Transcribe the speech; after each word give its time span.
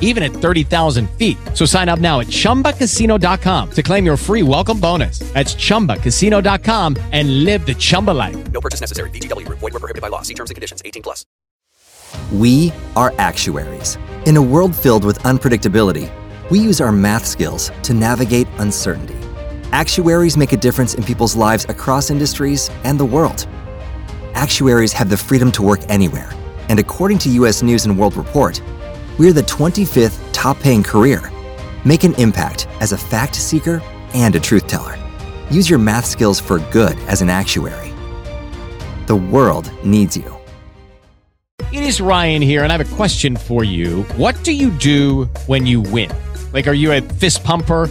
even 0.00 0.22
at 0.22 0.32
30,000 0.32 1.08
feet. 1.10 1.38
So 1.54 1.64
sign 1.64 1.88
up 1.88 2.00
now 2.00 2.20
at 2.20 2.26
chumbacasino.com 2.26 3.70
to 3.70 3.82
claim 3.82 4.04
your 4.04 4.16
free 4.16 4.42
welcome 4.42 4.80
bonus. 4.80 5.20
That's 5.32 5.54
chumbacasino.com 5.54 6.96
and 7.12 7.44
live 7.44 7.64
the 7.64 7.74
Chumba 7.74 8.10
life. 8.10 8.50
No 8.50 8.60
purchase 8.60 8.80
necessary. 8.80 9.10
VGW 9.10 9.46
Group. 9.46 9.60
Void 9.60 9.72
were 9.72 9.80
prohibited 9.80 10.02
by 10.02 10.08
law. 10.08 10.22
See 10.22 10.34
terms 10.34 10.50
and 10.50 10.56
conditions. 10.56 10.82
18 10.84 11.02
plus. 11.02 11.24
We 12.32 12.72
are 12.96 13.14
actuaries. 13.18 13.96
In 14.26 14.36
a 14.36 14.42
world 14.42 14.74
filled 14.74 15.04
with 15.04 15.18
unpredictability, 15.20 16.10
we 16.50 16.58
use 16.58 16.80
our 16.80 16.92
math 16.92 17.24
skills 17.24 17.70
to 17.84 17.94
navigate 17.94 18.46
uncertainty. 18.58 19.16
Actuaries 19.72 20.36
make 20.36 20.52
a 20.52 20.56
difference 20.56 20.94
in 20.94 21.04
people's 21.04 21.36
lives 21.36 21.64
across 21.68 22.10
industries 22.10 22.70
and 22.82 22.98
the 22.98 23.04
world. 23.04 23.46
Actuaries 24.34 24.92
have 24.92 25.08
the 25.08 25.16
freedom 25.16 25.52
to 25.52 25.62
work 25.62 25.80
anywhere, 25.88 26.30
and 26.68 26.78
according 26.80 27.18
to 27.18 27.28
US 27.30 27.62
News 27.62 27.86
and 27.86 27.96
World 27.96 28.16
Report, 28.16 28.60
we're 29.20 29.34
the 29.34 29.42
25th 29.42 30.18
top 30.32 30.58
paying 30.60 30.82
career. 30.82 31.30
Make 31.84 32.04
an 32.04 32.14
impact 32.14 32.66
as 32.80 32.92
a 32.92 32.96
fact 32.96 33.34
seeker 33.34 33.82
and 34.14 34.34
a 34.34 34.40
truth 34.40 34.66
teller. 34.66 34.98
Use 35.50 35.68
your 35.68 35.78
math 35.78 36.06
skills 36.06 36.40
for 36.40 36.58
good 36.70 36.98
as 37.00 37.20
an 37.20 37.28
actuary. 37.28 37.92
The 39.04 39.16
world 39.16 39.70
needs 39.84 40.16
you. 40.16 40.34
It 41.70 41.82
is 41.82 42.00
Ryan 42.00 42.40
here, 42.40 42.64
and 42.64 42.72
I 42.72 42.78
have 42.78 42.92
a 42.92 42.96
question 42.96 43.36
for 43.36 43.62
you. 43.62 44.04
What 44.16 44.42
do 44.42 44.52
you 44.52 44.70
do 44.70 45.26
when 45.46 45.66
you 45.66 45.82
win? 45.82 46.10
Like, 46.54 46.66
are 46.66 46.72
you 46.72 46.90
a 46.92 47.02
fist 47.02 47.44
pumper? 47.44 47.90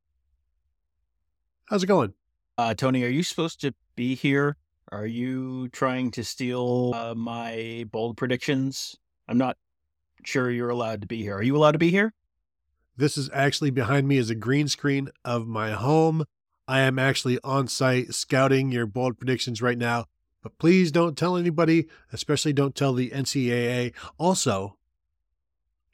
how's 1.71 1.83
it 1.83 1.87
going? 1.87 2.13
Uh, 2.57 2.73
Tony, 2.73 3.03
are 3.03 3.09
you 3.09 3.23
supposed 3.23 3.61
to 3.61 3.73
be 3.95 4.13
here? 4.13 4.57
Are 4.91 5.05
you 5.05 5.69
trying 5.69 6.11
to 6.11 6.23
steal 6.23 6.91
uh, 6.93 7.15
my 7.15 7.85
bold 7.89 8.17
predictions? 8.17 8.97
I'm 9.29 9.37
not 9.37 9.57
sure 10.25 10.51
you're 10.51 10.69
allowed 10.69 10.99
to 11.01 11.07
be 11.07 11.21
here. 11.23 11.37
Are 11.37 11.41
you 11.41 11.55
allowed 11.55 11.71
to 11.71 11.79
be 11.79 11.89
here? 11.89 12.13
This 12.97 13.17
is 13.17 13.29
actually 13.33 13.71
behind 13.71 14.05
me 14.05 14.17
is 14.17 14.29
a 14.29 14.35
green 14.35 14.67
screen 14.67 15.07
of 15.23 15.47
my 15.47 15.71
home. 15.71 16.25
I 16.67 16.81
am 16.81 16.99
actually 16.99 17.39
on 17.41 17.69
site 17.69 18.13
scouting 18.13 18.73
your 18.73 18.85
bold 18.85 19.17
predictions 19.17 19.61
right 19.61 19.77
now. 19.77 20.05
But 20.43 20.57
please 20.57 20.91
don't 20.91 21.17
tell 21.17 21.37
anybody, 21.37 21.87
especially 22.11 22.51
don't 22.51 22.75
tell 22.75 22.93
the 22.93 23.11
NCAA. 23.11 23.93
Also, 24.17 24.75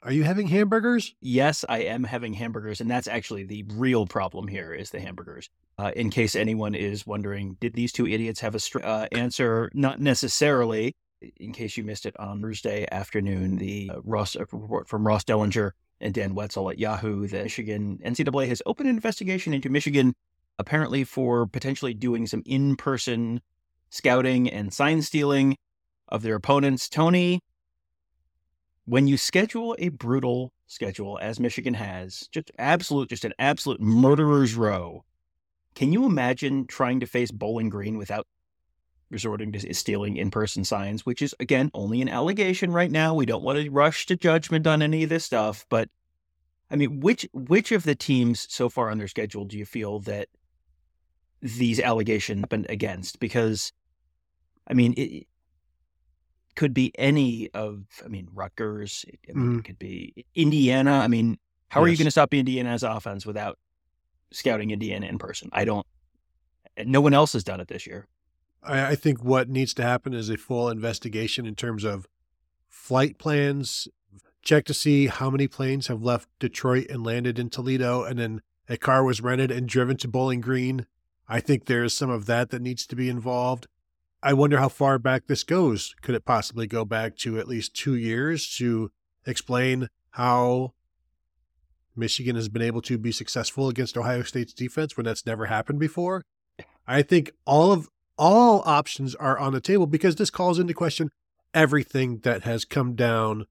are 0.02 0.12
you 0.12 0.22
having 0.22 0.46
hamburgers? 0.46 1.14
Yes, 1.20 1.64
I 1.68 1.80
am 1.80 2.04
having 2.04 2.32
hamburgers, 2.32 2.80
and 2.80 2.90
that's 2.90 3.08
actually 3.08 3.44
the 3.44 3.64
real 3.74 4.06
problem 4.06 4.46
here 4.46 4.72
is 4.72 4.90
the 4.90 5.00
hamburgers. 5.00 5.50
Uh, 5.76 5.92
in 5.96 6.10
case 6.10 6.36
anyone 6.36 6.74
is 6.74 7.06
wondering, 7.06 7.56
did 7.60 7.74
these 7.74 7.92
two 7.92 8.06
idiots 8.06 8.40
have 8.40 8.54
a 8.54 8.60
str- 8.60 8.84
uh, 8.84 9.06
answer? 9.12 9.70
Not 9.74 10.00
necessarily. 10.00 10.94
In 11.38 11.52
case 11.52 11.76
you 11.76 11.82
missed 11.82 12.06
it 12.06 12.18
on 12.18 12.40
Thursday 12.40 12.86
afternoon, 12.92 13.56
the 13.56 13.90
uh, 13.92 14.00
Ross 14.04 14.36
uh, 14.36 14.44
report 14.52 14.88
from 14.88 15.06
Ross 15.06 15.24
Dellenger 15.24 15.72
and 16.00 16.14
Dan 16.14 16.34
Wetzel 16.34 16.70
at 16.70 16.78
Yahoo 16.78 17.26
that 17.26 17.42
Michigan 17.42 17.98
NCAA 18.04 18.48
has 18.48 18.62
opened 18.66 18.88
an 18.88 18.94
investigation 18.94 19.52
into 19.52 19.68
Michigan, 19.68 20.14
apparently 20.60 21.02
for 21.02 21.46
potentially 21.46 21.92
doing 21.92 22.28
some 22.28 22.42
in-person 22.46 23.40
scouting 23.90 24.48
and 24.48 24.72
sign 24.72 25.02
stealing 25.02 25.56
of 26.08 26.22
their 26.22 26.36
opponents. 26.36 26.88
Tony, 26.88 27.40
when 28.88 29.06
you 29.06 29.18
schedule 29.18 29.76
a 29.78 29.90
brutal 29.90 30.50
schedule 30.66 31.18
as 31.20 31.38
Michigan 31.38 31.74
has, 31.74 32.26
just 32.32 32.50
absolute, 32.58 33.10
just 33.10 33.26
an 33.26 33.34
absolute 33.38 33.82
murderer's 33.82 34.54
row, 34.54 35.04
can 35.74 35.92
you 35.92 36.06
imagine 36.06 36.66
trying 36.66 36.98
to 37.00 37.06
face 37.06 37.30
Bowling 37.30 37.68
Green 37.68 37.98
without 37.98 38.26
resorting 39.10 39.52
to 39.52 39.74
stealing 39.74 40.16
in 40.16 40.30
person 40.30 40.64
signs, 40.64 41.04
which 41.04 41.20
is, 41.20 41.34
again, 41.38 41.70
only 41.74 42.00
an 42.00 42.08
allegation 42.08 42.72
right 42.72 42.90
now? 42.90 43.14
We 43.14 43.26
don't 43.26 43.42
want 43.42 43.58
to 43.58 43.68
rush 43.68 44.06
to 44.06 44.16
judgment 44.16 44.66
on 44.66 44.80
any 44.80 45.02
of 45.02 45.10
this 45.10 45.26
stuff, 45.26 45.66
but 45.68 45.90
I 46.70 46.76
mean, 46.76 47.00
which 47.00 47.28
which 47.34 47.72
of 47.72 47.82
the 47.82 47.94
teams 47.94 48.46
so 48.50 48.70
far 48.70 48.90
on 48.90 48.96
their 48.96 49.08
schedule 49.08 49.44
do 49.44 49.58
you 49.58 49.66
feel 49.66 50.00
that 50.00 50.28
these 51.42 51.78
allegations 51.78 52.40
happened 52.40 52.66
against? 52.70 53.20
Because, 53.20 53.70
I 54.66 54.72
mean, 54.72 54.94
it 54.96 55.26
could 56.58 56.74
be 56.74 56.90
any 56.98 57.48
of, 57.54 57.84
I 58.04 58.08
mean, 58.08 58.26
Rutgers, 58.34 59.04
I 59.28 59.32
mean, 59.32 59.46
Mhm. 59.46 59.58
it 59.60 59.64
could 59.64 59.78
be 59.78 60.26
Indiana. 60.34 60.94
I 60.94 61.06
mean, 61.06 61.38
how 61.68 61.80
are 61.80 61.86
you 61.86 61.96
going 61.96 62.06
to 62.06 62.10
stop 62.10 62.34
Indiana's 62.34 62.82
offense 62.82 63.24
without 63.24 63.60
scouting 64.32 64.72
Indiana 64.72 65.06
in 65.06 65.18
person? 65.18 65.50
I 65.52 65.64
don't, 65.64 65.86
no 66.84 67.00
one 67.00 67.14
else 67.14 67.32
has 67.34 67.44
done 67.44 67.60
it 67.60 67.68
this 67.68 67.86
year. 67.86 68.08
I, 68.60 68.86
I 68.88 68.94
think 68.96 69.22
what 69.22 69.48
needs 69.48 69.72
to 69.74 69.84
happen 69.84 70.12
is 70.12 70.28
a 70.30 70.36
full 70.36 70.68
investigation 70.68 71.46
in 71.46 71.54
terms 71.54 71.84
of 71.84 72.08
flight 72.66 73.18
plans. 73.18 73.86
Check 74.42 74.64
to 74.64 74.74
see 74.74 75.06
how 75.06 75.30
many 75.30 75.46
planes 75.46 75.86
have 75.86 76.02
left 76.02 76.28
Detroit 76.40 76.88
and 76.90 77.04
landed 77.04 77.38
in 77.38 77.50
Toledo, 77.50 78.02
and 78.02 78.18
then 78.18 78.42
a 78.68 78.76
car 78.76 79.04
was 79.04 79.20
rented 79.20 79.52
and 79.52 79.68
driven 79.68 79.96
to 79.98 80.08
Bowling 80.08 80.40
Green. 80.40 80.86
I 81.28 81.38
think 81.38 81.66
there's 81.66 81.94
some 81.94 82.10
of 82.10 82.26
that 82.26 82.50
that 82.50 82.62
needs 82.62 82.84
to 82.88 82.96
be 82.96 83.08
involved. 83.08 83.68
I 84.22 84.32
wonder 84.32 84.58
how 84.58 84.68
far 84.68 84.98
back 84.98 85.26
this 85.26 85.44
goes. 85.44 85.94
Could 86.02 86.14
it 86.14 86.24
possibly 86.24 86.66
go 86.66 86.84
back 86.84 87.16
to 87.18 87.38
at 87.38 87.48
least 87.48 87.74
two 87.74 87.94
years 87.94 88.48
to 88.56 88.90
explain 89.24 89.88
how 90.10 90.74
Michigan 91.94 92.34
has 92.34 92.48
been 92.48 92.62
able 92.62 92.82
to 92.82 92.98
be 92.98 93.12
successful 93.12 93.68
against 93.68 93.96
Ohio 93.96 94.22
State's 94.22 94.52
defense 94.52 94.96
when 94.96 95.06
that's 95.06 95.26
never 95.26 95.46
happened 95.46 95.78
before? 95.78 96.24
I 96.86 97.02
think 97.02 97.32
all 97.46 97.70
of 97.70 97.88
all 98.16 98.62
options 98.66 99.14
are 99.14 99.38
on 99.38 99.52
the 99.52 99.60
table 99.60 99.86
because 99.86 100.16
this 100.16 100.30
calls 100.30 100.58
into 100.58 100.74
question 100.74 101.10
everything 101.54 102.18
that 102.20 102.42
has 102.42 102.64
come 102.64 102.94
down 102.94 103.46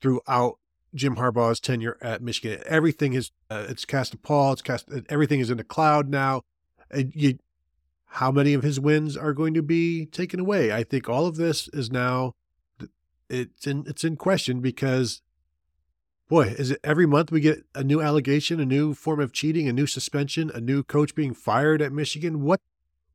throughout 0.00 0.58
Jim 0.94 1.16
Harbaugh's 1.16 1.60
tenure 1.60 1.98
at 2.00 2.22
Michigan. 2.22 2.62
Everything 2.66 3.12
is 3.12 3.30
uh, 3.50 3.66
it's 3.68 3.84
cast 3.84 4.14
a 4.14 4.16
pall. 4.18 4.52
It's 4.54 4.62
cast 4.62 4.88
everything 5.08 5.40
is 5.40 5.50
in 5.50 5.58
the 5.58 5.64
cloud 5.64 6.08
now. 6.08 6.42
You, 6.94 7.38
how 8.14 8.32
many 8.32 8.54
of 8.54 8.62
his 8.62 8.80
wins 8.80 9.16
are 9.16 9.32
going 9.32 9.54
to 9.54 9.62
be 9.62 10.06
taken 10.06 10.40
away. 10.40 10.72
I 10.72 10.82
think 10.82 11.08
all 11.08 11.26
of 11.26 11.36
this 11.36 11.68
is 11.68 11.90
now 11.90 12.34
it's 13.28 13.66
in 13.66 13.84
it's 13.86 14.02
in 14.02 14.16
question 14.16 14.60
because 14.60 15.22
boy, 16.28 16.46
is 16.46 16.72
it 16.72 16.80
every 16.82 17.06
month 17.06 17.30
we 17.30 17.40
get 17.40 17.64
a 17.74 17.84
new 17.84 18.00
allegation, 18.00 18.58
a 18.60 18.66
new 18.66 18.94
form 18.94 19.20
of 19.20 19.32
cheating, 19.32 19.68
a 19.68 19.72
new 19.72 19.86
suspension, 19.86 20.50
a 20.52 20.60
new 20.60 20.82
coach 20.82 21.14
being 21.14 21.34
fired 21.34 21.80
at 21.80 21.92
Michigan? 21.92 22.42
What 22.42 22.60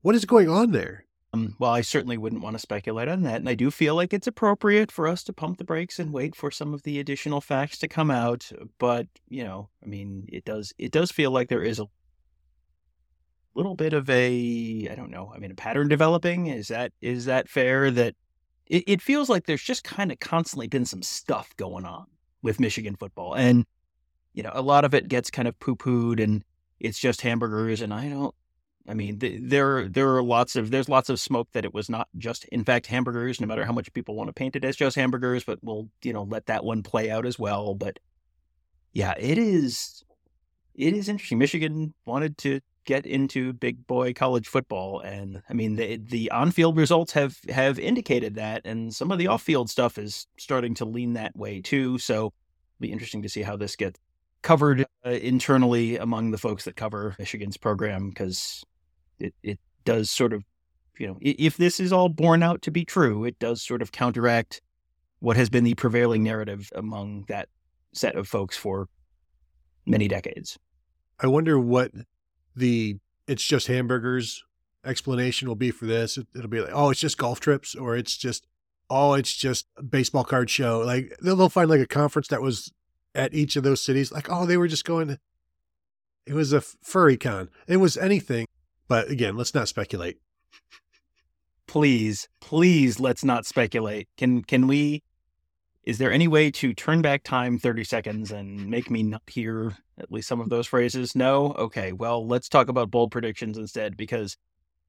what 0.02 0.16
is 0.16 0.26
going 0.26 0.50
on 0.50 0.72
there? 0.72 1.06
Um, 1.34 1.58
well, 1.60 1.72
I 1.72 1.82
certainly 1.82 2.18
wouldn't 2.18 2.42
want 2.42 2.56
to 2.56 2.60
speculate 2.60 3.10
on 3.10 3.24
that, 3.24 3.36
and 3.36 3.50
I 3.50 3.56
do 3.56 3.70
feel 3.70 3.96
like 3.96 4.14
it's 4.14 4.28
appropriate 4.28 4.90
for 4.90 5.06
us 5.06 5.22
to 5.26 5.34
pump 5.34 5.58
the 5.58 5.66
brakes 5.66 6.00
and 6.00 6.14
wait 6.14 6.34
for 6.34 6.50
some 6.50 6.74
of 6.74 6.84
the 6.84 6.98
additional 7.00 7.42
facts 7.42 7.78
to 7.80 7.90
come 7.90 8.10
out. 8.10 8.50
But 8.80 9.08
you 9.28 9.44
know, 9.44 9.68
I 9.84 9.88
mean, 9.88 10.30
it 10.32 10.46
does 10.46 10.72
it 10.78 10.92
does 10.92 11.12
feel 11.12 11.32
like 11.32 11.50
there 11.50 11.64
is 11.64 11.80
a 11.80 11.88
little 13.56 13.76
bit 13.76 13.94
of 13.94 14.10
a 14.10 14.88
I 14.92 14.96
don't 14.96 15.12
know. 15.12 15.32
I 15.34 15.40
mean, 15.40 15.52
a 15.52 15.56
pattern 15.56 15.88
developing. 15.88 16.48
Is 16.48 16.68
that 16.68 16.92
is 17.02 17.26
that 17.26 17.50
fair? 17.50 17.92
That 17.92 18.16
it, 18.68 18.84
it 18.88 19.02
feels 19.02 19.30
like 19.30 19.46
there's 19.46 19.64
just 19.64 19.84
kind 19.84 20.12
of 20.12 20.20
constantly 20.20 20.68
been 20.68 20.86
some 20.86 21.02
stuff 21.02 21.56
going 21.58 21.86
on 21.86 22.06
with 22.42 22.60
Michigan 22.60 22.96
football, 22.96 23.34
and 23.34 23.66
you 24.34 24.44
know, 24.44 24.52
a 24.54 24.62
lot 24.62 24.86
of 24.86 24.94
it 24.94 25.08
gets 25.08 25.32
kind 25.32 25.48
of 25.48 25.58
poo 25.60 25.76
pooed, 25.76 26.22
and 26.22 26.44
it's 26.80 27.00
just 27.00 27.22
hamburgers. 27.22 27.82
And 27.82 27.94
I 27.94 28.10
don't. 28.10 28.36
I 28.88 28.94
mean, 28.94 29.18
th- 29.18 29.42
there 29.44 29.88
there 29.88 30.16
are 30.16 30.24
lots 30.24 30.56
of 30.56 30.70
there's 30.70 30.90
lots 30.90 31.10
of 31.10 31.20
smoke 31.20 31.48
that 31.54 31.66
it 31.66 31.74
was 31.74 31.90
not 31.90 32.08
just 32.18 32.46
in 32.46 32.64
fact 32.64 32.88
hamburgers. 32.88 33.42
No 33.42 33.48
matter 33.48 33.66
how 33.66 33.74
much 33.74 33.94
people 33.94 34.16
want 34.16 34.28
to 34.28 34.34
paint 34.34 34.56
it 34.56 34.66
as 34.66 34.76
just 34.76 34.96
hamburgers, 34.96 35.44
but 35.44 35.60
we'll 35.62 35.90
you 36.04 36.14
know 36.14 36.24
let 36.24 36.48
that 36.48 36.64
one 36.64 36.84
play 36.84 37.10
out 37.10 37.26
as 37.26 37.40
well. 37.40 37.74
But 37.74 38.00
yeah, 38.94 39.14
it 39.18 39.38
is 39.38 40.04
it 40.76 40.94
is 40.94 41.10
interesting. 41.10 41.40
Michigan 41.40 41.94
wanted 42.06 42.38
to 42.40 42.60
get 42.86 43.06
into 43.06 43.54
big 43.54 43.86
boy 43.88 44.14
college 44.14 44.48
football. 44.48 45.00
And 45.00 45.42
I 45.50 45.54
mean, 45.54 45.76
the 45.76 45.98
the 45.98 46.32
on 46.32 46.52
field 46.52 46.78
results 46.78 47.14
have 47.14 47.38
have 47.50 47.80
indicated 47.80 48.36
that, 48.36 48.62
and 48.66 48.94
some 48.94 49.12
of 49.12 49.18
the 49.18 49.28
off 49.28 49.42
field 49.42 49.70
stuff 49.70 49.98
is 49.98 50.28
starting 50.38 50.74
to 50.76 50.86
lean 50.86 51.14
that 51.14 51.36
way 51.36 51.62
too. 51.62 51.98
So, 51.98 52.14
it'll 52.16 52.34
be 52.80 52.92
interesting 52.92 53.22
to 53.24 53.30
see 53.30 53.42
how 53.42 53.58
this 53.58 53.76
gets 53.76 54.00
covered 54.42 54.86
uh, 55.06 55.10
internally 55.10 55.98
among 55.98 56.32
the 56.32 56.38
folks 56.38 56.66
that 56.66 56.76
cover 56.76 57.16
Michigan's 57.20 57.58
program 57.58 58.10
because 58.10 58.64
it 59.20 59.34
it 59.44 59.60
does 59.84 60.10
sort 60.10 60.34
of, 60.34 60.44
you 61.00 61.08
know, 61.08 61.18
if 61.22 61.58
this 61.58 61.80
is 61.80 61.92
all 61.92 62.10
borne 62.10 62.44
out 62.44 62.62
to 62.64 62.72
be 62.72 62.86
true, 62.86 63.26
it 63.26 63.38
does 63.40 63.62
sort 63.62 63.82
of 63.82 63.92
counteract 63.92 64.62
what 65.20 65.38
has 65.38 65.50
been 65.50 65.64
the 65.64 65.74
prevailing 65.76 66.24
narrative 66.24 66.72
among 66.76 67.26
that 67.28 67.50
set 67.94 68.16
of 68.16 68.28
folks 68.28 68.58
for 68.58 68.88
many 69.86 70.08
decades. 70.08 70.58
I 71.20 71.28
wonder 71.28 71.60
what 71.60 71.92
the 72.56 72.98
it's 73.28 73.44
just 73.44 73.68
hamburgers 73.68 74.44
explanation 74.86 75.48
will 75.48 75.56
be 75.56 75.72
for 75.72 75.86
this. 75.86 76.18
It, 76.18 76.28
will 76.34 76.48
be 76.48 76.62
like, 76.62 76.72
oh, 76.74 76.92
it's 76.92 77.00
just 77.00 77.18
golf 77.18 77.40
trips, 77.40 77.76
or 77.76 77.96
it's 77.98 78.18
just, 78.18 78.46
oh, 78.90 79.14
it's 79.14 79.34
just 79.36 79.68
baseball 79.90 80.24
card 80.24 80.50
show. 80.50 80.80
Like 80.80 81.18
they'll, 81.22 81.36
they'll 81.36 81.50
find 81.50 81.70
like 81.70 81.82
a 81.82 81.88
conference 81.88 82.28
that 82.30 82.42
was 82.42 82.72
at 83.14 83.34
each 83.34 83.56
of 83.56 83.64
those 83.64 83.82
cities. 83.82 84.12
Like, 84.12 84.30
oh, 84.30 84.46
they 84.46 84.58
were 84.58 84.68
just 84.68 84.86
going. 84.86 85.18
it 86.26 86.34
was 86.34 86.54
a 86.54 86.62
furry 86.62 87.18
con. 87.18 87.50
It 87.68 87.78
was 87.78 87.98
anything, 87.98 88.48
but 88.88 89.10
again, 89.10 89.36
let's 89.36 89.56
not 89.56 89.68
speculate. 89.68 90.18
Please, 91.68 92.30
please, 92.40 93.00
let's 93.00 93.24
not 93.24 93.46
speculate. 93.46 94.08
Can 94.18 94.44
can 94.44 94.68
we 94.68 95.04
is 95.86 96.00
there 96.00 96.12
any 96.12 96.28
way 96.28 96.50
to 96.50 96.74
turn 96.74 97.02
back 97.02 97.24
time 97.24 97.60
30 97.60 97.84
seconds 97.84 98.32
and 98.32 98.68
make 98.70 98.90
me 98.90 99.04
not 99.04 99.22
hear 99.28 99.78
at 100.00 100.12
least 100.12 100.28
some 100.28 100.42
of 100.42 100.50
those 100.50 100.66
phrases? 100.66 101.16
No? 101.16 101.54
Okay, 101.54 101.92
well, 101.92 102.26
let's 102.28 102.50
talk 102.50 102.70
about 102.70 102.90
bold 102.90 103.12
predictions 103.12 103.58
instead 103.58 103.96
because 103.96 104.36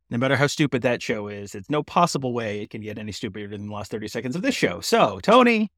no 0.09 0.17
matter 0.17 0.37
how 0.37 0.47
stupid 0.47 0.83
that 0.83 1.03
show 1.03 1.29
is, 1.29 1.55
it's 1.55 1.69
no 1.69 1.83
possible 1.83 2.33
way 2.33 2.63
it 2.63 2.71
can 2.71 2.81
get 2.81 2.99
any 2.99 3.13
stupider 3.13 3.49
than 3.49 3.67
the 3.67 3.75
last 3.75 3.91
30 3.91 4.09
seconds 4.09 4.37
of 4.37 4.43
this 4.43 4.55
show. 4.55 4.81
So, 4.81 5.21
Tony, 5.21 5.71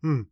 hmm. 0.00 0.22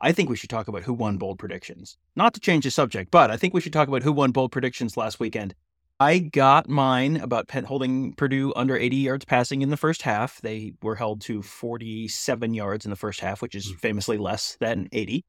I 0.00 0.12
think 0.12 0.28
we 0.28 0.36
should 0.36 0.50
talk 0.50 0.68
about 0.68 0.82
who 0.82 0.92
won 0.92 1.16
bold 1.16 1.38
predictions. 1.38 1.96
Not 2.14 2.34
to 2.34 2.40
change 2.40 2.64
the 2.64 2.70
subject, 2.70 3.10
but 3.10 3.30
I 3.30 3.36
think 3.36 3.54
we 3.54 3.60
should 3.60 3.72
talk 3.72 3.88
about 3.88 4.02
who 4.02 4.12
won 4.12 4.32
bold 4.32 4.52
predictions 4.52 4.96
last 4.96 5.18
weekend. 5.20 5.54
I 6.02 6.18
got 6.18 6.68
mine 6.68 7.18
about 7.18 7.48
holding 7.52 8.14
Purdue 8.14 8.52
under 8.56 8.76
80 8.76 8.96
yards 8.96 9.24
passing 9.24 9.62
in 9.62 9.70
the 9.70 9.76
first 9.76 10.02
half. 10.02 10.40
They 10.40 10.72
were 10.82 10.96
held 10.96 11.20
to 11.22 11.42
47 11.42 12.54
yards 12.54 12.84
in 12.84 12.90
the 12.90 12.96
first 12.96 13.20
half, 13.20 13.40
which 13.40 13.54
is 13.54 13.70
hmm. 13.70 13.76
famously 13.76 14.18
less 14.18 14.56
than 14.58 14.88
80. 14.90 15.24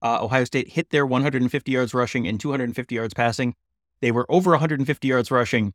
Uh, 0.00 0.24
Ohio 0.24 0.44
State 0.44 0.68
hit 0.68 0.90
their 0.90 1.04
150 1.04 1.72
yards 1.72 1.92
rushing 1.92 2.28
and 2.28 2.38
250 2.38 2.94
yards 2.94 3.14
passing. 3.14 3.56
They 4.00 4.12
were 4.12 4.26
over 4.28 4.52
150 4.52 5.08
yards 5.08 5.28
rushing, 5.32 5.74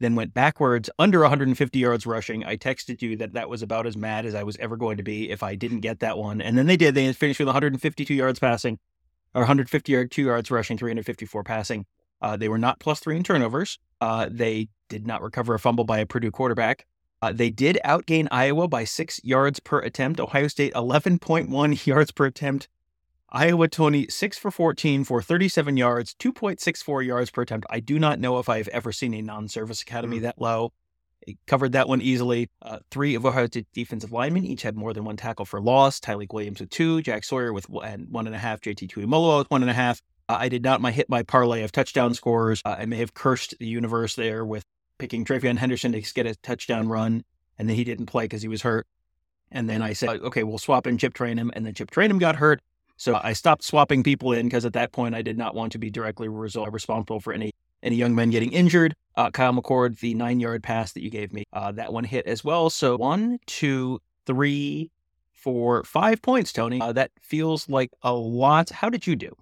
then 0.00 0.14
went 0.14 0.32
backwards 0.32 0.88
under 0.98 1.20
150 1.20 1.78
yards 1.78 2.06
rushing. 2.06 2.46
I 2.46 2.56
texted 2.56 3.02
you 3.02 3.18
that 3.18 3.34
that 3.34 3.50
was 3.50 3.60
about 3.60 3.86
as 3.86 3.98
mad 3.98 4.24
as 4.24 4.34
I 4.34 4.44
was 4.44 4.56
ever 4.56 4.78
going 4.78 4.96
to 4.96 5.02
be 5.02 5.30
if 5.30 5.42
I 5.42 5.56
didn't 5.56 5.80
get 5.80 6.00
that 6.00 6.16
one. 6.16 6.40
And 6.40 6.56
then 6.56 6.64
they 6.64 6.78
did. 6.78 6.94
They 6.94 7.12
finished 7.12 7.38
with 7.38 7.48
152 7.48 8.14
yards 8.14 8.38
passing, 8.38 8.78
or 9.34 9.42
150 9.42 9.92
yard, 9.92 10.10
two 10.10 10.24
yards 10.24 10.50
rushing, 10.50 10.78
354 10.78 11.44
passing. 11.44 11.84
Uh, 12.22 12.36
they 12.36 12.48
were 12.48 12.58
not 12.58 12.78
plus 12.78 13.00
three 13.00 13.16
in 13.16 13.24
turnovers. 13.24 13.78
Uh, 14.00 14.28
they 14.30 14.68
did 14.88 15.06
not 15.06 15.22
recover 15.22 15.54
a 15.54 15.58
fumble 15.58 15.84
by 15.84 15.98
a 15.98 16.06
Purdue 16.06 16.30
quarterback. 16.30 16.86
Uh, 17.20 17.32
they 17.32 17.50
did 17.50 17.78
outgain 17.84 18.26
Iowa 18.30 18.68
by 18.68 18.84
six 18.84 19.20
yards 19.22 19.60
per 19.60 19.80
attempt. 19.80 20.20
Ohio 20.20 20.48
State, 20.48 20.72
11.1 20.74 21.86
yards 21.86 22.10
per 22.12 22.26
attempt. 22.26 22.68
Iowa, 23.30 23.66
Tony, 23.68 24.08
six 24.08 24.36
for 24.36 24.50
14 24.50 25.04
for 25.04 25.22
37 25.22 25.76
yards, 25.76 26.14
2.64 26.18 27.06
yards 27.06 27.30
per 27.30 27.42
attempt. 27.42 27.66
I 27.70 27.80
do 27.80 27.98
not 27.98 28.20
know 28.20 28.38
if 28.38 28.48
I've 28.48 28.68
ever 28.68 28.92
seen 28.92 29.14
a 29.14 29.22
non 29.22 29.48
service 29.48 29.82
academy 29.82 30.18
mm. 30.18 30.22
that 30.22 30.40
low. 30.40 30.72
It 31.26 31.38
covered 31.46 31.72
that 31.72 31.88
one 31.88 32.02
easily. 32.02 32.50
Uh, 32.60 32.80
three 32.90 33.14
of 33.14 33.24
Ohio 33.24 33.46
State 33.46 33.68
defensive 33.72 34.12
linemen 34.12 34.44
each 34.44 34.62
had 34.62 34.76
more 34.76 34.92
than 34.92 35.04
one 35.04 35.16
tackle 35.16 35.44
for 35.44 35.60
loss. 35.60 36.00
Tyleik 36.00 36.32
Williams 36.32 36.60
with 36.60 36.70
two, 36.70 37.00
Jack 37.00 37.24
Sawyer 37.24 37.52
with 37.52 37.70
one 37.70 38.26
and 38.26 38.34
a 38.34 38.38
half, 38.38 38.60
JT 38.60 38.90
Tuimoloau 38.90 39.38
with 39.38 39.50
one 39.50 39.62
and 39.62 39.70
a 39.70 39.74
half. 39.74 40.02
I 40.28 40.48
did 40.48 40.62
not 40.62 40.80
my 40.80 40.90
hit 40.90 41.08
my 41.08 41.22
parlay 41.22 41.62
of 41.62 41.72
touchdown 41.72 42.14
scores. 42.14 42.62
Uh, 42.64 42.76
I 42.78 42.86
may 42.86 42.98
have 42.98 43.14
cursed 43.14 43.54
the 43.58 43.66
universe 43.66 44.14
there 44.14 44.44
with 44.44 44.64
picking 44.98 45.24
TreVeyon 45.24 45.58
Henderson 45.58 45.92
to 45.92 46.00
get 46.00 46.26
a 46.26 46.34
touchdown 46.36 46.88
run, 46.88 47.24
and 47.58 47.68
then 47.68 47.76
he 47.76 47.84
didn't 47.84 48.06
play 48.06 48.24
because 48.24 48.42
he 48.42 48.48
was 48.48 48.62
hurt. 48.62 48.86
And 49.50 49.68
then 49.68 49.82
I 49.82 49.92
said, 49.92 50.08
okay, 50.08 50.44
we'll 50.44 50.58
swap 50.58 50.86
in 50.86 50.96
Chip 50.96 51.12
Trayanum, 51.12 51.50
and 51.54 51.66
then 51.66 51.74
Chip 51.74 51.90
Trayanum 51.90 52.18
got 52.18 52.36
hurt. 52.36 52.60
So 52.96 53.20
I 53.22 53.32
stopped 53.32 53.64
swapping 53.64 54.02
people 54.02 54.32
in 54.32 54.46
because 54.46 54.64
at 54.64 54.74
that 54.74 54.92
point 54.92 55.14
I 55.14 55.22
did 55.22 55.36
not 55.36 55.54
want 55.54 55.72
to 55.72 55.78
be 55.78 55.90
directly 55.90 56.28
result- 56.28 56.72
responsible 56.72 57.20
for 57.20 57.32
any 57.32 57.52
any 57.82 57.96
young 57.96 58.14
men 58.14 58.30
getting 58.30 58.52
injured. 58.52 58.94
Uh, 59.16 59.30
Kyle 59.30 59.52
McCord, 59.52 59.98
the 59.98 60.14
nine 60.14 60.38
yard 60.38 60.62
pass 60.62 60.92
that 60.92 61.02
you 61.02 61.10
gave 61.10 61.32
me, 61.32 61.42
uh, 61.52 61.72
that 61.72 61.92
one 61.92 62.04
hit 62.04 62.26
as 62.26 62.44
well. 62.44 62.70
So 62.70 62.96
one, 62.96 63.40
two, 63.46 64.00
three, 64.24 64.90
four, 65.32 65.82
five 65.82 66.22
points, 66.22 66.52
Tony. 66.52 66.80
Uh, 66.80 66.92
that 66.92 67.10
feels 67.20 67.68
like 67.68 67.90
a 68.02 68.14
lot. 68.14 68.70
How 68.70 68.88
did 68.88 69.06
you 69.06 69.16
do? 69.16 69.36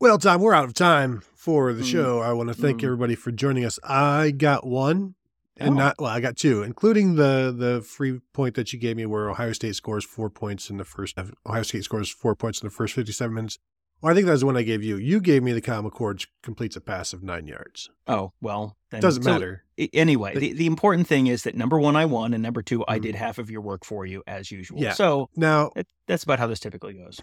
Well, 0.00 0.16
Tom, 0.16 0.40
we're 0.40 0.54
out 0.54 0.64
of 0.64 0.72
time 0.72 1.20
for 1.34 1.74
the 1.74 1.82
mm. 1.82 1.92
show. 1.92 2.20
I 2.20 2.32
want 2.32 2.48
to 2.48 2.54
thank 2.54 2.80
mm. 2.80 2.84
everybody 2.84 3.14
for 3.14 3.30
joining 3.30 3.66
us. 3.66 3.78
I 3.84 4.30
got 4.30 4.66
one, 4.66 5.14
and 5.58 5.74
oh. 5.74 5.74
not 5.74 5.96
well. 5.98 6.10
I 6.10 6.20
got 6.20 6.38
two, 6.38 6.62
including 6.62 7.16
the 7.16 7.54
the 7.54 7.82
free 7.82 8.20
point 8.32 8.54
that 8.54 8.72
you 8.72 8.78
gave 8.78 8.96
me, 8.96 9.04
where 9.04 9.28
Ohio 9.28 9.52
State 9.52 9.74
scores 9.74 10.02
four 10.02 10.30
points 10.30 10.70
in 10.70 10.78
the 10.78 10.86
first. 10.86 11.18
Ohio 11.46 11.62
State 11.64 11.84
scores 11.84 12.08
four 12.08 12.34
points 12.34 12.62
in 12.62 12.66
the 12.66 12.70
first 12.70 12.94
fifty-seven 12.94 13.34
minutes. 13.34 13.58
Well, 14.00 14.10
I 14.10 14.14
think 14.14 14.24
that 14.24 14.32
was 14.32 14.40
the 14.40 14.46
one 14.46 14.56
I 14.56 14.62
gave 14.62 14.82
you. 14.82 14.96
You 14.96 15.20
gave 15.20 15.42
me 15.42 15.52
the 15.52 15.60
Kyle 15.60 15.82
McCord 15.82 16.26
completes 16.42 16.76
a 16.76 16.80
pass 16.80 17.12
of 17.12 17.22
nine 17.22 17.46
yards. 17.46 17.90
Oh 18.06 18.32
well, 18.40 18.78
then, 18.90 19.02
doesn't 19.02 19.22
so, 19.22 19.30
matter. 19.30 19.64
Anyway, 19.92 20.34
the, 20.34 20.54
the 20.54 20.66
important 20.66 21.08
thing 21.08 21.26
is 21.26 21.42
that 21.42 21.54
number 21.54 21.78
one, 21.78 21.94
I 21.94 22.06
won, 22.06 22.32
and 22.32 22.42
number 22.42 22.62
2 22.62 22.78
mm. 22.78 22.84
I 22.88 22.98
did 22.98 23.16
half 23.16 23.38
of 23.38 23.50
your 23.50 23.60
work 23.60 23.84
for 23.84 24.06
you 24.06 24.22
as 24.26 24.50
usual. 24.50 24.80
Yeah. 24.80 24.94
So 24.94 25.28
now 25.36 25.72
it, 25.76 25.86
that's 26.06 26.22
about 26.22 26.38
how 26.38 26.46
this 26.46 26.60
typically 26.60 26.94
goes. 26.94 27.20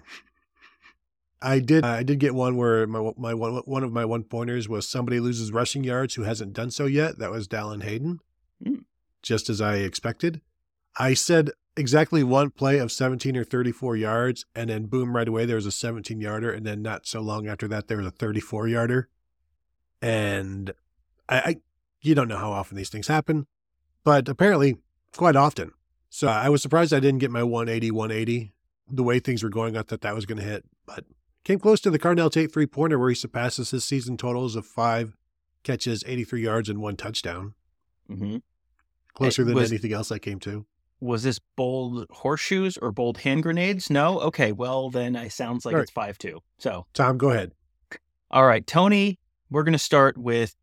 I 1.41 1.59
did. 1.59 1.85
I 1.85 2.03
did 2.03 2.19
get 2.19 2.33
one 2.33 2.57
where 2.57 2.87
my 2.87 3.11
my 3.17 3.33
one 3.33 3.57
one 3.65 3.83
of 3.83 3.91
my 3.91 4.05
one 4.05 4.23
pointers 4.23 4.67
was 4.67 4.87
somebody 4.87 5.19
loses 5.19 5.51
rushing 5.51 5.83
yards 5.83 6.15
who 6.15 6.23
hasn't 6.23 6.53
done 6.53 6.71
so 6.71 6.85
yet. 6.85 7.19
That 7.19 7.31
was 7.31 7.47
Dallan 7.47 7.83
Hayden, 7.83 8.19
mm. 8.63 8.83
just 9.21 9.49
as 9.49 9.61
I 9.61 9.75
expected. 9.75 10.41
I 10.97 11.13
said 11.13 11.51
exactly 11.75 12.23
one 12.23 12.49
play 12.49 12.79
of 12.79 12.91
17 12.91 13.37
or 13.37 13.43
34 13.43 13.95
yards, 13.95 14.45
and 14.55 14.69
then 14.69 14.85
boom, 14.85 15.15
right 15.15 15.27
away 15.27 15.45
there 15.45 15.57
was 15.57 15.67
a 15.67 15.71
17 15.71 16.19
yarder, 16.19 16.51
and 16.51 16.65
then 16.65 16.81
not 16.81 17.05
so 17.05 17.21
long 17.21 17.47
after 17.47 17.67
that 17.67 17.87
there 17.87 17.97
was 17.97 18.07
a 18.07 18.11
34 18.11 18.67
yarder. 18.67 19.09
And 20.01 20.73
I, 21.29 21.37
I, 21.37 21.55
you 22.01 22.15
don't 22.15 22.27
know 22.27 22.37
how 22.37 22.51
often 22.51 22.77
these 22.77 22.89
things 22.89 23.07
happen, 23.07 23.45
but 24.03 24.27
apparently 24.27 24.77
quite 25.15 25.35
often. 25.35 25.71
So 26.09 26.27
I 26.27 26.49
was 26.49 26.61
surprised 26.61 26.93
I 26.93 26.99
didn't 26.99 27.19
get 27.19 27.31
my 27.31 27.43
180, 27.43 27.91
180. 27.91 28.53
The 28.89 29.03
way 29.03 29.19
things 29.19 29.43
were 29.43 29.49
going, 29.49 29.77
I 29.77 29.81
thought 29.83 30.01
that 30.01 30.15
was 30.15 30.25
going 30.25 30.39
to 30.39 30.43
hit, 30.43 30.63
but 30.85 31.03
Came 31.47 31.59
close 31.59 31.79
to 31.79 31.89
the 31.89 31.97
Carnell 31.97 32.29
Tate 32.29 32.51
three 32.51 32.65
pointer 32.65 32.99
where 32.99 33.07
he 33.07 33.15
surpasses 33.15 33.71
his 33.71 33.85
season 33.85 34.17
totals 34.17 34.57
of 34.57 34.65
five 34.65 35.15
catches, 35.63 36.03
83 36.05 36.43
yards, 36.43 36.67
and 36.67 36.81
one 36.81 36.97
touchdown. 36.97 37.53
Mm-hmm. 38.11 38.39
Closer 39.13 39.45
than 39.45 39.55
was, 39.55 39.71
anything 39.71 39.93
else 39.93 40.11
I 40.11 40.19
came 40.19 40.41
to. 40.41 40.65
Was 40.99 41.23
this 41.23 41.39
bold 41.39 42.05
horseshoes 42.09 42.77
or 42.77 42.91
bold 42.91 43.19
hand 43.19 43.43
grenades? 43.43 43.89
No? 43.89 44.19
Okay, 44.19 44.51
well, 44.51 44.89
then 44.89 45.15
it 45.15 45.31
sounds 45.31 45.65
like 45.65 45.73
right. 45.73 45.83
it's 45.83 45.91
5 45.91 46.17
2. 46.17 46.41
So, 46.57 46.85
Tom, 46.93 47.17
go 47.17 47.29
ahead. 47.29 47.53
All 48.29 48.45
right, 48.45 48.67
Tony, 48.67 49.17
we're 49.49 49.63
going 49.63 49.71
to 49.71 49.79
start 49.79 50.17
with 50.17 50.53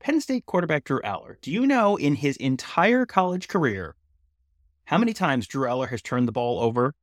Penn 0.00 0.22
State 0.22 0.46
quarterback 0.46 0.84
Drew 0.84 1.02
Allar. 1.02 1.42
Do 1.42 1.52
you 1.52 1.66
know 1.66 1.96
in 1.96 2.14
his 2.14 2.38
entire 2.38 3.04
college 3.04 3.48
career 3.48 3.96
how 4.86 4.96
many 4.96 5.12
times 5.12 5.46
Drew 5.46 5.66
Allar 5.68 5.90
has 5.90 6.00
turned 6.00 6.26
the 6.26 6.32
ball 6.32 6.58
over, 6.58 6.94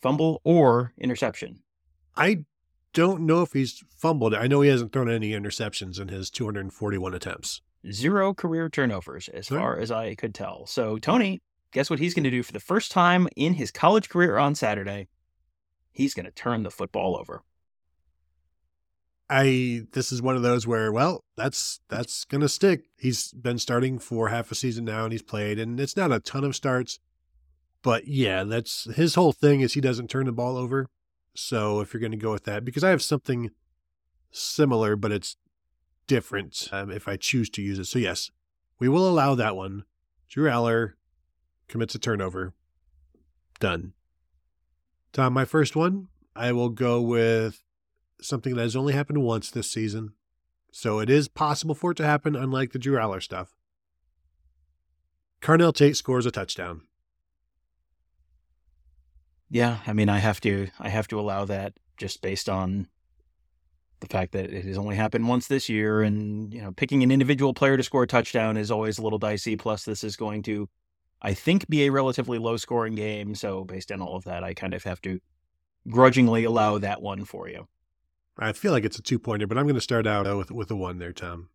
fumble, 0.00 0.40
or 0.42 0.94
interception? 0.98 1.60
I 2.16 2.44
don't 2.92 3.22
know 3.22 3.42
if 3.42 3.52
he's 3.52 3.82
fumbled. 3.88 4.34
I 4.34 4.46
know 4.46 4.60
he 4.62 4.68
hasn't 4.70 4.92
thrown 4.92 5.10
any 5.10 5.30
interceptions 5.30 6.00
in 6.00 6.08
his 6.08 6.30
241 6.30 7.14
attempts. 7.14 7.62
Zero 7.90 8.34
career 8.34 8.68
turnovers, 8.68 9.28
as 9.28 9.46
Sure. 9.46 9.58
far 9.58 9.78
as 9.78 9.90
I 9.90 10.14
could 10.14 10.34
tell. 10.34 10.66
So, 10.66 10.98
Tony, 10.98 11.40
guess 11.72 11.88
what 11.88 11.98
he's 11.98 12.14
going 12.14 12.24
to 12.24 12.30
do 12.30 12.42
for 12.42 12.52
the 12.52 12.60
first 12.60 12.90
time 12.90 13.28
in 13.36 13.54
his 13.54 13.70
college 13.70 14.08
career 14.08 14.36
on 14.36 14.54
Saturday? 14.54 15.08
He's 15.92 16.14
going 16.14 16.26
to 16.26 16.32
turn 16.32 16.62
the 16.62 16.70
football 16.70 17.16
over. 17.16 17.42
I 19.32 19.82
this 19.92 20.10
is 20.10 20.20
one 20.20 20.34
of 20.34 20.42
those 20.42 20.66
where 20.66 20.90
well 20.90 21.24
that's 21.36 21.80
that's 21.88 22.24
gonna 22.24 22.48
stick. 22.48 22.86
He's 22.98 23.32
been 23.32 23.58
starting 23.58 24.00
for 24.00 24.28
half 24.28 24.50
a 24.50 24.56
season 24.56 24.84
now 24.84 25.04
and 25.04 25.12
he's 25.12 25.22
played 25.22 25.58
and 25.60 25.78
it's 25.78 25.96
not 25.96 26.10
a 26.10 26.18
ton 26.18 26.42
of 26.42 26.56
starts, 26.56 26.98
but 27.82 28.08
yeah, 28.08 28.42
that's 28.42 28.92
his 28.96 29.14
whole 29.14 29.30
thing 29.32 29.60
is 29.60 29.74
he 29.74 29.80
doesn't 29.80 30.10
turn 30.10 30.26
the 30.26 30.32
ball 30.32 30.56
over. 30.56 30.88
So 31.34 31.80
if 31.80 31.92
you're 31.92 32.00
gonna 32.00 32.16
go 32.16 32.32
with 32.32 32.44
that, 32.44 32.64
because 32.64 32.84
I 32.84 32.90
have 32.90 33.02
something 33.02 33.50
similar 34.30 34.94
but 34.94 35.10
it's 35.10 35.36
different 36.06 36.68
um, 36.72 36.90
if 36.90 37.08
I 37.08 37.16
choose 37.16 37.50
to 37.50 37.62
use 37.62 37.78
it. 37.78 37.86
So 37.86 37.98
yes, 37.98 38.30
we 38.78 38.88
will 38.88 39.08
allow 39.08 39.34
that 39.34 39.56
one. 39.56 39.84
Drew 40.28 40.48
Allar 40.48 40.92
commits 41.68 41.94
a 41.94 41.98
turnover. 41.98 42.54
Done. 43.58 43.92
Tom, 45.12 45.32
my 45.32 45.44
first 45.44 45.76
one, 45.76 46.08
I 46.34 46.52
will 46.52 46.68
go 46.68 47.00
with 47.00 47.62
something 48.20 48.54
that 48.54 48.62
has 48.62 48.76
only 48.76 48.92
happened 48.92 49.22
once 49.22 49.50
this 49.50 49.70
season. 49.70 50.12
So 50.72 51.00
it 51.00 51.10
is 51.10 51.28
possible 51.28 51.74
for 51.74 51.90
it 51.90 51.96
to 51.96 52.04
happen, 52.04 52.36
unlike 52.36 52.72
the 52.72 52.78
Drew 52.78 52.96
Allar 52.96 53.22
stuff. 53.22 53.54
Carnell 55.40 55.74
Tate 55.74 55.96
scores 55.96 56.26
a 56.26 56.30
touchdown. 56.30 56.82
Yeah, 59.50 59.80
I 59.86 59.92
mean, 59.92 60.08
I 60.08 60.18
have 60.18 60.40
to, 60.42 60.68
I 60.78 60.88
have 60.88 61.08
to 61.08 61.18
allow 61.18 61.44
that 61.46 61.74
just 61.96 62.22
based 62.22 62.48
on 62.48 62.86
the 63.98 64.06
fact 64.06 64.32
that 64.32 64.50
it 64.50 64.64
has 64.64 64.78
only 64.78 64.96
happened 64.96 65.28
once 65.28 65.48
this 65.48 65.68
year, 65.68 66.02
and 66.02 66.54
you 66.54 66.62
know, 66.62 66.72
picking 66.72 67.02
an 67.02 67.10
individual 67.10 67.52
player 67.52 67.76
to 67.76 67.82
score 67.82 68.04
a 68.04 68.06
touchdown 68.06 68.56
is 68.56 68.70
always 68.70 68.98
a 68.98 69.02
little 69.02 69.18
dicey. 69.18 69.56
Plus, 69.56 69.84
this 69.84 70.04
is 70.04 70.16
going 70.16 70.42
to, 70.44 70.68
I 71.20 71.34
think, 71.34 71.68
be 71.68 71.84
a 71.84 71.90
relatively 71.90 72.38
low-scoring 72.38 72.94
game. 72.94 73.34
So, 73.34 73.64
based 73.64 73.92
on 73.92 74.00
all 74.00 74.16
of 74.16 74.24
that, 74.24 74.42
I 74.44 74.54
kind 74.54 74.72
of 74.72 74.84
have 74.84 75.02
to 75.02 75.20
grudgingly 75.88 76.44
allow 76.44 76.78
that 76.78 77.02
one 77.02 77.24
for 77.24 77.48
you. 77.48 77.66
I 78.38 78.52
feel 78.52 78.72
like 78.72 78.84
it's 78.84 78.98
a 78.98 79.02
two 79.02 79.18
pointer, 79.18 79.46
but 79.46 79.58
I'm 79.58 79.64
going 79.64 79.74
to 79.74 79.80
start 79.80 80.06
out 80.06 80.34
with 80.36 80.50
with 80.50 80.70
a 80.70 80.76
one 80.76 80.98
there, 80.98 81.12
Tom. 81.12 81.48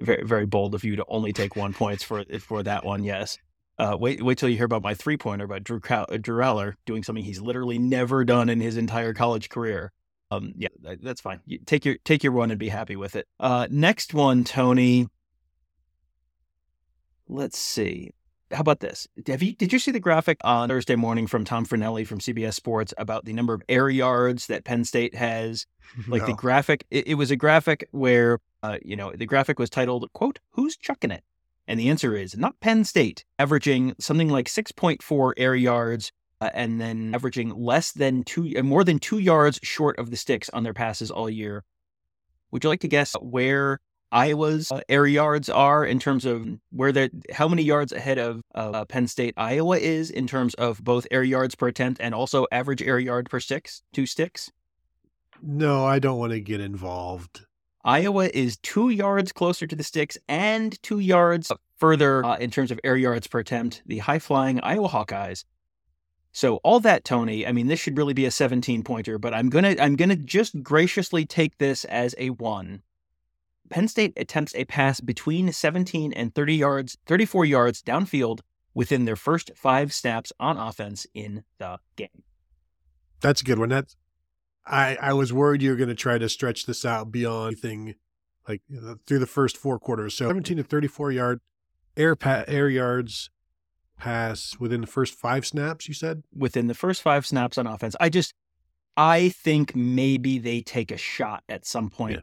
Very, 0.00 0.24
very 0.24 0.46
bold 0.46 0.74
of 0.74 0.84
you 0.84 0.96
to 0.96 1.04
only 1.08 1.32
take 1.32 1.54
one 1.54 1.72
points 1.72 2.02
for 2.02 2.24
for 2.40 2.62
that 2.62 2.84
one. 2.84 3.04
Yes. 3.04 3.38
Uh, 3.78 3.96
wait, 3.98 4.22
wait 4.22 4.38
till 4.38 4.48
you 4.48 4.56
hear 4.56 4.64
about 4.64 4.82
my 4.82 4.94
three 4.94 5.16
pointer 5.18 5.44
about 5.44 5.62
Drew 5.64 5.80
Cow- 5.80 6.06
uh, 6.10 6.16
Drew 6.16 6.42
Allar 6.42 6.74
doing 6.86 7.02
something 7.02 7.22
he's 7.24 7.40
literally 7.40 7.78
never 7.78 8.24
done 8.24 8.48
in 8.48 8.60
his 8.60 8.76
entire 8.76 9.12
college 9.12 9.48
career. 9.50 9.92
Um, 10.30 10.52
yeah, 10.56 10.68
that- 10.82 11.02
that's 11.02 11.20
fine. 11.20 11.40
You 11.46 11.58
take 11.64 11.84
your 11.84 11.96
take 12.04 12.22
your 12.24 12.32
one 12.32 12.50
and 12.50 12.58
be 12.58 12.68
happy 12.70 12.96
with 12.96 13.14
it. 13.16 13.26
Uh, 13.38 13.66
next 13.70 14.14
one, 14.14 14.44
Tony. 14.44 15.08
Let's 17.28 17.58
see. 17.58 18.12
How 18.52 18.60
about 18.60 18.78
this? 18.80 19.08
Have 19.26 19.42
you 19.42 19.52
did 19.54 19.72
you 19.72 19.78
see 19.80 19.90
the 19.90 19.98
graphic 20.00 20.38
on 20.44 20.68
Thursday 20.68 20.94
morning 20.94 21.26
from 21.26 21.44
Tom 21.44 21.66
Fornelli 21.66 22.06
from 22.06 22.20
CBS 22.20 22.54
Sports 22.54 22.94
about 22.96 23.24
the 23.24 23.32
number 23.32 23.52
of 23.52 23.62
air 23.68 23.88
yards 23.90 24.46
that 24.46 24.64
Penn 24.64 24.84
State 24.84 25.14
has? 25.14 25.66
Like 26.08 26.22
the 26.26 26.32
graphic, 26.34 26.84
it, 26.90 27.06
it 27.08 27.14
was 27.14 27.30
a 27.30 27.36
graphic 27.36 27.88
where, 27.92 28.40
uh, 28.62 28.78
you 28.82 28.96
know, 28.96 29.12
the 29.12 29.24
graphic 29.26 29.58
was 29.58 29.70
titled, 29.70 30.04
quote, 30.14 30.40
Who's 30.50 30.76
Chucking 30.76 31.10
It? 31.12 31.22
And 31.68 31.80
the 31.80 31.88
answer 31.88 32.16
is 32.16 32.36
not 32.36 32.60
Penn 32.60 32.84
State, 32.84 33.24
averaging 33.38 33.94
something 33.98 34.28
like 34.28 34.46
6.4 34.46 35.32
air 35.36 35.54
yards 35.54 36.12
uh, 36.40 36.50
and 36.54 36.80
then 36.80 37.14
averaging 37.14 37.50
less 37.50 37.92
than 37.92 38.22
two, 38.22 38.52
uh, 38.56 38.62
more 38.62 38.84
than 38.84 38.98
two 38.98 39.18
yards 39.18 39.58
short 39.62 39.98
of 39.98 40.10
the 40.10 40.16
sticks 40.16 40.50
on 40.50 40.62
their 40.62 40.74
passes 40.74 41.10
all 41.10 41.30
year. 41.30 41.64
Would 42.50 42.62
you 42.62 42.70
like 42.70 42.80
to 42.80 42.88
guess 42.88 43.14
where 43.20 43.80
Iowa's 44.12 44.70
uh, 44.70 44.80
air 44.88 45.06
yards 45.06 45.48
are 45.48 45.84
in 45.84 45.98
terms 45.98 46.24
of 46.24 46.46
where 46.70 46.92
they're, 46.92 47.10
how 47.32 47.48
many 47.48 47.62
yards 47.62 47.92
ahead 47.92 48.18
of 48.18 48.42
uh, 48.54 48.84
Penn 48.84 49.08
State 49.08 49.34
Iowa 49.36 49.78
is 49.78 50.10
in 50.10 50.26
terms 50.26 50.54
of 50.54 50.82
both 50.82 51.06
air 51.10 51.24
yards 51.24 51.54
per 51.54 51.68
attempt 51.68 52.00
and 52.00 52.14
also 52.14 52.46
average 52.52 52.82
air 52.82 52.98
yard 52.98 53.28
per 53.28 53.40
sticks, 53.40 53.82
two 53.92 54.06
sticks? 54.06 54.52
No, 55.42 55.84
I 55.84 55.98
don't 55.98 56.18
want 56.18 56.32
to 56.32 56.40
get 56.40 56.60
involved. 56.60 57.45
Iowa 57.86 58.28
is 58.34 58.56
two 58.58 58.90
yards 58.90 59.30
closer 59.30 59.64
to 59.64 59.76
the 59.76 59.84
sticks 59.84 60.18
and 60.28 60.80
two 60.82 60.98
yards 60.98 61.52
further 61.76 62.24
uh, 62.24 62.36
in 62.36 62.50
terms 62.50 62.72
of 62.72 62.80
air 62.82 62.96
yards 62.96 63.28
per 63.28 63.38
attempt. 63.38 63.82
The 63.86 63.98
high 63.98 64.18
flying 64.18 64.60
Iowa 64.60 64.88
Hawkeyes. 64.88 65.44
So 66.32 66.56
all 66.56 66.80
that, 66.80 67.04
Tony. 67.04 67.46
I 67.46 67.52
mean, 67.52 67.68
this 67.68 67.78
should 67.78 67.96
really 67.96 68.12
be 68.12 68.26
a 68.26 68.30
17 68.30 68.82
pointer, 68.82 69.18
but 69.18 69.32
I'm 69.32 69.48
gonna 69.48 69.76
I'm 69.80 69.94
gonna 69.94 70.16
just 70.16 70.62
graciously 70.62 71.24
take 71.24 71.58
this 71.58 71.84
as 71.84 72.14
a 72.18 72.30
one. 72.30 72.82
Penn 73.70 73.88
State 73.88 74.12
attempts 74.16 74.54
a 74.54 74.64
pass 74.64 75.00
between 75.00 75.52
17 75.52 76.12
and 76.12 76.34
30 76.34 76.54
yards, 76.56 76.98
34 77.06 77.44
yards 77.44 77.82
downfield 77.82 78.40
within 78.74 79.04
their 79.04 79.16
first 79.16 79.52
five 79.56 79.92
snaps 79.92 80.32
on 80.38 80.58
offense 80.58 81.06
in 81.14 81.44
the 81.58 81.78
game. 81.94 82.22
That's 83.20 83.40
a 83.40 83.44
good 83.44 83.58
one. 83.58 83.68
That's 83.68 83.96
I 84.66 84.96
I 85.00 85.12
was 85.12 85.32
worried 85.32 85.62
you 85.62 85.70
were 85.70 85.76
going 85.76 85.88
to 85.88 85.94
try 85.94 86.18
to 86.18 86.28
stretch 86.28 86.66
this 86.66 86.84
out 86.84 87.12
beyond 87.12 87.52
anything 87.52 87.94
like 88.48 88.62
through 89.06 89.18
the 89.18 89.26
first 89.26 89.56
four 89.56 89.78
quarters. 89.78 90.14
So 90.14 90.26
17 90.26 90.58
to 90.58 90.62
34 90.62 91.12
yard 91.12 91.40
air 91.96 92.16
pa- 92.16 92.44
air 92.46 92.68
yards 92.68 93.30
pass 93.98 94.56
within 94.58 94.80
the 94.80 94.86
first 94.86 95.14
five 95.14 95.46
snaps. 95.46 95.88
You 95.88 95.94
said 95.94 96.22
within 96.34 96.66
the 96.66 96.74
first 96.74 97.02
five 97.02 97.26
snaps 97.26 97.58
on 97.58 97.66
offense. 97.66 97.96
I 98.00 98.08
just, 98.08 98.34
I 98.96 99.30
think 99.30 99.74
maybe 99.74 100.38
they 100.38 100.60
take 100.60 100.90
a 100.90 100.96
shot 100.96 101.42
at 101.48 101.66
some 101.66 101.90
point 101.90 102.20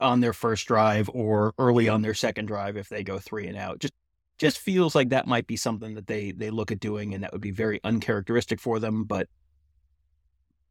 on 0.00 0.20
their 0.20 0.32
first 0.32 0.66
drive 0.66 1.10
or 1.12 1.52
early 1.58 1.88
on 1.88 2.02
their 2.02 2.14
second 2.14 2.46
drive 2.46 2.76
if 2.76 2.88
they 2.88 3.04
go 3.04 3.18
three 3.18 3.46
and 3.46 3.56
out. 3.56 3.78
Just, 3.78 3.94
just 4.38 4.58
feels 4.58 4.94
like 4.94 5.10
that 5.10 5.26
might 5.26 5.46
be 5.46 5.56
something 5.56 5.94
that 5.94 6.06
they 6.06 6.32
they 6.32 6.48
look 6.48 6.72
at 6.72 6.80
doing, 6.80 7.12
and 7.12 7.22
that 7.22 7.30
would 7.32 7.42
be 7.42 7.50
very 7.50 7.78
uncharacteristic 7.84 8.58
for 8.58 8.78
them, 8.78 9.04
but 9.04 9.28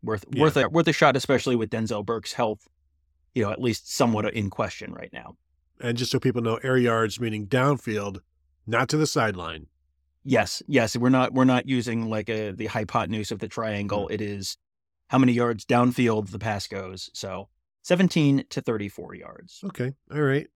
worth 0.03 0.25
Yeah. 0.31 0.41
worth 0.41 0.57
a 0.57 0.69
worth 0.69 0.87
a 0.87 0.93
shot, 0.93 1.15
especially 1.15 1.55
with 1.55 1.69
Denzel 1.69 2.05
Burke's 2.05 2.33
health, 2.33 2.67
you 3.35 3.43
know, 3.43 3.51
at 3.51 3.61
least 3.61 3.91
somewhat 3.93 4.25
uh, 4.25 4.29
in 4.29 4.49
question 4.49 4.93
right 4.93 5.11
now. 5.13 5.35
and 5.81 5.97
just 5.97 6.11
so 6.11 6.19
people 6.19 6.41
know, 6.41 6.55
air 6.57 6.77
yards 6.77 7.19
meaning 7.19 7.47
downfield, 7.47 8.19
not 8.67 8.89
to 8.89 8.97
the 8.97 9.07
sideline. 9.07 9.67
Yes, 10.25 10.61
yes, 10.67 10.97
we're 10.97 11.09
not 11.09 11.33
we're 11.33 11.45
not 11.45 11.67
using 11.67 12.09
like 12.09 12.29
a 12.29 12.51
the 12.51 12.65
hypotenuse 12.67 13.31
of 13.31 13.39
the 13.39 13.47
triangle. 13.47 14.07
Mm. 14.07 14.11
It 14.15 14.21
is 14.21 14.57
how 15.07 15.17
many 15.17 15.31
yards 15.33 15.65
downfield 15.65 16.29
the 16.31 16.39
pass 16.39 16.67
goes. 16.67 17.09
So 17.13 17.47
17 17.83 18.43
to 18.49 18.61
34 18.61 19.15
yards. 19.15 19.61
Okay, 19.65 19.93
all 20.11 20.21
right. 20.21 20.47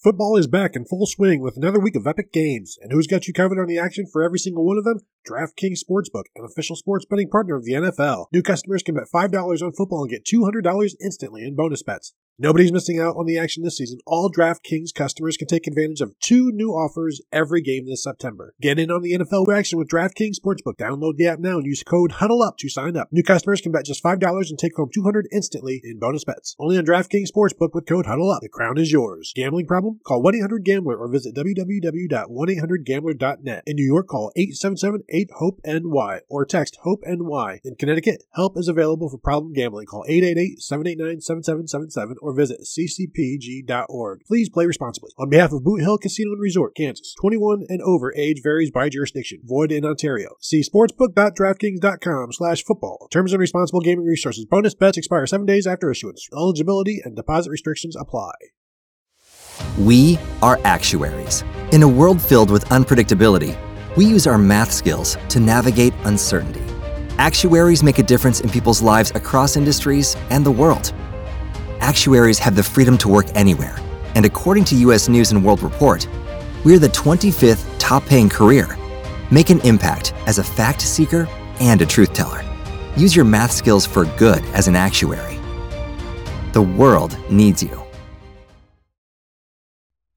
Football 0.00 0.36
is 0.36 0.46
back 0.46 0.76
in 0.76 0.84
full 0.84 1.06
swing 1.06 1.40
with 1.40 1.56
another 1.56 1.80
week 1.80 1.96
of 1.96 2.06
epic 2.06 2.32
games. 2.32 2.78
And 2.80 2.92
who's 2.92 3.08
got 3.08 3.26
you 3.26 3.34
covered 3.34 3.60
on 3.60 3.66
the 3.66 3.80
action 3.80 4.06
for 4.06 4.22
every 4.22 4.38
single 4.38 4.64
one 4.64 4.78
of 4.78 4.84
them? 4.84 5.00
DraftKings 5.28 5.80
Sportsbook, 5.82 6.26
an 6.36 6.44
official 6.44 6.76
sports 6.76 7.04
betting 7.04 7.28
partner 7.28 7.56
of 7.56 7.64
the 7.64 7.72
NFL. 7.72 8.26
New 8.32 8.40
customers 8.40 8.84
can 8.84 8.94
bet 8.94 9.08
$5 9.12 9.60
on 9.60 9.72
football 9.72 10.02
and 10.02 10.10
get 10.10 10.24
$200 10.24 10.94
instantly 11.02 11.42
in 11.42 11.56
bonus 11.56 11.82
bets. 11.82 12.14
Nobody's 12.40 12.70
missing 12.70 13.00
out 13.00 13.16
on 13.16 13.26
the 13.26 13.36
action 13.36 13.64
this 13.64 13.78
season. 13.78 13.98
All 14.06 14.30
DraftKings 14.30 14.94
customers 14.94 15.36
can 15.36 15.48
take 15.48 15.66
advantage 15.66 16.00
of 16.00 16.16
two 16.20 16.52
new 16.52 16.70
offers 16.70 17.20
every 17.32 17.60
game 17.60 17.86
this 17.86 18.04
September. 18.04 18.54
Get 18.60 18.78
in 18.78 18.92
on 18.92 19.02
the 19.02 19.14
NFL 19.14 19.52
action 19.52 19.76
with 19.76 19.88
DraftKings 19.88 20.36
Sportsbook. 20.38 20.76
Download 20.76 21.16
the 21.16 21.26
app 21.26 21.40
now 21.40 21.56
and 21.56 21.66
use 21.66 21.82
code 21.82 22.12
HUDDLEUP 22.12 22.56
to 22.58 22.68
sign 22.68 22.96
up. 22.96 23.08
New 23.10 23.24
customers 23.24 23.60
can 23.60 23.72
bet 23.72 23.86
just 23.86 24.04
$5 24.04 24.50
and 24.50 24.56
take 24.56 24.76
home 24.76 24.88
200 24.94 25.26
instantly 25.32 25.80
in 25.82 25.98
bonus 25.98 26.22
bets. 26.22 26.54
Only 26.60 26.78
on 26.78 26.86
DraftKings 26.86 27.32
Sportsbook 27.36 27.74
with 27.74 27.88
code 27.88 28.06
HUDDLEUP. 28.06 28.38
The 28.40 28.48
crown 28.48 28.78
is 28.78 28.92
yours. 28.92 29.32
Gambling 29.34 29.66
problem? 29.66 29.98
Call 30.06 30.22
1-800-GAMBLER 30.22 30.96
or 30.96 31.08
visit 31.08 31.34
www.1800gambler.net. 31.34 33.64
In 33.66 33.74
New 33.74 33.84
York, 33.84 34.06
call 34.06 34.30
877-8-HOPE-NY 34.38 36.20
or 36.28 36.46
text 36.46 36.78
HOPE-NY. 36.84 37.62
In 37.64 37.74
Connecticut, 37.74 38.22
help 38.34 38.56
is 38.56 38.68
available 38.68 39.10
for 39.10 39.18
problem 39.18 39.54
gambling. 39.54 39.86
Call 39.86 40.04
888-789-7777 40.08 42.14
or 42.22 42.27
visit 42.32 42.60
ccpg.org. 42.62 44.20
Please 44.26 44.48
play 44.48 44.66
responsibly. 44.66 45.10
On 45.18 45.28
behalf 45.28 45.52
of 45.52 45.64
Boot 45.64 45.80
Hill 45.80 45.98
Casino 45.98 46.32
and 46.32 46.40
Resort, 46.40 46.74
Kansas, 46.76 47.14
21 47.20 47.66
and 47.68 47.82
over 47.82 48.14
age 48.14 48.40
varies 48.42 48.70
by 48.70 48.88
jurisdiction. 48.88 49.40
Void 49.44 49.72
in 49.72 49.84
Ontario. 49.84 50.36
See 50.40 50.62
sportsbook.draftkings.com 50.62 52.32
slash 52.32 52.64
football. 52.64 53.08
Terms 53.10 53.32
and 53.32 53.40
responsible 53.40 53.80
gaming 53.80 54.04
resources. 54.04 54.44
Bonus 54.44 54.74
bets 54.74 54.98
expire 54.98 55.26
seven 55.26 55.46
days 55.46 55.66
after 55.66 55.90
issuance. 55.90 56.28
Eligibility 56.32 57.00
and 57.04 57.16
deposit 57.16 57.50
restrictions 57.50 57.96
apply. 57.96 58.32
We 59.78 60.18
are 60.42 60.58
actuaries. 60.64 61.44
In 61.72 61.82
a 61.82 61.88
world 61.88 62.20
filled 62.20 62.50
with 62.50 62.64
unpredictability, 62.66 63.56
we 63.96 64.04
use 64.04 64.26
our 64.26 64.38
math 64.38 64.72
skills 64.72 65.16
to 65.28 65.40
navigate 65.40 65.92
uncertainty. 66.04 66.62
Actuaries 67.18 67.82
make 67.82 67.98
a 67.98 68.02
difference 68.02 68.40
in 68.40 68.48
people's 68.48 68.80
lives 68.80 69.10
across 69.14 69.56
industries 69.56 70.16
and 70.30 70.46
the 70.46 70.50
world. 70.50 70.92
Actuaries 71.80 72.38
have 72.38 72.56
the 72.56 72.62
freedom 72.62 72.96
to 72.98 73.08
work 73.08 73.26
anywhere, 73.34 73.76
and 74.14 74.24
according 74.24 74.64
to 74.66 74.76
US 74.76 75.08
News 75.08 75.32
and 75.32 75.44
World 75.44 75.62
Report, 75.62 76.06
we're 76.64 76.78
the 76.78 76.88
25th 76.88 77.78
top 77.78 78.04
paying 78.04 78.28
career. 78.28 78.76
Make 79.30 79.50
an 79.50 79.60
impact 79.60 80.14
as 80.26 80.38
a 80.38 80.44
fact 80.44 80.80
seeker 80.80 81.28
and 81.60 81.80
a 81.80 81.86
truth 81.86 82.12
teller. 82.12 82.42
Use 82.96 83.14
your 83.14 83.24
math 83.24 83.52
skills 83.52 83.86
for 83.86 84.04
good 84.16 84.44
as 84.46 84.68
an 84.68 84.76
actuary. 84.76 85.38
The 86.52 86.62
world 86.62 87.16
needs 87.30 87.62
you. 87.62 87.82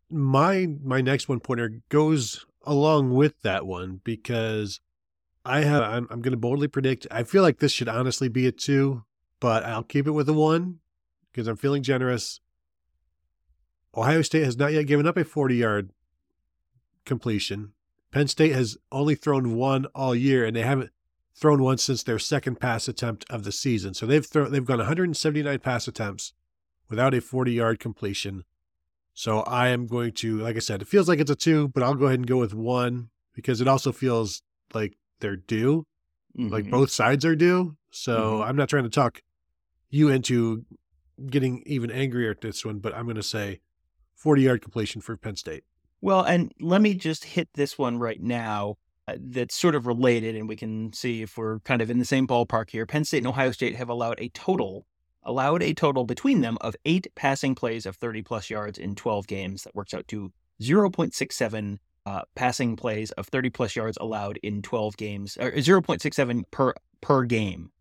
My 0.09 0.67
my 0.83 0.99
next 0.99 1.29
one 1.29 1.39
pointer 1.39 1.81
goes 1.89 2.45
along 2.63 3.13
with 3.13 3.41
that 3.43 3.65
one 3.65 4.01
because 4.03 4.81
I 5.45 5.61
have 5.61 5.83
I'm, 5.83 6.07
I'm 6.09 6.21
going 6.21 6.31
to 6.31 6.37
boldly 6.37 6.67
predict. 6.67 7.07
I 7.09 7.23
feel 7.23 7.43
like 7.43 7.59
this 7.59 7.71
should 7.71 7.87
honestly 7.87 8.27
be 8.27 8.45
a 8.47 8.51
two, 8.51 9.03
but 9.39 9.63
I'll 9.63 9.83
keep 9.83 10.07
it 10.07 10.11
with 10.11 10.27
a 10.27 10.33
one 10.33 10.80
because 11.31 11.47
I'm 11.47 11.57
feeling 11.57 11.83
generous. 11.83 12.39
Ohio 13.95 14.21
State 14.21 14.43
has 14.43 14.57
not 14.57 14.73
yet 14.73 14.87
given 14.87 15.07
up 15.07 15.17
a 15.17 15.23
40 15.23 15.55
yard 15.55 15.91
completion. 17.05 17.73
Penn 18.11 18.27
State 18.27 18.53
has 18.53 18.77
only 18.91 19.15
thrown 19.15 19.55
one 19.55 19.85
all 19.95 20.13
year, 20.13 20.45
and 20.45 20.55
they 20.55 20.61
haven't 20.61 20.91
thrown 21.33 21.63
one 21.63 21.77
since 21.77 22.03
their 22.03 22.19
second 22.19 22.59
pass 22.59 22.87
attempt 22.87 23.25
of 23.29 23.43
the 23.43 23.51
season. 23.51 23.93
So 23.93 24.05
they've 24.05 24.25
thrown 24.25 24.51
they've 24.51 24.65
gone 24.65 24.77
179 24.77 25.59
pass 25.59 25.87
attempts 25.87 26.33
without 26.89 27.13
a 27.13 27.21
40 27.21 27.51
yard 27.51 27.79
completion. 27.79 28.43
So 29.13 29.41
I 29.41 29.69
am 29.69 29.87
going 29.87 30.13
to, 30.13 30.39
like 30.39 30.55
I 30.55 30.59
said, 30.59 30.81
it 30.81 30.87
feels 30.87 31.09
like 31.09 31.19
it's 31.19 31.31
a 31.31 31.35
two, 31.35 31.67
but 31.69 31.83
I'll 31.83 31.95
go 31.95 32.05
ahead 32.05 32.19
and 32.19 32.27
go 32.27 32.37
with 32.37 32.53
one 32.53 33.09
because 33.33 33.59
it 33.59 33.67
also 33.67 33.91
feels 33.91 34.41
like 34.73 34.97
they're 35.19 35.35
due, 35.35 35.85
mm-hmm. 36.37 36.51
like 36.51 36.69
both 36.69 36.91
sides 36.91 37.25
are 37.25 37.35
due. 37.35 37.75
So 37.91 38.17
mm-hmm. 38.17 38.43
I'm 38.43 38.55
not 38.55 38.69
trying 38.69 38.83
to 38.83 38.89
talk 38.89 39.21
you 39.89 40.09
into 40.09 40.65
getting 41.29 41.63
even 41.65 41.91
angrier 41.91 42.31
at 42.31 42.41
this 42.41 42.65
one, 42.65 42.79
but 42.79 42.95
I'm 42.95 43.05
going 43.05 43.15
to 43.15 43.23
say 43.23 43.61
40 44.15 44.41
yard 44.41 44.61
completion 44.61 45.01
for 45.01 45.17
Penn 45.17 45.35
State. 45.35 45.63
Well, 46.01 46.23
and 46.23 46.51
let 46.59 46.81
me 46.81 46.93
just 46.93 47.23
hit 47.23 47.49
this 47.53 47.77
one 47.77 47.99
right 47.99 48.21
now 48.21 48.77
uh, 49.07 49.15
that's 49.19 49.55
sort 49.55 49.75
of 49.75 49.85
related, 49.85 50.35
and 50.35 50.49
we 50.49 50.55
can 50.55 50.93
see 50.93 51.21
if 51.21 51.37
we're 51.37 51.59
kind 51.59 51.81
of 51.81 51.91
in 51.91 51.99
the 51.99 52.05
same 52.05 52.27
ballpark 52.27 52.71
here. 52.71 52.85
Penn 52.85 53.05
State 53.05 53.19
and 53.19 53.27
Ohio 53.27 53.51
State 53.51 53.75
have 53.75 53.89
allowed 53.89 54.19
a 54.19 54.29
total 54.29 54.85
allowed 55.23 55.61
a 55.61 55.73
total 55.73 56.03
between 56.03 56.41
them 56.41 56.57
of 56.61 56.75
eight 56.83 57.07
passing 57.13 57.53
plays 57.53 57.85
of 57.85 57.95
30 57.95 58.23
plus 58.23 58.49
yards 58.49 58.79
in 58.79 58.95
12 58.95 59.27
games. 59.27 59.63
That 59.63 59.75
works 59.75 59.93
out 59.93 60.07
to 60.07 60.31
0.67 60.59 61.77
uh, 62.05 62.21
passing 62.33 62.75
plays 62.75 63.11
of 63.11 63.27
30 63.27 63.49
plus 63.51 63.75
yards 63.75 63.97
allowed 64.01 64.39
in 64.41 64.61
12 64.61 64.97
games, 64.97 65.37
or 65.39 65.51
0.67 65.51 66.43
per 66.51 66.73
per 67.01 67.23
game. 67.23 67.71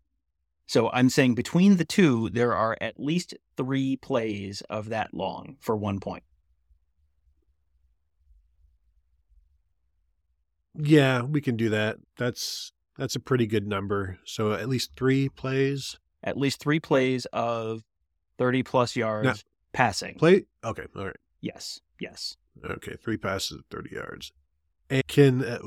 So 0.67 0.89
I'm 0.91 1.09
saying 1.09 1.35
between 1.35 1.77
the 1.77 1.85
two, 1.85 2.29
there 2.29 2.53
are 2.53 2.77
at 2.79 2.99
least 2.99 3.33
three 3.57 3.97
plays 3.97 4.61
of 4.69 4.89
that 4.89 5.13
long 5.13 5.57
for 5.59 5.75
one 5.75 5.99
point. 5.99 6.23
Yeah, 10.75 11.23
we 11.23 11.41
can 11.41 11.57
do 11.57 11.69
that. 11.69 11.97
That's 12.17 12.71
that's 12.97 13.15
a 13.15 13.19
pretty 13.19 13.45
good 13.45 13.67
number. 13.67 14.17
So 14.25 14.53
at 14.53 14.69
least 14.69 14.95
three 14.95 15.27
plays. 15.29 15.97
At 16.23 16.37
least 16.37 16.59
three 16.61 16.79
plays 16.79 17.25
of 17.33 17.83
thirty 18.37 18.63
plus 18.63 18.95
yards 18.95 19.25
now, 19.25 19.33
passing. 19.73 20.15
Play. 20.15 20.45
Okay. 20.63 20.85
All 20.95 21.05
right. 21.05 21.15
Yes. 21.41 21.81
Yes. 21.99 22.37
Okay. 22.63 22.95
Three 23.03 23.17
passes 23.17 23.57
of 23.57 23.65
thirty 23.69 23.95
yards. 23.95 24.31
And 24.89 25.05
can 25.07 25.43
uh, 25.43 25.59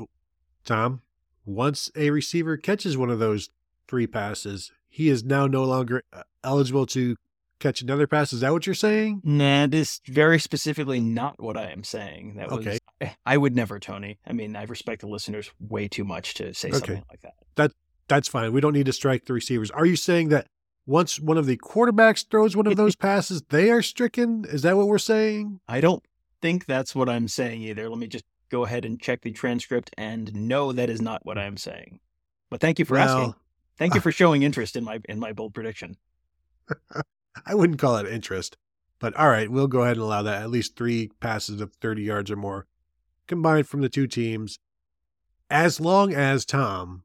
Tom 0.63 1.01
once 1.45 1.91
a 1.95 2.09
receiver 2.09 2.57
catches 2.57 2.97
one 2.97 3.09
of 3.09 3.19
those 3.19 3.49
three 3.87 4.07
passes, 4.07 4.71
he 4.95 5.09
is 5.09 5.25
now 5.25 5.45
no 5.45 5.65
longer 5.65 6.03
uh, 6.13 6.23
eligible 6.41 6.85
to 6.85 7.17
catch 7.59 7.81
another 7.81 8.07
pass. 8.07 8.31
Is 8.31 8.39
that 8.39 8.53
what 8.53 8.65
you're 8.65 8.73
saying? 8.73 9.19
Nah, 9.25 9.67
this 9.67 9.99
very 10.07 10.39
specifically 10.39 11.01
not 11.01 11.37
what 11.37 11.57
I 11.57 11.69
am 11.71 11.83
saying. 11.83 12.35
That 12.37 12.49
was 12.49 12.65
okay. 12.65 12.79
I 13.25 13.35
would 13.35 13.53
never, 13.53 13.77
Tony. 13.77 14.19
I 14.25 14.31
mean, 14.31 14.55
I 14.55 14.63
respect 14.63 15.01
the 15.01 15.07
listeners 15.07 15.51
way 15.59 15.89
too 15.89 16.05
much 16.05 16.35
to 16.35 16.53
say 16.53 16.69
okay. 16.69 16.77
something 16.77 17.03
like 17.09 17.19
that. 17.23 17.33
That 17.55 17.71
that's 18.07 18.29
fine. 18.29 18.53
We 18.53 18.61
don't 18.61 18.71
need 18.71 18.85
to 18.85 18.93
strike 18.93 19.25
the 19.25 19.33
receivers. 19.33 19.69
Are 19.69 19.85
you 19.85 19.97
saying 19.97 20.29
that 20.29 20.47
once 20.85 21.19
one 21.19 21.37
of 21.37 21.45
the 21.45 21.57
quarterbacks 21.57 22.25
throws 22.25 22.55
one 22.55 22.65
of 22.65 22.77
those 22.77 22.95
passes, 22.95 23.41
they 23.49 23.71
are 23.71 23.81
stricken? 23.81 24.45
Is 24.47 24.61
that 24.61 24.77
what 24.77 24.87
we're 24.87 24.97
saying? 24.97 25.59
I 25.67 25.81
don't 25.81 26.05
think 26.41 26.67
that's 26.67 26.95
what 26.95 27.09
I'm 27.09 27.27
saying 27.27 27.63
either. 27.63 27.89
Let 27.89 27.99
me 27.99 28.07
just 28.07 28.23
go 28.49 28.63
ahead 28.63 28.85
and 28.85 28.97
check 29.01 29.23
the 29.23 29.33
transcript 29.33 29.89
and 29.97 30.33
no, 30.33 30.71
that 30.71 30.89
is 30.89 31.01
not 31.01 31.25
what 31.25 31.37
I'm 31.37 31.57
saying. 31.57 31.99
But 32.49 32.61
thank 32.61 32.79
you 32.79 32.85
for 32.85 32.93
well, 32.93 33.17
asking. 33.17 33.35
Thank 33.77 33.95
you 33.95 34.01
for 34.01 34.11
showing 34.11 34.43
interest 34.43 34.75
in 34.75 34.83
my 34.83 34.99
in 35.07 35.19
my 35.19 35.33
bold 35.33 35.53
prediction. 35.53 35.97
I 37.45 37.53
wouldn't 37.53 37.79
call 37.79 37.97
it 37.97 38.07
interest, 38.07 38.57
but 38.99 39.15
all 39.15 39.29
right, 39.29 39.51
we'll 39.51 39.67
go 39.67 39.81
ahead 39.81 39.97
and 39.97 40.03
allow 40.03 40.21
that. 40.23 40.41
At 40.41 40.49
least 40.49 40.75
three 40.75 41.11
passes 41.19 41.61
of 41.61 41.73
30 41.75 42.01
yards 42.01 42.31
or 42.31 42.35
more 42.35 42.65
combined 43.27 43.67
from 43.67 43.81
the 43.81 43.89
two 43.89 44.07
teams, 44.07 44.59
as 45.49 45.79
long 45.79 46.13
as 46.13 46.45
Tom, 46.45 47.03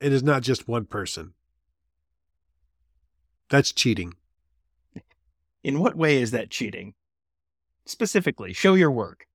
it 0.00 0.12
is 0.12 0.22
not 0.22 0.42
just 0.42 0.68
one 0.68 0.84
person. 0.84 1.34
That's 3.50 3.72
cheating. 3.72 4.14
In 5.64 5.80
what 5.80 5.96
way 5.96 6.20
is 6.20 6.30
that 6.30 6.50
cheating? 6.50 6.94
Specifically, 7.86 8.52
show 8.52 8.74
your 8.74 8.90
work. 8.90 9.27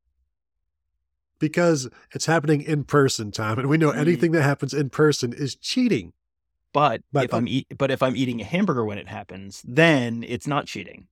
Because 1.43 1.89
it's 2.13 2.25
happening 2.25 2.61
in 2.61 2.85
person, 2.85 3.29
Tom, 3.29 3.59
and 3.59 3.67
we 3.67 3.77
know 3.77 3.91
mm. 3.91 3.97
anything 3.97 4.31
that 4.31 4.43
happens 4.43 4.73
in 4.73 4.89
person 4.89 5.33
is 5.33 5.57
cheating. 5.57 6.13
But, 6.71 7.01
but 7.11 7.25
if 7.25 7.33
I'm 7.33 7.49
eat, 7.49 7.67
but 7.77 7.91
if 7.91 8.01
I'm 8.01 8.15
eating 8.15 8.39
a 8.39 8.45
hamburger 8.45 8.85
when 8.85 8.97
it 8.97 9.09
happens, 9.09 9.61
then 9.67 10.23
it's 10.25 10.47
not 10.47 10.67
cheating. 10.67 11.07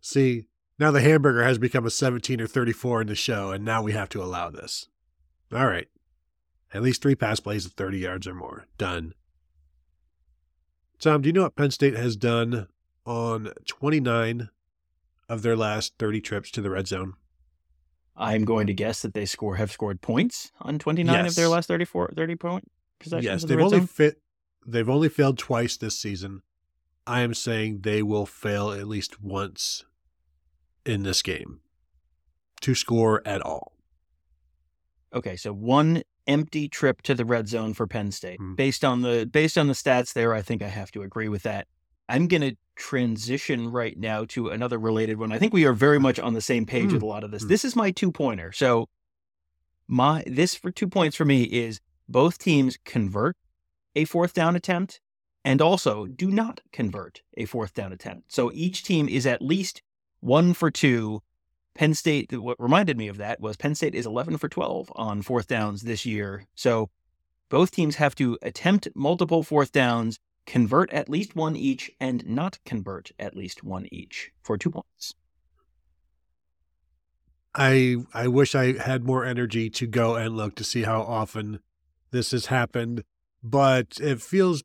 See, 0.00 0.46
now 0.80 0.90
the 0.90 1.00
hamburger 1.00 1.44
has 1.44 1.58
become 1.58 1.86
a 1.86 1.90
17 1.90 2.40
or 2.40 2.48
34 2.48 3.02
in 3.02 3.06
the 3.06 3.14
show, 3.14 3.52
and 3.52 3.64
now 3.64 3.82
we 3.82 3.92
have 3.92 4.08
to 4.08 4.20
allow 4.20 4.50
this. 4.50 4.88
All 5.54 5.68
right. 5.68 5.86
At 6.74 6.82
least 6.82 7.00
three 7.00 7.14
pass 7.14 7.38
plays 7.38 7.66
of 7.66 7.74
30 7.74 7.98
yards 7.98 8.26
or 8.26 8.34
more. 8.34 8.66
Done. 8.78 9.14
Tom, 10.98 11.22
do 11.22 11.28
you 11.28 11.32
know 11.32 11.44
what 11.44 11.54
Penn 11.54 11.70
State 11.70 11.94
has 11.94 12.16
done 12.16 12.66
on 13.04 13.52
29 13.64 14.48
of 15.28 15.42
their 15.42 15.56
last 15.56 15.94
30 16.00 16.20
trips 16.20 16.50
to 16.50 16.60
the 16.60 16.70
red 16.70 16.88
zone? 16.88 17.14
I'm 18.16 18.44
going 18.44 18.66
to 18.68 18.74
guess 18.74 19.02
that 19.02 19.14
they 19.14 19.26
score 19.26 19.56
have 19.56 19.70
scored 19.70 20.00
points 20.00 20.52
on 20.60 20.78
29 20.78 21.14
yes. 21.14 21.30
of 21.30 21.36
their 21.36 21.48
last 21.48 21.68
34 21.68 22.12
30 22.16 22.36
point 22.36 22.72
possessions. 22.98 23.24
Yes, 23.24 23.44
they've 23.44 23.58
the 23.58 23.64
only 23.64 23.80
fit 23.80 24.20
they've 24.66 24.88
only 24.88 25.08
failed 25.08 25.38
twice 25.38 25.76
this 25.76 25.98
season. 25.98 26.42
I 27.06 27.20
am 27.20 27.34
saying 27.34 27.80
they 27.82 28.02
will 28.02 28.26
fail 28.26 28.72
at 28.72 28.88
least 28.88 29.22
once 29.22 29.84
in 30.84 31.02
this 31.02 31.22
game 31.22 31.60
to 32.62 32.74
score 32.74 33.22
at 33.26 33.42
all. 33.42 33.74
Okay, 35.14 35.36
so 35.36 35.52
one 35.52 36.02
empty 36.26 36.68
trip 36.68 37.02
to 37.02 37.14
the 37.14 37.24
red 37.24 37.48
zone 37.48 37.74
for 37.74 37.86
Penn 37.86 38.10
State. 38.10 38.40
Mm. 38.40 38.56
Based 38.56 38.84
on 38.84 39.02
the 39.02 39.28
based 39.30 39.56
on 39.56 39.68
the 39.68 39.74
stats 39.74 40.12
there, 40.12 40.34
I 40.34 40.42
think 40.42 40.62
I 40.62 40.68
have 40.68 40.90
to 40.92 41.02
agree 41.02 41.28
with 41.28 41.42
that. 41.44 41.68
I'm 42.08 42.28
going 42.28 42.42
to 42.42 42.56
transition 42.76 43.70
right 43.70 43.98
now 43.98 44.24
to 44.26 44.48
another 44.48 44.78
related 44.78 45.18
one. 45.18 45.32
I 45.32 45.38
think 45.38 45.52
we 45.52 45.64
are 45.64 45.72
very 45.72 45.98
much 45.98 46.18
on 46.18 46.34
the 46.34 46.40
same 46.40 46.66
page 46.66 46.90
mm. 46.90 46.92
with 46.92 47.02
a 47.02 47.06
lot 47.06 47.24
of 47.24 47.30
this. 47.30 47.44
Mm. 47.44 47.48
This 47.48 47.64
is 47.64 47.74
my 47.74 47.90
two 47.90 48.12
pointer. 48.12 48.52
So 48.52 48.88
my 49.88 50.22
this 50.26 50.54
for 50.54 50.70
two 50.70 50.88
points 50.88 51.16
for 51.16 51.24
me 51.24 51.44
is 51.44 51.80
both 52.08 52.38
teams 52.38 52.78
convert 52.84 53.36
a 53.94 54.04
fourth 54.04 54.34
down 54.34 54.54
attempt 54.54 55.00
and 55.44 55.62
also 55.62 56.06
do 56.06 56.30
not 56.30 56.60
convert 56.72 57.22
a 57.36 57.44
fourth 57.44 57.74
down 57.74 57.92
attempt. 57.92 58.32
So 58.32 58.50
each 58.52 58.84
team 58.84 59.08
is 59.08 59.26
at 59.26 59.42
least 59.42 59.82
one 60.20 60.54
for 60.54 60.70
two. 60.70 61.22
Penn 61.74 61.94
State, 61.94 62.32
what 62.32 62.58
reminded 62.58 62.96
me 62.96 63.06
of 63.06 63.18
that 63.18 63.38
was 63.38 63.56
Penn 63.56 63.74
State 63.74 63.94
is 63.94 64.06
11 64.06 64.38
for 64.38 64.48
12 64.48 64.90
on 64.96 65.22
fourth 65.22 65.46
downs 65.46 65.82
this 65.82 66.06
year. 66.06 66.46
So 66.54 66.90
both 67.48 67.70
teams 67.70 67.96
have 67.96 68.14
to 68.16 68.38
attempt 68.42 68.88
multiple 68.94 69.42
fourth 69.42 69.72
downs, 69.72 70.18
convert 70.46 70.92
at 70.92 71.08
least 71.08 71.36
one 71.36 71.56
each, 71.56 71.90
and 72.00 72.26
not 72.26 72.58
convert 72.64 73.10
at 73.18 73.36
least 73.36 73.62
one 73.62 73.86
each 73.92 74.30
for 74.42 74.56
two 74.56 74.70
points. 74.70 75.14
I 77.54 77.96
I 78.12 78.28
wish 78.28 78.54
I 78.54 78.78
had 78.78 79.04
more 79.04 79.24
energy 79.24 79.70
to 79.70 79.86
go 79.86 80.14
and 80.14 80.36
look 80.36 80.54
to 80.56 80.64
see 80.64 80.82
how 80.82 81.02
often 81.02 81.60
this 82.10 82.30
has 82.30 82.46
happened, 82.46 83.02
but 83.42 83.98
it 84.00 84.20
feels 84.20 84.62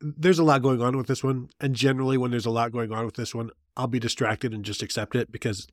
there's 0.00 0.38
a 0.38 0.44
lot 0.44 0.62
going 0.62 0.80
on 0.80 0.96
with 0.96 1.06
this 1.06 1.22
one, 1.22 1.50
and 1.60 1.74
generally 1.74 2.16
when 2.16 2.30
there's 2.30 2.46
a 2.46 2.50
lot 2.50 2.72
going 2.72 2.90
on 2.90 3.04
with 3.04 3.16
this 3.16 3.34
one, 3.34 3.50
I'll 3.76 3.86
be 3.86 4.00
distracted 4.00 4.54
and 4.54 4.64
just 4.64 4.82
accept 4.82 5.14
it 5.14 5.30
because 5.30 5.66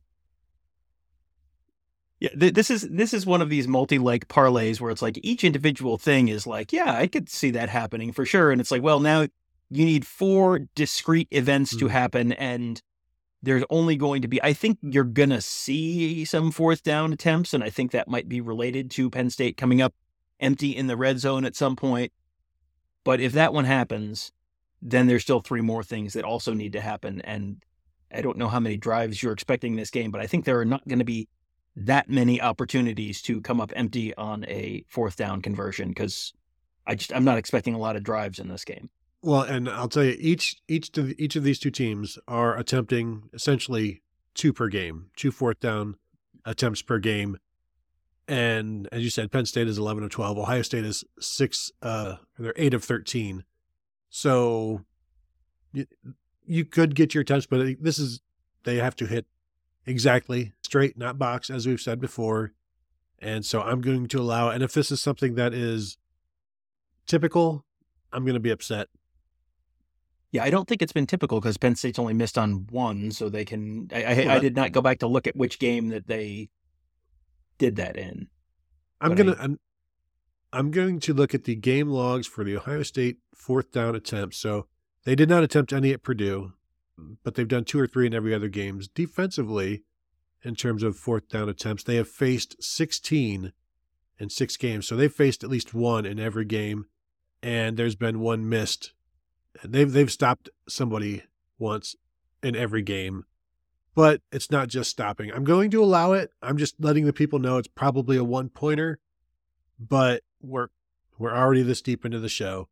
yeah, 2.19 2.29
th- 2.29 2.53
this 2.53 2.71
is 2.71 2.87
this 2.89 3.13
is 3.13 3.25
one 3.25 3.41
of 3.41 3.49
these 3.49 3.67
multi-leg 3.67 4.27
parlays 4.27 4.81
where 4.81 4.91
it's 4.91 5.01
like 5.01 5.19
each 5.23 5.43
individual 5.43 5.97
thing 5.97 6.29
is 6.29 6.47
like, 6.47 6.73
yeah, 6.73 6.93
I 6.93 7.07
could 7.07 7.29
see 7.29 7.51
that 7.51 7.69
happening 7.69 8.11
for 8.11 8.25
sure, 8.25 8.51
and 8.51 8.59
it's 8.59 8.71
like, 8.71 8.81
well, 8.81 8.99
now 8.99 9.27
you 9.69 9.85
need 9.85 10.05
four 10.05 10.59
discrete 10.75 11.27
events 11.31 11.71
mm-hmm. 11.71 11.87
to 11.87 11.91
happen, 11.91 12.31
and 12.33 12.81
there's 13.43 13.63
only 13.69 13.95
going 13.95 14.23
to 14.23 14.27
be, 14.27 14.41
I 14.41 14.53
think 14.53 14.79
you're 14.81 15.03
gonna 15.03 15.41
see 15.41 16.25
some 16.25 16.51
fourth 16.51 16.83
down 16.83 17.13
attempts, 17.13 17.53
and 17.53 17.63
I 17.63 17.69
think 17.69 17.91
that 17.91 18.07
might 18.07 18.27
be 18.27 18.41
related 18.41 18.89
to 18.91 19.09
Penn 19.09 19.29
State 19.29 19.57
coming 19.57 19.81
up 19.81 19.93
empty 20.39 20.75
in 20.75 20.87
the 20.87 20.97
red 20.97 21.19
zone 21.19 21.45
at 21.45 21.55
some 21.55 21.75
point. 21.75 22.11
But 23.03 23.19
if 23.19 23.33
that 23.33 23.53
one 23.53 23.65
happens, 23.65 24.31
then 24.81 25.07
there's 25.07 25.23
still 25.23 25.39
three 25.39 25.61
more 25.61 25.83
things 25.83 26.13
that 26.13 26.25
also 26.25 26.53
need 26.53 26.73
to 26.73 26.81
happen. 26.81 27.21
And 27.21 27.63
I 28.11 28.21
don't 28.21 28.37
know 28.37 28.49
how 28.49 28.59
many 28.59 28.77
drives 28.77 29.21
you're 29.21 29.33
expecting 29.33 29.75
this 29.75 29.89
game, 29.89 30.11
but 30.11 30.21
I 30.21 30.27
think 30.27 30.45
there 30.45 30.59
are 30.59 30.65
not 30.65 30.87
going 30.87 30.99
to 30.99 31.05
be 31.05 31.27
that 31.77 32.09
many 32.09 32.41
opportunities 32.41 33.21
to 33.21 33.39
come 33.39 33.61
up 33.61 33.71
empty 33.75 34.13
on 34.15 34.43
a 34.45 34.83
fourth 34.89 35.15
down 35.15 35.41
conversion 35.41 35.89
because 35.89 36.33
I 36.87 36.95
just 36.95 37.13
I'm 37.13 37.23
not 37.23 37.37
expecting 37.37 37.75
a 37.75 37.77
lot 37.77 37.95
of 37.95 38.03
drives 38.03 38.39
in 38.39 38.47
this 38.47 38.65
game. 38.65 38.89
Well, 39.21 39.41
and 39.41 39.69
I'll 39.69 39.87
tell 39.87 40.03
you, 40.03 40.15
each 40.19 40.55
each 40.67 40.97
of 40.97 41.11
each 41.19 41.35
of 41.35 41.43
these 41.43 41.59
two 41.59 41.69
teams 41.69 42.17
are 42.27 42.57
attempting 42.57 43.29
essentially 43.33 44.01
two 44.33 44.53
per 44.53 44.69
game, 44.69 45.11
two 45.15 45.31
fourth 45.31 45.59
down 45.59 45.95
attempts 46.45 46.81
per 46.81 46.97
game. 46.97 47.37
And 48.27 48.89
as 48.91 49.03
you 49.03 49.09
said, 49.09 49.31
Penn 49.31 49.45
State 49.45 49.67
is 49.67 49.77
eleven 49.77 50.03
of 50.03 50.09
twelve. 50.09 50.37
Ohio 50.37 50.63
State 50.63 50.85
is 50.85 51.03
six. 51.19 51.71
Uh, 51.81 52.15
they're 52.39 52.53
eight 52.55 52.73
of 52.73 52.83
thirteen. 52.83 53.43
So 54.09 54.81
you, 55.73 55.85
you 56.43 56.65
could 56.65 56.95
get 56.95 57.13
your 57.13 57.21
attempts, 57.21 57.45
but 57.45 57.75
this 57.79 57.99
is 57.99 58.21
they 58.63 58.77
have 58.77 58.95
to 58.95 59.05
hit 59.05 59.27
exactly 59.85 60.53
straight, 60.67 60.97
not 60.97 61.17
box, 61.17 61.49
as 61.49 61.65
we've 61.65 61.79
said 61.79 61.99
before. 62.01 62.51
And 63.19 63.45
so 63.45 63.61
I'm 63.61 63.79
going 63.79 64.07
to 64.09 64.19
allow. 64.19 64.49
And 64.49 64.61
if 64.61 64.73
this 64.73 64.91
is 64.91 65.01
something 65.01 65.35
that 65.35 65.53
is 65.53 65.97
typical, 67.07 67.65
I'm 68.11 68.23
going 68.25 68.33
to 68.33 68.39
be 68.41 68.49
upset. 68.51 68.89
Yeah, 70.31 70.43
I 70.43 70.49
don't 70.49 70.67
think 70.67 70.81
it's 70.81 70.91
been 70.91 71.07
typical 71.07 71.39
because 71.39 71.57
Penn 71.57 71.75
State's 71.75 71.97
only 71.97 72.13
missed 72.13 72.37
on 72.37 72.67
one, 72.69 73.11
so 73.11 73.29
they 73.29 73.45
can. 73.45 73.89
I, 73.93 74.03
I, 74.03 74.13
Well, 74.25 74.29
I 74.29 74.39
did 74.39 74.55
not 74.57 74.73
go 74.73 74.81
back 74.81 74.99
to 74.99 75.07
look 75.07 75.25
at 75.25 75.37
which 75.37 75.57
game 75.57 75.87
that 75.87 76.07
they 76.07 76.49
did 77.57 77.77
that 77.77 77.95
in. 77.95 78.27
I'm 78.99 79.15
gonna 79.15 79.31
I- 79.39 79.43
I'm, 79.45 79.59
I'm 80.51 80.71
going 80.71 80.99
to 80.99 81.13
look 81.13 81.33
at 81.33 81.45
the 81.45 81.55
game 81.55 81.87
logs 81.87 82.27
for 82.27 82.43
the 82.43 82.57
Ohio 82.57 82.83
State 82.83 83.17
fourth 83.33 83.71
down 83.71 83.95
attempts. 83.95 84.37
So 84.37 84.67
they 85.05 85.15
did 85.15 85.29
not 85.29 85.43
attempt 85.43 85.71
any 85.71 85.93
at 85.93 86.03
Purdue, 86.03 86.51
but 87.23 87.35
they've 87.35 87.47
done 87.47 87.63
two 87.63 87.79
or 87.79 87.87
three 87.87 88.05
in 88.05 88.13
every 88.13 88.33
other 88.33 88.49
games. 88.49 88.89
Defensively, 88.89 89.83
in 90.47 90.55
terms 90.55 90.81
of 90.81 90.95
fourth 90.95 91.27
down 91.27 91.49
attempts, 91.49 91.83
they 91.83 91.97
have 91.97 92.07
faced 92.07 92.63
16 92.63 93.51
in 94.17 94.29
six 94.29 94.55
games. 94.55 94.87
So 94.87 94.95
they've 94.95 95.11
faced 95.11 95.43
at 95.43 95.49
least 95.49 95.73
one 95.73 96.05
in 96.05 96.19
every 96.19 96.45
game, 96.45 96.85
and 97.43 97.75
there's 97.75 97.95
been 97.95 98.21
one 98.21 98.47
missed. 98.47 98.93
They've 99.63 99.91
they've 99.91 100.11
stopped 100.11 100.49
somebody 100.67 101.23
once 101.59 101.95
in 102.41 102.55
every 102.55 102.81
game. 102.81 103.25
But 103.93 104.21
it's 104.31 104.51
not 104.51 104.69
just 104.69 104.91
stopping. 104.91 105.31
I'm 105.33 105.43
going 105.43 105.71
to 105.71 105.83
allow 105.83 106.13
it. 106.13 106.31
I'm 106.41 106.57
just 106.57 106.75
letting 106.79 107.05
the 107.05 107.13
people 107.13 107.39
know 107.39 107.57
it's 107.57 107.67
probably 107.67 108.15
a 108.15 108.23
one 108.23 108.49
pointer, 108.49 108.99
but 109.79 110.21
we're 110.39 110.67
we're 111.17 111.35
already 111.35 111.63
this 111.63 111.81
deep 111.81 112.05
into 112.05 112.19
the 112.19 112.29
show. 112.29 112.69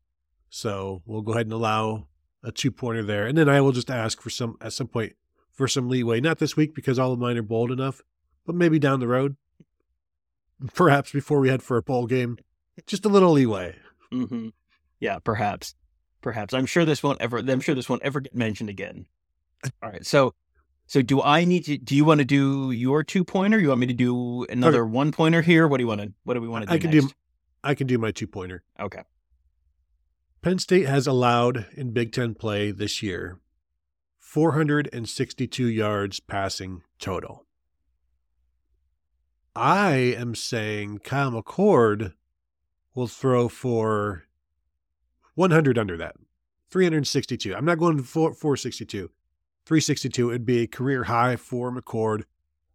So 0.49 1.01
we'll 1.05 1.23
go 1.23 1.33
ahead 1.33 1.47
and 1.47 1.53
allow 1.53 2.07
a 2.43 2.51
two 2.51 2.71
pointer 2.71 3.03
there. 3.03 3.25
And 3.25 3.37
then 3.37 3.49
I 3.49 3.59
will 3.59 3.71
just 3.71 3.89
ask 3.91 4.21
for 4.21 4.29
some 4.29 4.55
at 4.61 4.71
some 4.71 4.87
point 4.87 5.15
for 5.55 5.67
some 5.67 5.89
leeway. 5.89 6.19
Not 6.21 6.37
this 6.39 6.55
week 6.55 6.75
because 6.75 6.99
all 6.99 7.13
of 7.13 7.19
mine 7.19 7.37
are 7.37 7.41
bold 7.41 7.71
enough, 7.71 8.01
but 8.45 8.55
maybe 8.55 8.77
down 8.77 8.99
the 8.99 9.07
road. 9.07 9.35
Perhaps 10.73 11.11
before 11.11 11.39
we 11.39 11.49
head 11.49 11.63
for 11.63 11.77
a 11.77 11.81
bowl 11.81 12.05
game. 12.05 12.37
Just 12.85 13.05
a 13.05 13.09
little 13.09 13.31
leeway. 13.31 13.75
hmm 14.11 14.49
Yeah, 14.99 15.19
perhaps, 15.19 15.75
perhaps. 16.21 16.53
I'm 16.53 16.65
sure 16.65 16.85
this 16.85 17.01
won't 17.01 17.21
ever. 17.21 17.37
I'm 17.39 17.61
sure 17.61 17.75
this 17.75 17.89
won't 17.89 18.03
ever 18.03 18.19
get 18.19 18.35
mentioned 18.35 18.69
again. 18.69 19.05
All 19.81 19.89
right, 19.89 20.05
so, 20.05 20.33
so 20.85 21.01
do 21.01 21.21
I 21.21 21.45
need 21.45 21.65
to? 21.65 21.77
Do 21.77 21.95
you 21.95 22.05
want 22.05 22.19
to 22.19 22.25
do 22.25 22.71
your 22.71 23.03
two 23.03 23.23
pointer? 23.23 23.59
You 23.59 23.69
want 23.69 23.79
me 23.79 23.87
to 23.87 23.93
do 23.93 24.45
another 24.45 24.85
one 24.85 25.11
pointer 25.11 25.41
here? 25.41 25.67
What 25.67 25.77
do 25.77 25.83
you 25.83 25.87
want 25.87 26.01
to? 26.01 26.13
What 26.23 26.35
do 26.35 26.41
we 26.41 26.47
want 26.47 26.63
to 26.63 26.69
do? 26.69 26.75
I 26.75 26.77
can 26.77 26.91
next? 26.91 27.07
do 27.07 27.11
I 27.63 27.73
can 27.73 27.87
do 27.87 27.97
my 27.97 28.11
two 28.11 28.27
pointer. 28.27 28.63
Okay. 28.79 29.01
Penn 30.41 30.59
State 30.59 30.85
has 30.85 31.07
allowed 31.07 31.65
in 31.75 31.91
Big 31.91 32.11
Ten 32.11 32.35
play 32.35 32.71
this 32.71 33.01
year 33.01 33.39
462 34.35 35.65
yards 35.65 36.19
passing 36.19 36.81
total. 36.99 37.45
I 39.55 39.93
am 39.93 40.35
saying 40.35 40.99
Kyle 41.05 41.31
McCord 41.31 42.15
will 42.93 43.07
throw 43.07 43.47
for 43.47 44.23
100 45.35 45.77
under 45.77 45.95
that. 45.95 46.17
362. 46.69 47.55
I'm 47.55 47.63
not 47.63 47.79
going 47.79 48.03
for 48.03 48.33
462. 48.33 49.09
362 49.65 50.25
would 50.25 50.45
be 50.45 50.63
a 50.63 50.67
career 50.67 51.05
high 51.05 51.37
for 51.37 51.71
McCord 51.71 52.23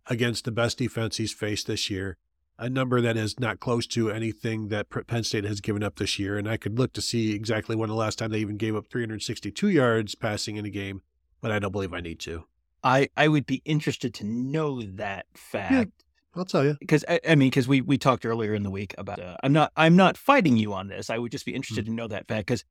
against 0.07 0.47
the 0.47 0.51
best 0.51 0.79
defense 0.79 1.19
he's 1.19 1.35
faced 1.35 1.67
this 1.67 1.91
year 1.91 2.17
a 2.61 2.69
number 2.69 3.01
that 3.01 3.17
is 3.17 3.41
not 3.41 3.59
close 3.59 3.87
to 3.87 4.11
anything 4.11 4.69
that 4.69 4.89
Penn 5.07 5.25
State 5.25 5.45
has 5.45 5.63
given 5.63 5.83
up 5.83 5.97
this 5.97 6.19
year. 6.19 6.37
And 6.37 6.47
I 6.47 6.59
could 6.59 6.79
look 6.79 6.93
to 6.93 7.01
see 7.01 7.33
exactly 7.33 7.75
when 7.75 7.89
the 7.89 7.95
last 7.95 8.19
time 8.19 8.31
they 8.31 8.39
even 8.39 8.59
gave 8.59 8.77
up 8.77 8.87
362 8.91 9.69
yards 9.69 10.15
passing 10.15 10.57
in 10.57 10.67
a 10.67 10.71
game, 10.71 11.01
but 11.41 11.51
I 11.51 11.59
don't 11.59 11.73
believe 11.73 11.93
I 11.93 12.01
need 12.01 12.21
to. 12.21 12.45
I 12.83 13.09
I 13.17 13.29
would 13.29 13.47
be 13.47 13.63
interested 13.65 14.15
to 14.15 14.25
know 14.25 14.83
that 14.83 15.27
fact. 15.35 16.05
I'll 16.35 16.45
tell 16.45 16.65
you. 16.65 16.77
because 16.79 17.05
I, 17.09 17.21
I 17.29 17.35
mean, 17.35 17.51
because 17.51 17.67
we 17.67 17.81
we 17.81 17.99
talked 17.99 18.25
earlier 18.25 18.55
in 18.55 18.63
the 18.63 18.71
week 18.71 18.95
about 18.97 19.21
uh, 19.21 19.37
I'm 19.43 19.53
not 19.53 19.73
I'm 19.77 19.97
not 19.97 20.17
fighting 20.17 20.57
you 20.57 20.73
on 20.73 20.89
this. 20.89 21.11
I 21.11 21.19
would 21.19 21.33
just 21.33 21.45
be 21.45 21.55
interested 21.55 21.87
to 21.87 21.93
know 21.93 22.07
that 22.09 22.29
fact 22.29 22.47
because 22.47 22.65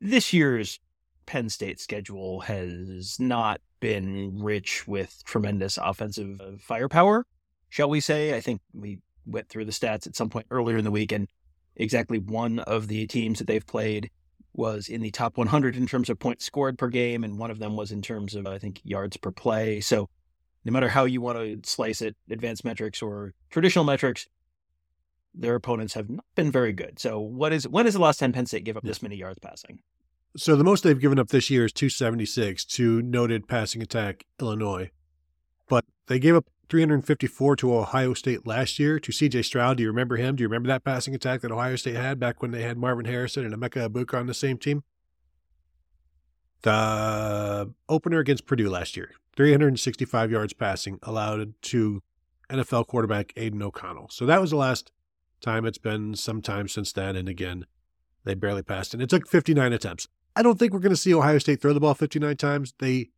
this 0.00 0.32
year's 0.32 0.80
Penn 1.26 1.48
State 1.48 1.80
schedule 1.80 2.40
has 2.40 3.18
not 3.20 3.60
been 3.78 4.42
rich 4.42 4.86
with 4.88 5.22
tremendous 5.24 5.78
offensive 5.78 6.40
uh, 6.40 6.50
firepower, 6.58 7.26
shall 7.68 7.88
we 7.88 8.00
say? 8.00 8.34
I 8.34 8.40
think 8.40 8.60
we 8.72 8.98
went 9.24 9.48
through 9.48 9.66
the 9.66 9.72
stats 9.72 10.06
at 10.06 10.16
some 10.16 10.28
point 10.28 10.46
earlier 10.50 10.76
in 10.76 10.84
the 10.84 10.90
week, 10.90 11.12
and 11.12 11.28
exactly 11.76 12.18
one 12.18 12.58
of 12.60 12.88
the 12.88 13.06
teams 13.06 13.38
that 13.38 13.46
they've 13.46 13.66
played 13.66 14.10
was 14.52 14.88
in 14.88 15.00
the 15.00 15.10
top 15.10 15.36
100 15.36 15.76
in 15.76 15.86
terms 15.86 16.10
of 16.10 16.18
points 16.18 16.44
scored 16.44 16.78
per 16.78 16.88
game, 16.88 17.24
and 17.24 17.38
one 17.38 17.50
of 17.50 17.58
them 17.58 17.76
was 17.76 17.92
in 17.92 18.02
terms 18.02 18.34
of 18.34 18.46
I 18.46 18.58
think 18.58 18.80
yards 18.84 19.16
per 19.16 19.30
play. 19.30 19.80
So 19.80 20.08
no 20.64 20.72
matter 20.72 20.88
how 20.88 21.04
you 21.04 21.20
want 21.20 21.38
to 21.38 21.60
slice 21.68 22.02
it, 22.02 22.16
advanced 22.28 22.64
metrics 22.64 23.00
or 23.00 23.34
traditional 23.50 23.84
metrics, 23.84 24.26
their 25.34 25.54
opponents 25.54 25.94
have 25.94 26.10
not 26.10 26.24
been 26.34 26.50
very 26.50 26.72
good. 26.72 26.98
So 26.98 27.20
what 27.20 27.52
is 27.52 27.66
when 27.68 27.86
is 27.86 27.94
the 27.94 28.00
last 28.00 28.18
time 28.18 28.32
Penn 28.32 28.46
State 28.46 28.64
gave 28.64 28.76
up 28.76 28.82
this 28.82 29.02
many 29.02 29.16
yards 29.16 29.38
passing? 29.38 29.80
So 30.36 30.54
the 30.54 30.64
most 30.64 30.84
they've 30.84 30.98
given 30.98 31.18
up 31.18 31.28
this 31.28 31.50
year 31.50 31.64
is 31.64 31.72
276 31.72 32.64
to 32.64 33.02
noted 33.02 33.48
passing 33.48 33.82
attack 33.82 34.24
Illinois. 34.40 34.90
But 35.68 35.84
they 36.06 36.18
gave 36.18 36.36
up 36.36 36.46
354 36.70 37.56
to 37.56 37.74
Ohio 37.74 38.14
State 38.14 38.46
last 38.46 38.78
year 38.78 38.98
to 38.98 39.12
CJ 39.12 39.44
Stroud. 39.44 39.76
Do 39.76 39.82
you 39.82 39.88
remember 39.88 40.16
him? 40.16 40.36
Do 40.36 40.42
you 40.42 40.48
remember 40.48 40.68
that 40.68 40.84
passing 40.84 41.14
attack 41.14 41.40
that 41.40 41.50
Ohio 41.50 41.76
State 41.76 41.96
had 41.96 42.18
back 42.18 42.40
when 42.40 42.52
they 42.52 42.62
had 42.62 42.78
Marvin 42.78 43.04
Harrison 43.04 43.44
and 43.44 43.54
Emeka 43.54 43.88
Egbuka 43.88 44.18
on 44.18 44.26
the 44.26 44.34
same 44.34 44.56
team? 44.56 44.84
The 46.62 47.72
opener 47.88 48.18
against 48.18 48.46
Purdue 48.46 48.70
last 48.70 48.96
year, 48.96 49.12
365 49.36 50.30
yards 50.30 50.52
passing 50.52 50.98
allowed 51.02 51.54
to 51.62 52.02
NFL 52.50 52.86
quarterback 52.86 53.32
Aidan 53.36 53.62
O'Connell. 53.62 54.08
So 54.10 54.26
that 54.26 54.40
was 54.40 54.50
the 54.50 54.56
last 54.56 54.92
time. 55.40 55.64
It's 55.64 55.78
been 55.78 56.14
some 56.14 56.42
time 56.42 56.68
since 56.68 56.92
then. 56.92 57.16
And 57.16 57.28
again, 57.28 57.66
they 58.24 58.34
barely 58.34 58.62
passed. 58.62 58.92
And 58.94 59.02
it 59.02 59.08
took 59.08 59.26
59 59.26 59.72
attempts. 59.72 60.06
I 60.36 60.42
don't 60.42 60.58
think 60.58 60.72
we're 60.72 60.80
going 60.80 60.90
to 60.90 60.96
see 60.96 61.14
Ohio 61.14 61.38
State 61.38 61.60
throw 61.60 61.72
the 61.72 61.80
ball 61.80 61.94
59 61.94 62.36
times. 62.36 62.74
They 62.78 63.10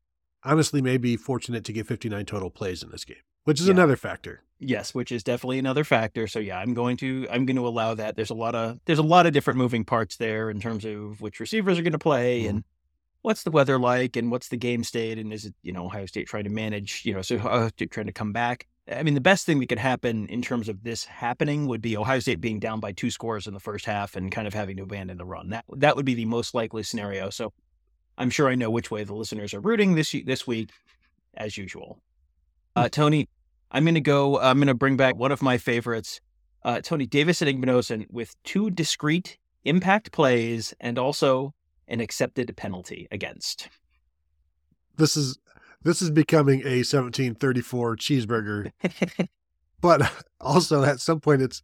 honestly 0.44 0.80
may 0.80 0.96
be 0.96 1.16
fortunate 1.16 1.64
to 1.64 1.72
get 1.72 1.86
59 1.86 2.24
total 2.24 2.50
plays 2.50 2.82
in 2.82 2.90
this 2.90 3.04
game, 3.04 3.16
which 3.44 3.61
is 3.61 3.66
Yeah. 3.66 3.72
another 3.72 3.96
factor. 3.96 4.42
Yes, 4.59 4.94
which 4.94 5.11
is 5.11 5.24
definitely 5.24 5.59
another 5.59 5.83
factor. 5.83 6.26
So 6.28 6.38
yeah, 6.38 6.59
I'm 6.59 6.72
going 6.72 6.96
to 6.98 7.26
I'm 7.31 7.46
going 7.46 7.57
to 7.57 7.66
allow 7.66 7.94
that. 7.94 8.14
There's 8.14 8.31
a 8.31 8.35
lot 8.35 8.55
of 8.55 8.78
there's 8.85 9.00
a 9.00 9.02
lot 9.02 9.26
of 9.26 9.33
different 9.33 9.59
moving 9.59 9.85
parts 9.85 10.16
there 10.16 10.50
in 10.50 10.61
terms 10.61 10.85
of 10.85 11.20
which 11.20 11.40
receivers 11.40 11.78
are 11.78 11.83
going 11.83 11.92
to 11.92 11.98
play 11.98 12.46
and 12.46 12.62
what's 13.22 13.42
the 13.42 13.50
weather 13.50 13.78
like 13.78 14.16
and 14.16 14.31
what's 14.31 14.48
the 14.48 14.57
game 14.57 14.85
state 14.85 15.18
and 15.18 15.33
is 15.33 15.46
it 15.46 15.55
you 15.62 15.72
know 15.72 15.87
Ohio 15.87 16.07
State 16.07 16.28
trying 16.28 16.44
to 16.44 16.50
manage 16.50 17.02
you 17.05 17.12
know 17.14 17.22
so 17.22 17.37
uh, 17.38 17.70
trying 17.90 18.07
to 18.07 18.12
come 18.12 18.33
back. 18.33 18.66
I 18.90 19.02
mean, 19.05 19.14
the 19.14 19.20
best 19.20 19.46
thing 19.46 19.61
that 19.61 19.68
could 19.68 19.78
happen 19.78 20.26
in 20.26 20.42
terms 20.42 20.68
of 20.68 20.83
this 20.83 21.05
happening 21.05 21.66
would 21.68 21.81
be 21.81 21.96
Ohio 21.96 22.18
State 22.18 22.40
being 22.40 22.59
down 22.61 22.78
by 22.81 22.90
two 22.92 23.11
scores 23.12 23.46
in 23.46 23.55
the 23.55 23.61
first 23.61 23.85
half 23.87 24.16
and 24.16 24.31
kind 24.33 24.46
of 24.48 24.55
having 24.55 24.76
to 24.78 24.83
abandon 24.85 25.18
the 25.18 25.24
run. 25.24 25.50
That 25.50 25.64
that 25.76 25.96
would 25.96 26.05
be 26.07 26.14
the 26.14 26.24
most 26.24 26.52
likely 26.55 26.83
scenario. 26.85 27.31
So 27.31 27.52
I'm 28.16 28.31
sure 28.31 28.48
I 28.48 28.55
know 28.55 28.70
which 28.70 28.90
way 28.92 29.02
the 29.05 29.14
listeners 29.14 29.55
are 29.55 29.61
rooting 29.61 29.94
this 29.96 30.14
this 30.24 30.46
week, 30.46 30.70
as 31.35 31.57
usual. 31.57 32.00
Uh, 32.74 32.88
Tony, 32.88 33.28
I'm 33.70 33.85
going 33.85 33.94
to 33.94 34.00
go. 34.00 34.38
I'm 34.38 34.58
going 34.58 34.68
to 34.68 34.74
bring 34.74 34.96
back 34.96 35.16
one 35.16 35.32
of 35.32 35.42
my 35.42 35.58
favorites, 35.58 36.20
uh, 36.64 36.80
Tony 36.80 37.06
Davison 37.06 37.48
Igbinosun, 37.48 38.06
with 38.11 38.35
two 38.44 38.70
discrete 38.70 39.38
impact 39.64 40.12
plays 40.12 40.74
and 40.80 40.98
also 40.98 41.54
an 41.88 42.00
accepted 42.00 42.54
penalty 42.56 43.06
against. 43.11 43.68
This 44.96 45.16
is 45.16 45.38
this 45.82 46.00
is 46.00 46.11
becoming 46.11 46.61
a 46.61 46.85
1734 46.85 47.96
cheeseburger. 47.96 48.72
but 49.80 50.11
also 50.40 50.85
at 50.85 51.00
some 51.00 51.20
point 51.20 51.42
it's 51.42 51.62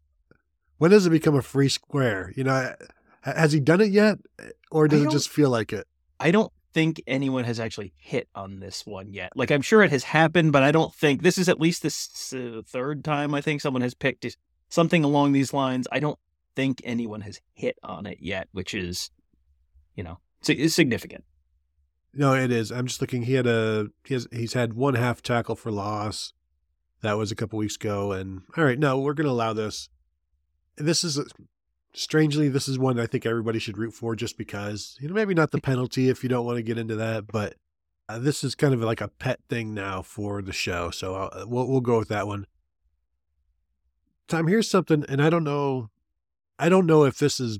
when 0.78 0.90
does 0.90 1.06
it 1.06 1.10
become 1.10 1.34
a 1.34 1.42
free 1.42 1.68
square? 1.68 2.32
You 2.36 2.44
know, 2.44 2.74
has 3.22 3.52
he 3.52 3.60
done 3.60 3.80
it 3.80 3.90
yet 3.90 4.18
or 4.70 4.88
does 4.88 5.02
it 5.02 5.10
just 5.10 5.28
feel 5.28 5.50
like 5.50 5.72
it? 5.72 5.86
I 6.20 6.30
don't 6.30 6.52
think 6.78 7.02
anyone 7.08 7.42
has 7.42 7.58
actually 7.58 7.92
hit 7.96 8.28
on 8.36 8.60
this 8.60 8.86
one 8.86 9.12
yet. 9.12 9.32
Like 9.34 9.50
I'm 9.50 9.62
sure 9.62 9.82
it 9.82 9.90
has 9.90 10.04
happened, 10.04 10.52
but 10.52 10.62
I 10.62 10.70
don't 10.70 10.94
think 10.94 11.22
this 11.22 11.36
is 11.36 11.48
at 11.48 11.58
least 11.58 11.82
the 11.82 12.58
uh, 12.58 12.62
third 12.64 13.02
time 13.02 13.34
I 13.34 13.40
think 13.40 13.60
someone 13.60 13.82
has 13.82 13.94
picked 13.94 14.24
something 14.68 15.02
along 15.02 15.32
these 15.32 15.52
lines. 15.52 15.88
I 15.90 15.98
don't 15.98 16.20
think 16.54 16.80
anyone 16.84 17.22
has 17.22 17.40
hit 17.52 17.80
on 17.82 18.06
it 18.06 18.18
yet, 18.20 18.46
which 18.52 18.74
is, 18.74 19.10
you 19.96 20.04
know, 20.04 20.20
It's 20.46 20.72
significant. 20.74 21.24
No, 22.14 22.32
it 22.34 22.52
is. 22.52 22.70
I'm 22.70 22.86
just 22.86 23.00
looking. 23.00 23.22
He 23.22 23.34
had 23.34 23.48
a 23.48 23.88
he 24.04 24.14
has 24.14 24.28
he's 24.30 24.52
had 24.52 24.74
one 24.74 24.94
half 24.94 25.20
tackle 25.20 25.56
for 25.56 25.72
loss. 25.72 26.32
That 27.02 27.18
was 27.18 27.32
a 27.32 27.36
couple 27.36 27.58
weeks 27.58 27.74
ago. 27.74 28.12
And 28.12 28.42
all 28.56 28.62
right, 28.62 28.78
no, 28.78 29.00
we're 29.00 29.14
going 29.14 29.26
to 29.26 29.32
allow 29.32 29.52
this. 29.52 29.88
This 30.76 31.02
is 31.02 31.18
strangely 31.94 32.48
this 32.48 32.68
is 32.68 32.78
one 32.78 32.98
I 32.98 33.06
think 33.06 33.26
everybody 33.26 33.58
should 33.58 33.78
root 33.78 33.94
for 33.94 34.14
just 34.14 34.38
because 34.38 34.96
you 35.00 35.08
know 35.08 35.14
maybe 35.14 35.34
not 35.34 35.50
the 35.50 35.60
penalty 35.62 36.08
if 36.08 36.22
you 36.22 36.28
don't 36.28 36.46
want 36.46 36.56
to 36.56 36.62
get 36.62 36.78
into 36.78 36.96
that, 36.96 37.26
but 37.26 37.54
uh, 38.08 38.18
this 38.18 38.42
is 38.42 38.54
kind 38.54 38.72
of 38.72 38.80
like 38.80 39.00
a 39.00 39.08
pet 39.08 39.40
thing 39.48 39.74
now 39.74 40.02
for 40.02 40.40
the 40.40 40.52
show. 40.52 40.90
So 40.90 41.14
uh, 41.14 41.44
we'll 41.46 41.68
we'll 41.68 41.80
go 41.80 41.98
with 41.98 42.08
that 42.08 42.26
one. 42.26 42.46
Tom, 44.28 44.46
here's 44.46 44.68
something, 44.68 45.04
and 45.08 45.22
I 45.22 45.30
don't 45.30 45.44
know, 45.44 45.88
I 46.58 46.68
don't 46.68 46.84
know 46.84 47.04
if 47.04 47.18
this 47.18 47.40
is 47.40 47.58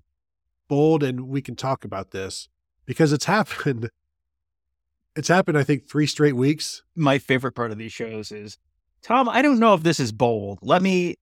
bold, 0.69 1.03
and 1.03 1.29
we 1.29 1.41
can 1.41 1.57
talk 1.57 1.83
about 1.85 2.11
this 2.11 2.49
because 2.85 3.13
it's 3.13 3.25
happened. 3.27 3.91
It's 5.17 5.29
happened, 5.29 5.59
I 5.59 5.65
think, 5.65 5.89
three 5.89 6.07
straight 6.07 6.37
weeks. 6.37 6.83
My 6.95 7.19
favorite 7.19 7.53
part 7.53 7.73
of 7.73 7.79
these 7.79 7.93
shows 7.93 8.31
is 8.31 8.59
Tom. 9.03 9.29
I 9.29 9.43
don't 9.43 9.59
know 9.59 9.75
if 9.75 9.83
this 9.83 9.99
is 9.99 10.13
bold. 10.13 10.61
Let 10.63 10.81
me 10.81 11.17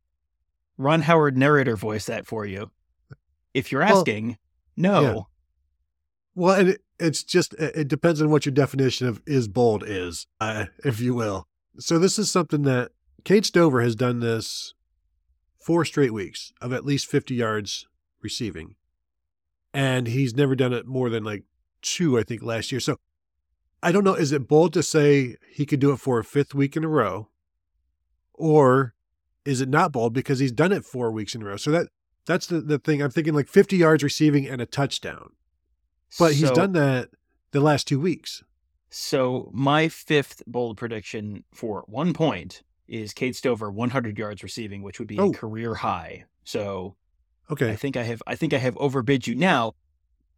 Ron 0.77 1.03
Howard 1.03 1.39
narrator 1.39 1.77
voice 1.77 2.07
that 2.07 2.27
for 2.27 2.45
you. 2.45 2.71
If 3.57 3.73
you're 3.73 3.83
asking, 3.83 4.29
well, 4.29 4.37
no. 4.77 5.01
Yeah. 5.03 5.21
Well, 6.35 6.61
and 6.61 6.69
it, 6.71 6.83
it's 7.01 7.25
just 7.25 7.55
it 7.55 7.89
depends 7.89 8.21
on 8.21 8.31
what 8.31 8.45
your 8.45 8.53
definition 8.53 9.07
of 9.07 9.23
is 9.27 9.49
bold 9.49 9.83
is, 9.87 10.27
uh, 10.41 10.67
if 10.85 11.01
you 11.01 11.15
will. 11.15 11.49
So 11.79 11.99
this 11.99 12.19
is 12.19 12.31
something 12.31 12.63
that 12.63 12.91
Cade 13.25 13.47
Stover 13.47 13.81
has 13.81 13.97
done 13.97 14.21
this 14.21 14.75
four 15.59 15.85
straight 15.85 16.13
weeks 16.13 16.53
of 16.61 16.73
at 16.73 16.85
least 16.85 17.07
50 17.07 17.35
yards 17.35 17.87
receiving. 18.23 18.77
And 19.75 20.07
he's 20.07 20.35
never 20.35 20.55
done 20.55 20.73
it 20.73 20.87
more 20.87 21.11
than 21.11 21.25
like 21.25 21.45
two, 21.83 22.19
I 22.19 22.23
think, 22.23 22.43
last 22.43 22.71
year. 22.71 22.81
So 22.81 22.99
I 23.83 23.91
don't 23.91 24.05
know. 24.05 24.15
Is 24.15 24.33
it 24.33 24.49
bold 24.49 24.73
to 24.75 24.83
say 24.83 25.37
he 25.51 25.67
could 25.67 25.81
do 25.81 25.93
it 25.93 25.99
for 25.99 26.19
a 26.19 26.25
fifth 26.25 26.55
week 26.55 26.77
in 26.77 26.85
a 26.85 26.89
row? 26.89 27.29
Or 28.35 28.95
is 29.45 29.61
it 29.61 29.69
not 29.69 29.93
bold 29.93 30.13
because 30.13 30.39
he's 30.39 30.53
done 30.53 30.73
it 30.73 30.85
four 30.85 31.11
weeks 31.11 31.35
in 31.35 31.43
a 31.43 31.47
row? 31.47 31.57
So 31.57 31.71
that 31.71 31.89
that's 32.27 32.47
the, 32.47 32.61
the 32.61 32.79
thing. 32.79 33.03
I'm 33.03 33.11
thinking 33.11 33.35
like 33.35 33.49
50 33.49 33.77
yards 33.77 34.03
receiving 34.03 34.47
and 34.47 34.61
a 34.61 34.67
touchdown. 34.67 35.31
But 36.19 36.35
he's 36.35 36.51
done 36.51 36.73
that 36.73 37.11
the 37.53 37.61
last 37.61 37.87
two 37.87 38.01
weeks. 38.01 38.43
So 38.91 39.51
my 39.53 39.89
fifth 39.89 40.43
bold 40.47 40.77
prediction 40.77 41.45
for 41.53 41.85
one 41.87 42.13
point 42.13 42.63
is 42.89 43.13
Cade 43.13 43.37
Stover 43.37 43.71
100 43.71 44.19
yards 44.19 44.43
receiving, 44.43 44.83
which 44.83 44.99
would 44.99 45.09
be 45.09 45.19
oh. 45.19 45.31
a 45.31 45.35
career 45.35 45.75
high. 45.75 46.25
So, 46.45 46.97
okay, 47.51 47.71
I 47.71 47.77
think 47.77 47.97
I 47.97 48.05
have 48.05 48.23
I 48.27 48.37
think 48.37 48.55
I 48.55 48.59
have 48.59 48.77
overbid 48.77 49.27
you. 49.27 49.35
Now, 49.35 49.75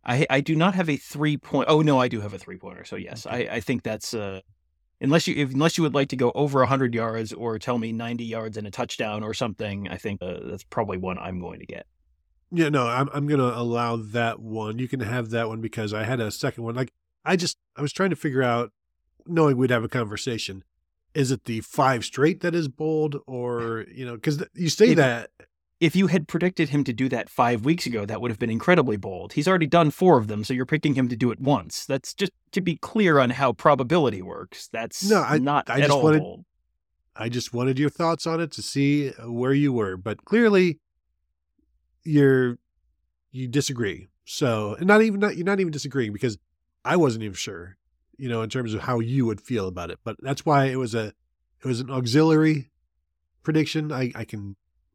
I 0.05 0.27
I 0.31 0.41
do 0.41 0.57
not 0.57 0.75
have 0.75 0.89
a 0.89 0.97
three 0.97 1.37
point. 1.37 1.69
Oh 1.69 1.83
no, 1.83 2.01
I 2.01 2.09
do 2.09 2.21
have 2.21 2.33
a 2.33 2.39
three 2.39 2.57
pointer. 2.57 2.85
So 2.85 2.97
yes, 2.97 3.27
okay. 3.27 3.49
I 3.49 3.57
I 3.57 3.61
think 3.61 3.83
that's 3.83 4.15
uh 4.15 4.41
unless 5.01 5.27
you 5.27 5.35
if, 5.37 5.53
unless 5.53 5.79
you 5.79 5.85
would 5.85 5.95
like 5.95 6.09
to 6.09 6.17
go 6.17 6.33
over 6.35 6.61
100 6.61 6.95
yards 6.95 7.33
or 7.33 7.59
tell 7.59 7.79
me 7.79 7.93
90 7.93 8.25
yards 8.25 8.57
and 8.57 8.67
a 8.67 8.71
touchdown 8.71 9.23
or 9.23 9.35
something. 9.35 9.89
I 9.89 9.97
think 9.97 10.23
uh, 10.23 10.39
that's 10.45 10.65
probably 10.65 10.99
one 10.99 11.19
I'm 11.19 11.41
going 11.41 11.61
to 11.61 11.67
get. 11.67 11.87
Yeah, 12.51 12.71
no, 12.71 12.87
I'm 12.87 13.11
I'm 13.13 13.27
gonna 13.27 13.53
allow 13.55 13.97
that 13.97 14.41
one. 14.41 14.79
You 14.79 14.89
can 14.89 15.01
have 15.01 15.31
that 15.31 15.49
one 15.49 15.61
because 15.61 15.93
I 15.93 16.05
had 16.05 16.19
a 16.19 16.31
second 16.31 16.65
one. 16.65 16.75
Like 16.75 16.93
I 17.25 17.37
just 17.37 17.59
I 17.77 17.83
was 17.83 17.93
trying 17.93 18.11
to 18.11 18.17
figure 18.17 18.43
out, 18.43 18.73
knowing 19.27 19.59
we'd 19.59 19.71
have 19.71 19.85
a 19.85 19.89
conversation 19.89 20.65
is 21.15 21.31
it 21.31 21.45
the 21.45 21.61
five 21.63 22.05
straight 22.05 22.41
that 22.41 22.55
is 22.55 22.69
bold 22.69 23.17
or 23.27 23.85
you 23.93 24.05
know 24.05 24.15
because 24.15 24.43
you 24.55 24.69
say 24.69 24.91
if, 24.91 24.97
that 24.97 25.31
if 25.81 25.95
you 25.95 26.09
had 26.09 26.27
predicted 26.27 26.71
him 26.71 26.83
to 26.85 26.93
do 26.93 27.09
that 27.09 27.29
five 27.29 27.65
weeks 27.65 27.87
ago 27.87 28.05
that 28.05 28.21
would 28.21 28.31
have 28.31 28.39
been 28.39 28.51
incredibly 28.51 28.97
bold 28.97 29.33
he's 29.33 29.49
already 29.49 29.67
done 29.67 29.91
four 29.91 30.19
of 30.19 30.27
them 30.29 30.45
so 30.45 30.55
you're 30.55 30.67
picking 30.67 30.95
him 30.95 31.09
to 31.09 31.17
do 31.17 31.31
it 31.31 31.41
once 31.41 31.87
that's 31.87 32.15
just 32.15 32.33
to 32.53 32.61
be 32.61 32.77
clear 32.77 33.19
on 33.19 33.31
how 33.31 33.53
probability 33.53 34.23
works 34.23 34.69
that's 34.73 35.09
no 35.09 35.23
I, 35.23 35.39
not 35.39 35.69
I 35.71 35.81
at 35.81 35.91
all 35.91 36.03
wanted, 36.03 36.21
bold. 36.21 36.45
i 37.17 37.29
just 37.29 37.53
wanted 37.53 37.79
your 37.79 37.91
thoughts 37.91 38.27
on 38.27 38.41
it 38.41 38.51
to 38.53 38.63
see 38.63 39.11
uh, 39.11 39.31
where 39.31 39.55
you 39.55 39.73
were 39.73 39.97
but 39.97 40.25
clearly 40.25 40.79
you're 42.05 42.59
you 43.31 43.49
disagree 43.49 44.09
so 44.25 44.75
and 44.79 44.87
not 44.87 45.03
even 45.03 45.21
not, 45.21 45.37
you're 45.37 45.45
not 45.45 45.61
even 45.61 45.73
disagreeing 45.73 46.13
because 46.13 46.39
i 46.85 46.97
wasn't 46.97 47.23
even 47.23 47.35
sure 47.35 47.79
you 48.19 48.29
know, 48.29 48.43
in 48.43 48.51
terms 48.51 48.75
of 48.75 48.81
how 48.81 48.99
you 48.99 49.25
would 49.25 49.41
feel 49.41 49.69
about 49.69 49.91
it. 49.91 50.01
But 50.05 50.17
that's 50.21 50.45
why 50.45 50.67
it 50.67 50.77
was 50.77 50.95
a 50.95 51.13
it 51.63 51.65
was 51.65 51.81
an 51.81 51.91
auxiliary 51.91 52.71
prediction. 53.43 53.91
I, 53.91 54.13
I 54.15 54.25
can 54.25 54.57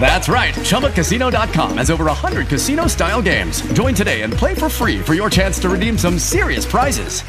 That's 0.00 0.28
right. 0.28 0.52
ChumbaCasino.com 0.54 1.76
has 1.78 1.90
over 1.90 2.06
100 2.06 2.48
casino 2.48 2.88
style 2.88 3.22
games. 3.22 3.62
Join 3.72 3.94
today 3.94 4.22
and 4.22 4.32
play 4.32 4.54
for 4.54 4.68
free 4.68 4.98
for 4.98 5.14
your 5.14 5.30
chance 5.30 5.60
to 5.60 5.68
redeem 5.68 5.96
some 5.96 6.18
serious 6.18 6.66
prizes. 6.66 7.22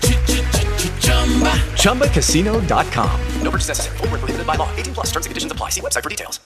ChumbaCasino.com. 1.84 3.22
No 3.42 3.52
purchase 3.52 3.68
necessary. 3.68 3.98
Full 3.98 4.08
prohibited 4.08 4.48
by 4.48 4.56
law. 4.56 4.76
18 4.76 4.94
plus 4.96 5.08
terms 5.12 5.28
and 5.28 5.32
conditions 5.32 5.52
apply. 5.52 5.70
See 5.70 5.82
website 5.82 6.02
for 6.02 6.10
details. 6.10 6.39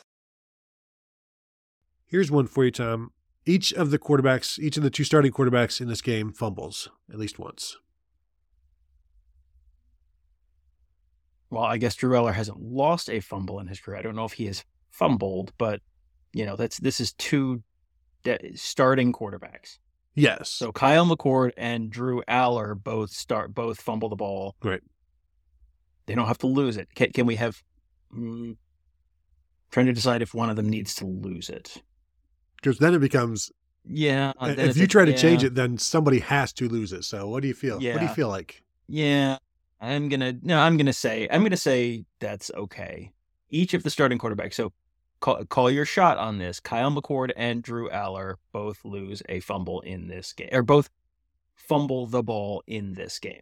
Here's 2.06 2.32
one 2.32 2.48
for 2.48 2.66
you, 2.66 2.72
Tom. 2.72 3.12
Each 3.46 3.74
of 3.74 3.92
the 3.92 4.00
quarterbacks, 4.00 4.60
each 4.60 4.78
of 4.78 4.84
the 4.84 4.90
two 4.90 5.04
starting 5.06 5.32
quarterbacks 5.32 5.80
in 5.80 5.88
this 5.88 6.02
game 6.02 6.34
fumbles 6.34 6.90
at 7.12 7.18
least 7.18 7.40
once. 7.40 7.78
Well, 11.50 11.64
I 11.64 11.78
guess 11.78 11.96
Drew 11.96 12.12
Allar 12.12 12.34
hasn't 12.34 12.62
lost 12.62 13.10
a 13.10 13.22
fumble 13.22 13.60
in 13.60 13.68
his 13.68 13.80
career. 13.80 13.98
I 13.98 14.02
don't 14.02 14.16
know 14.16 14.26
if 14.26 14.34
he 14.34 14.48
has 14.48 14.66
fumbled, 14.98 15.54
but 15.58 15.82
you 16.34 16.46
know 16.46 16.56
that's 16.56 16.80
this 16.80 17.00
is 17.00 17.14
two 17.14 17.64
de- 18.24 18.56
starting 18.56 19.14
quarterbacks. 19.14 19.78
Yes. 20.16 20.50
So 20.50 20.72
Kyle 20.72 21.06
McCord 21.06 21.52
and 21.58 21.92
Drew 21.92 22.24
Allar 22.28 22.76
both 22.76 23.12
start 23.12 23.54
both 23.54 23.80
fumble 23.80 24.10
the 24.10 24.16
ball. 24.16 24.56
Right. 24.64 24.82
They 26.08 26.16
don't 26.16 26.28
have 26.28 26.40
to 26.40 26.48
lose 26.48 26.78
it. 26.78 26.88
Can, 26.96 27.12
can 27.12 27.26
we 27.26 27.36
have? 27.36 27.62
Mm, 28.16 28.58
trying 29.72 29.86
to 29.86 29.94
decide 29.94 30.22
if 30.22 30.34
one 30.34 30.50
of 30.50 30.56
them 30.56 30.70
needs 30.70 30.96
to 30.96 31.06
lose 31.06 31.50
it. 31.50 31.84
Because 32.56 32.80
then 32.80 32.96
it 32.96 33.00
becomes. 33.00 33.52
Yeah. 33.86 34.34
If 34.42 34.76
you 34.76 34.88
try 34.88 35.06
to 35.06 35.12
yeah. 35.12 35.18
change 35.18 35.44
it, 35.44 35.54
then 35.56 35.78
somebody 35.78 36.20
has 36.20 36.52
to 36.54 36.68
lose 36.68 36.94
it. 36.94 37.04
So 37.04 37.30
what 37.30 37.42
do 37.42 37.48
you 37.48 37.54
feel? 37.54 37.82
Yeah. 37.82 37.94
What 37.94 38.00
do 38.00 38.06
you 38.08 38.14
feel 38.14 38.30
like? 38.30 38.64
Yeah. 38.88 39.38
I'm 39.80 40.10
gonna 40.10 40.34
no. 40.42 40.60
I'm 40.60 40.78
gonna 40.78 40.94
say 40.94 41.28
I'm 41.30 41.44
gonna 41.44 41.56
say 41.56 42.06
that's 42.20 42.50
okay. 42.56 43.12
Each 43.50 43.76
of 43.76 43.84
the 43.84 43.92
starting 43.92 44.18
quarterbacks. 44.18 44.56
So 44.56 44.74
call, 45.20 45.44
call 45.46 45.72
your 45.72 45.86
shot 45.86 46.18
on 46.18 46.38
this. 46.38 46.60
Kyle 46.60 46.92
McCord 46.92 47.32
and 47.36 47.62
Drew 47.62 47.90
Allar 47.90 48.36
both 48.52 48.84
lose 48.84 49.22
a 49.30 49.40
fumble 49.40 49.82
in 49.82 50.08
this 50.08 50.34
game, 50.34 50.50
or 50.52 50.64
both 50.64 50.90
fumble 51.56 52.08
the 52.08 52.24
ball 52.24 52.64
in 52.68 52.94
this 52.94 53.20
game. 53.20 53.42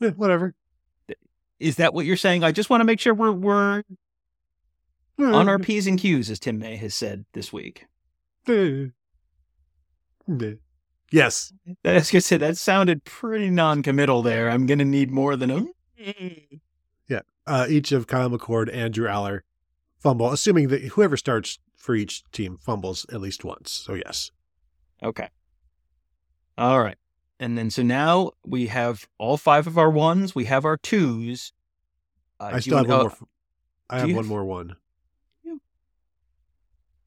Yeah, 0.00 0.10
whatever. 0.10 0.54
Is 1.58 1.76
that 1.76 1.92
what 1.92 2.06
you're 2.06 2.16
saying? 2.16 2.44
I 2.44 2.52
just 2.52 2.70
want 2.70 2.80
to 2.82 2.84
make 2.84 3.00
sure 3.00 3.14
we're 3.14 3.32
we're 3.32 3.82
on 5.18 5.48
our 5.48 5.58
p's 5.58 5.86
and 5.86 5.98
q's, 5.98 6.30
as 6.30 6.38
Tim 6.38 6.58
May 6.58 6.76
has 6.76 6.94
said 6.94 7.24
this 7.32 7.52
week. 7.52 7.86
yes. 11.10 11.52
I 11.84 11.94
was 11.94 12.10
gonna 12.10 12.20
say 12.20 12.36
that 12.36 12.56
sounded 12.56 13.04
pretty 13.04 13.50
non-committal 13.50 14.22
there. 14.22 14.48
I'm 14.50 14.66
gonna 14.66 14.84
need 14.84 15.10
more 15.10 15.36
than 15.36 15.50
a. 15.50 15.66
Yeah. 17.08 17.20
Uh, 17.46 17.66
each 17.68 17.92
of 17.92 18.06
Kyle 18.06 18.30
McCord 18.30 18.70
and 18.72 18.94
Drew 18.94 19.08
Allar 19.08 19.40
fumble, 19.98 20.32
assuming 20.32 20.68
that 20.68 20.82
whoever 20.82 21.16
starts 21.16 21.58
for 21.76 21.94
each 21.94 22.22
team 22.32 22.56
fumbles 22.56 23.06
at 23.12 23.20
least 23.20 23.44
once. 23.44 23.70
So 23.70 23.94
yes. 23.94 24.30
Okay. 25.02 25.28
All 26.56 26.80
right. 26.80 26.96
And 27.40 27.56
then 27.56 27.70
so 27.70 27.82
now 27.82 28.32
we 28.44 28.66
have 28.66 29.06
all 29.18 29.36
five 29.36 29.66
of 29.66 29.78
our 29.78 29.90
ones. 29.90 30.34
We 30.34 30.46
have 30.46 30.64
our 30.64 30.76
twos. 30.76 31.52
Uh, 32.40 32.50
I 32.54 32.60
still 32.60 32.78
have 32.78 32.88
one 32.88 33.00
oh, 33.00 33.02
more. 33.02 33.14
I 33.90 33.98
have 34.00 34.12
one 34.12 34.26
more 34.26 34.44
one. 34.44 34.76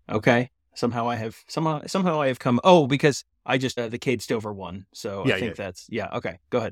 Okay. 0.09 0.51
Somehow 0.73 1.09
I 1.09 1.15
have 1.15 1.37
somehow 1.47 1.81
somehow 1.85 2.21
I 2.21 2.27
have 2.27 2.39
come. 2.39 2.59
Oh, 2.63 2.87
because 2.87 3.25
I 3.45 3.57
just 3.57 3.77
uh, 3.77 3.89
the 3.89 3.97
Cade 3.97 4.21
Stover 4.21 4.53
one. 4.53 4.85
So 4.93 5.25
Yeah, 5.25 5.35
I 5.35 5.39
think 5.39 5.57
yeah. 5.57 5.65
that's 5.65 5.85
yeah. 5.89 6.07
Okay. 6.13 6.39
Go 6.49 6.71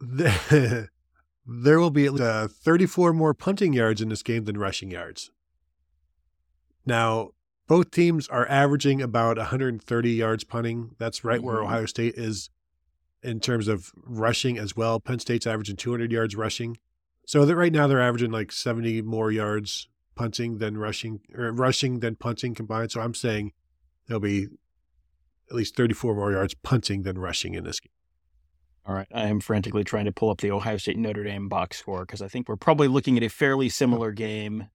ahead. 0.00 0.88
there 1.46 1.80
will 1.80 1.90
be 1.90 2.06
at 2.06 2.12
least, 2.12 2.22
uh, 2.22 2.48
34 2.48 3.12
more 3.12 3.34
punting 3.34 3.72
yards 3.72 4.00
in 4.00 4.08
this 4.08 4.22
game 4.22 4.44
than 4.44 4.56
rushing 4.58 4.90
yards. 4.90 5.30
Now, 6.84 7.30
both 7.68 7.90
teams 7.90 8.28
are 8.28 8.48
averaging 8.48 9.00
about 9.00 9.38
130 9.38 10.12
yards 10.12 10.44
punting. 10.44 10.94
That's 10.98 11.24
right 11.24 11.42
where 11.42 11.56
Mhm. 11.56 11.64
Ohio 11.64 11.86
State 11.86 12.14
is 12.16 12.50
in 13.22 13.40
terms 13.40 13.68
of 13.68 13.92
rushing 13.96 14.58
as 14.58 14.76
well. 14.76 14.98
Penn 14.98 15.20
State's 15.20 15.46
averaging 15.46 15.76
200 15.76 16.10
yards 16.10 16.34
rushing. 16.34 16.76
So 17.24 17.44
that 17.46 17.56
right 17.56 17.72
now 17.72 17.86
they're 17.86 18.00
averaging 18.00 18.32
like 18.32 18.50
70 18.50 19.00
more 19.00 19.30
yards 19.30 19.88
punting 20.16 20.58
than 20.58 20.76
rushing 20.76 21.20
or 21.32 21.52
rushing 21.52 22.00
than 22.00 22.16
punting 22.16 22.54
combined. 22.54 22.90
So 22.90 23.00
I'm 23.00 23.14
saying 23.14 23.52
there'll 24.06 24.20
be 24.20 24.48
at 25.48 25.54
least 25.54 25.76
34 25.76 26.14
more 26.14 26.32
yards 26.32 26.54
punting 26.54 27.02
than 27.02 27.18
rushing 27.18 27.54
in 27.54 27.64
this 27.64 27.78
game. 27.78 27.92
All 28.84 28.94
right. 28.94 29.06
I 29.14 29.28
am 29.28 29.40
frantically 29.40 29.84
trying 29.84 30.06
to 30.06 30.12
pull 30.12 30.30
up 30.30 30.40
the 30.40 30.50
Ohio 30.50 30.76
State 30.76 30.96
Notre 30.96 31.22
Dame 31.22 31.48
box 31.48 31.78
score 31.78 32.04
because 32.04 32.20
I 32.20 32.28
think 32.28 32.48
we're 32.48 32.56
probably 32.56 32.88
looking 32.88 33.16
at 33.16 33.22
a 33.22 33.28
fairly 33.28 33.68
similar 33.68 34.10
game. 34.10 34.68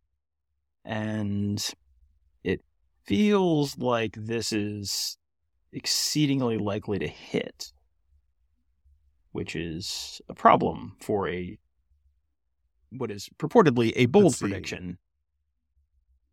And 0.85 1.65
it 2.43 2.63
feels 3.05 3.77
like 3.77 4.15
this 4.17 4.53
is 4.53 5.17
exceedingly 5.73 6.57
likely 6.57 6.99
to 6.99 7.07
hit, 7.07 7.73
which 9.33 9.55
is 9.55 10.21
a 10.29 10.33
problem 10.33 10.95
for 11.01 11.27
a 11.27 11.57
what 12.91 13.11
is 13.11 13.29
purportedly 13.37 13.91
a 13.97 14.05
bold 14.05 14.25
Let's 14.25 14.37
see. 14.37 14.47
prediction. 14.47 14.97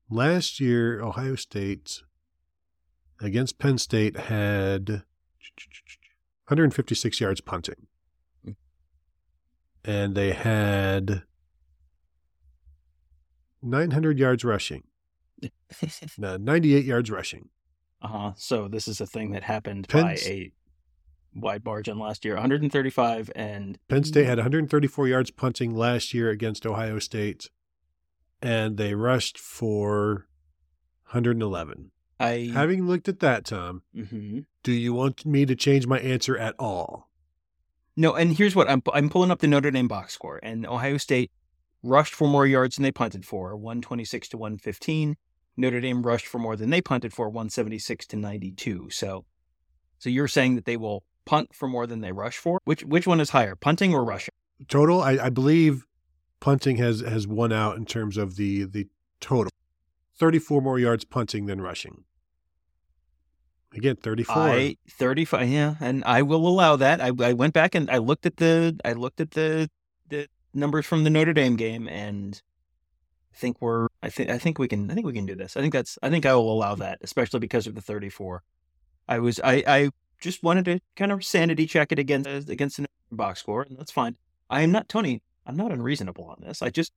Last 0.09 0.61
year, 0.61 1.03
Ohio 1.03 1.35
State 1.35 2.03
against 3.21 3.59
Penn 3.59 3.79
State 3.79 4.17
had 4.17 5.03
156 6.47 7.21
yards 7.21 7.41
punting. 7.41 7.87
And 9.85 10.15
they 10.15 10.33
had 10.33 11.25
900 13.63 14.19
yards 14.19 14.45
rushing. 14.45 14.85
No, 16.17 16.37
98 16.37 16.85
yards 16.85 17.11
rushing. 17.11 17.49
Uh 18.01 18.09
huh. 18.09 18.33
So 18.37 18.69
this 18.69 18.87
is 18.87 19.01
a 19.01 19.07
thing 19.07 19.33
that 19.33 19.43
happened 19.43 19.89
Penn 19.89 20.05
by 20.05 20.17
a 20.25 20.53
wide 21.35 21.65
margin 21.65 21.99
last 21.99 22.25
year 22.25 22.35
135 22.35 23.31
and 23.35 23.79
Penn 23.89 24.05
State 24.05 24.27
had 24.27 24.39
134 24.39 25.09
yards 25.09 25.31
punting 25.31 25.75
last 25.75 26.15
year 26.15 26.31
against 26.31 26.65
Ohio 26.65 26.99
State, 26.99 27.51
and 28.41 28.77
they 28.77 28.95
rushed 28.95 29.39
for 29.39 30.27
111. 31.11 31.91
I 32.25 32.51
Having 32.53 32.87
looked 32.87 33.09
at 33.09 33.21
that, 33.21 33.45
Tom, 33.45 33.83
hmm 33.95 34.41
do 34.63 34.73
you 34.73 34.95
want 34.95 35.27
me 35.27 35.45
to 35.45 35.55
change 35.55 35.87
my 35.87 35.99
answer 35.99 36.39
at 36.39 36.55
all? 36.59 37.11
No, 37.97 38.15
and 38.15 38.33
here's 38.37 38.57
what 38.57 38.69
I'm 38.69 38.83
I'm 38.93 39.11
pulling 39.11 39.31
up 39.31 39.41
the 39.41 39.47
Notre 39.47 39.71
Dame 39.71 39.89
box 39.89 40.15
score, 40.15 40.41
and 40.43 40.67
Ohio 40.67 40.97
State 40.97 41.31
rushed 41.83 42.15
for 42.15 42.27
more 42.27 42.47
yards 42.47 42.77
than 42.77 42.83
they 42.83 42.93
punted 42.93 43.27
for, 43.27 43.55
126 43.55 44.29
to 44.31 44.39
115. 44.39 45.17
Notre 45.57 45.81
Dame 45.81 46.03
rushed 46.03 46.27
for 46.27 46.39
more 46.39 46.57
than 46.57 46.71
they 46.71 46.81
punted 46.81 47.13
for, 47.13 47.29
176 47.29 48.07
to 48.07 48.17
92. 48.17 48.91
So, 48.91 49.25
so 49.99 50.09
you're 50.09 50.27
saying 50.27 50.57
that 50.57 50.65
they 50.65 50.77
will 50.77 51.05
punt 51.25 51.55
for 51.55 51.69
more 51.69 51.87
than 51.87 52.01
they 52.01 52.13
rush 52.13 52.39
for? 52.39 52.59
Which 52.65 52.83
which 52.85 53.07
one 53.07 53.21
is 53.21 53.31
higher, 53.31 53.55
punting 53.55 53.95
or 53.95 54.05
rushing? 54.05 54.33
total 54.69 55.03
I, 55.03 55.13
I 55.13 55.29
believe 55.31 55.85
punting 56.41 56.77
has 56.77 57.01
has 57.01 57.27
won 57.27 57.53
out 57.53 57.77
in 57.77 57.85
terms 57.85 58.17
of 58.17 58.37
the 58.37 58.65
the 58.65 58.89
total 59.21 59.51
34 60.17 60.63
more 60.63 60.79
yards 60.79 61.05
punting 61.05 61.47
than 61.47 61.61
rushing 61.61 62.05
again 63.77 63.97
34 63.97 64.37
I 64.37 64.77
35 64.89 65.49
yeah, 65.49 65.75
and 65.81 66.05
I 66.05 66.23
will 66.23 66.47
allow 66.47 66.77
that. 66.77 67.01
I 67.01 67.13
I 67.21 67.33
went 67.33 67.55
back 67.55 67.75
and 67.75 67.91
I 67.91 67.99
looked 67.99 68.27
at 68.27 68.37
the 68.37 68.79
I 68.85 68.93
looked 68.93 69.21
at 69.21 69.33
the 69.33 69.71
the 70.09 70.29
numbers 70.53 70.87
from 70.87 71.05
the 71.05 71.11
Notre 71.11 71.33
Dame 71.33 71.57
game 71.57 71.89
and 71.89 72.41
I 73.33 73.37
think 73.37 73.61
we're 73.61 73.89
I 74.03 74.11
think 74.11 74.31
I 74.31 74.39
think 74.39 74.59
we 74.59 74.69
can 74.69 74.91
I 74.91 74.95
think 74.95 75.07
we 75.07 75.13
can 75.13 75.27
do 75.27 75.35
this. 75.35 75.57
I 75.57 75.61
think 75.61 75.73
that's 75.73 75.99
I 76.03 76.11
think 76.11 76.27
I 76.27 76.35
will 76.35 76.53
allow 76.53 76.75
that, 76.77 76.99
especially 77.03 77.41
because 77.41 77.67
of 77.67 77.75
the 77.75 77.81
34. 77.81 78.43
I 79.09 79.19
was 79.19 79.41
I 79.43 79.63
I 79.67 79.91
just 80.21 80.43
wanted 80.43 80.65
to 80.67 80.81
kind 80.97 81.13
of 81.13 81.25
sanity 81.25 81.67
check 81.67 81.93
it 81.93 81.99
against 81.99 82.29
uh, 82.29 82.41
against 82.49 82.77
the 82.79 82.87
box 83.11 83.41
score 83.41 83.63
and 83.63 83.79
that's 83.79 83.93
fine. 83.93 84.17
I 84.49 84.63
am 84.63 84.73
not 84.73 84.89
Tony, 84.89 85.23
I'm 85.47 85.57
not 85.57 85.73
unreasonable 85.73 86.25
on 86.25 86.37
this. 86.41 86.63
I 86.63 86.71
just 86.71 86.93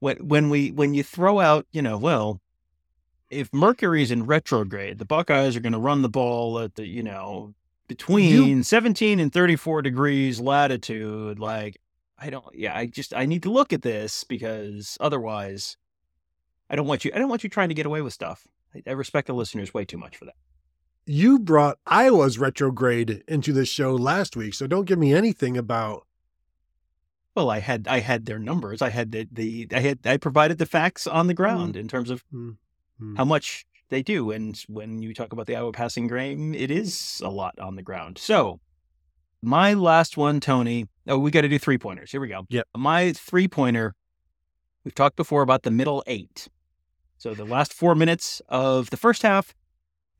when 0.00 0.16
when 0.28 0.50
we 0.50 0.70
when 0.70 0.94
you 0.94 1.02
throw 1.02 1.40
out, 1.40 1.66
you 1.72 1.82
know, 1.82 1.98
well, 1.98 2.40
if 3.30 3.52
Mercury's 3.52 4.10
in 4.10 4.24
retrograde, 4.26 4.98
the 4.98 5.04
Buckeyes 5.04 5.56
are 5.56 5.60
going 5.60 5.72
to 5.72 5.78
run 5.78 6.02
the 6.02 6.08
ball 6.08 6.58
at 6.60 6.74
the, 6.76 6.86
you 6.86 7.02
know, 7.02 7.54
between 7.86 8.62
17 8.62 9.20
and 9.20 9.32
34 9.32 9.82
degrees 9.82 10.40
latitude. 10.40 11.38
Like, 11.38 11.78
I 12.18 12.30
don't, 12.30 12.44
yeah, 12.54 12.76
I 12.76 12.86
just, 12.86 13.14
I 13.14 13.26
need 13.26 13.42
to 13.44 13.50
look 13.50 13.72
at 13.72 13.82
this 13.82 14.24
because 14.24 14.96
otherwise 15.00 15.76
I 16.70 16.76
don't 16.76 16.86
want 16.86 17.04
you, 17.04 17.12
I 17.14 17.18
don't 17.18 17.28
want 17.28 17.44
you 17.44 17.50
trying 17.50 17.68
to 17.68 17.74
get 17.74 17.86
away 17.86 18.02
with 18.02 18.12
stuff. 18.12 18.46
I, 18.74 18.82
I 18.86 18.92
respect 18.92 19.26
the 19.26 19.34
listeners 19.34 19.72
way 19.72 19.84
too 19.84 19.98
much 19.98 20.16
for 20.16 20.24
that. 20.26 20.34
you 21.06 21.38
brought 21.38 21.78
iowa's 21.86 22.38
retrograde 22.38 23.24
into 23.26 23.52
this 23.52 23.68
show 23.68 23.94
last 23.94 24.36
week 24.36 24.52
so 24.52 24.66
don't 24.66 24.84
give 24.84 24.98
me 24.98 25.14
anything 25.14 25.56
about 25.56 26.06
Well, 27.34 27.50
I 27.50 27.60
had, 27.60 27.88
I 27.88 28.00
had 28.00 28.26
their 28.26 28.38
numbers. 28.38 28.82
I 28.82 28.90
had 28.90 29.12
the, 29.12 29.26
the, 29.32 29.68
I 29.72 29.80
had, 29.80 29.98
I 30.04 30.16
provided 30.18 30.58
the 30.58 30.66
facts 30.66 31.06
on 31.06 31.26
the 31.26 31.34
ground 31.34 31.76
in 31.76 31.88
terms 31.88 32.10
of 32.10 32.24
Hmm, 32.30 32.52
hmm. 32.98 33.16
how 33.16 33.24
much 33.24 33.64
they 33.88 34.02
do. 34.02 34.30
And 34.30 34.62
when 34.68 35.02
you 35.02 35.14
talk 35.14 35.32
about 35.32 35.46
the 35.46 35.56
Iowa 35.56 35.72
passing 35.72 36.06
game, 36.08 36.54
it 36.54 36.70
is 36.70 37.20
a 37.24 37.30
lot 37.30 37.58
on 37.58 37.76
the 37.76 37.82
ground. 37.82 38.18
So 38.18 38.60
my 39.42 39.74
last 39.74 40.16
one, 40.16 40.40
Tony. 40.40 40.86
Oh, 41.06 41.18
we 41.18 41.30
got 41.30 41.42
to 41.42 41.48
do 41.48 41.58
three 41.58 41.78
pointers. 41.78 42.10
Here 42.10 42.20
we 42.20 42.28
go. 42.28 42.44
Yeah. 42.48 42.62
My 42.76 43.12
three 43.12 43.48
pointer. 43.48 43.94
We've 44.84 44.94
talked 44.94 45.16
before 45.16 45.42
about 45.42 45.62
the 45.62 45.70
middle 45.70 46.02
eight. 46.06 46.48
So 47.18 47.34
the 47.34 47.44
last 47.44 47.72
four 47.72 47.94
minutes 47.94 48.40
of 48.48 48.90
the 48.90 48.96
first 48.96 49.22
half, 49.22 49.54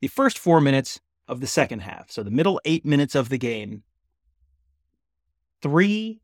the 0.01 0.07
first 0.07 0.37
four 0.37 0.59
minutes 0.61 0.99
of 1.27 1.39
the 1.39 1.47
second 1.47 1.79
half. 1.79 2.11
So 2.11 2.23
the 2.23 2.31
middle 2.31 2.59
eight 2.65 2.85
minutes 2.85 3.15
of 3.15 3.29
the 3.29 3.37
game. 3.37 3.83
Three 5.61 6.21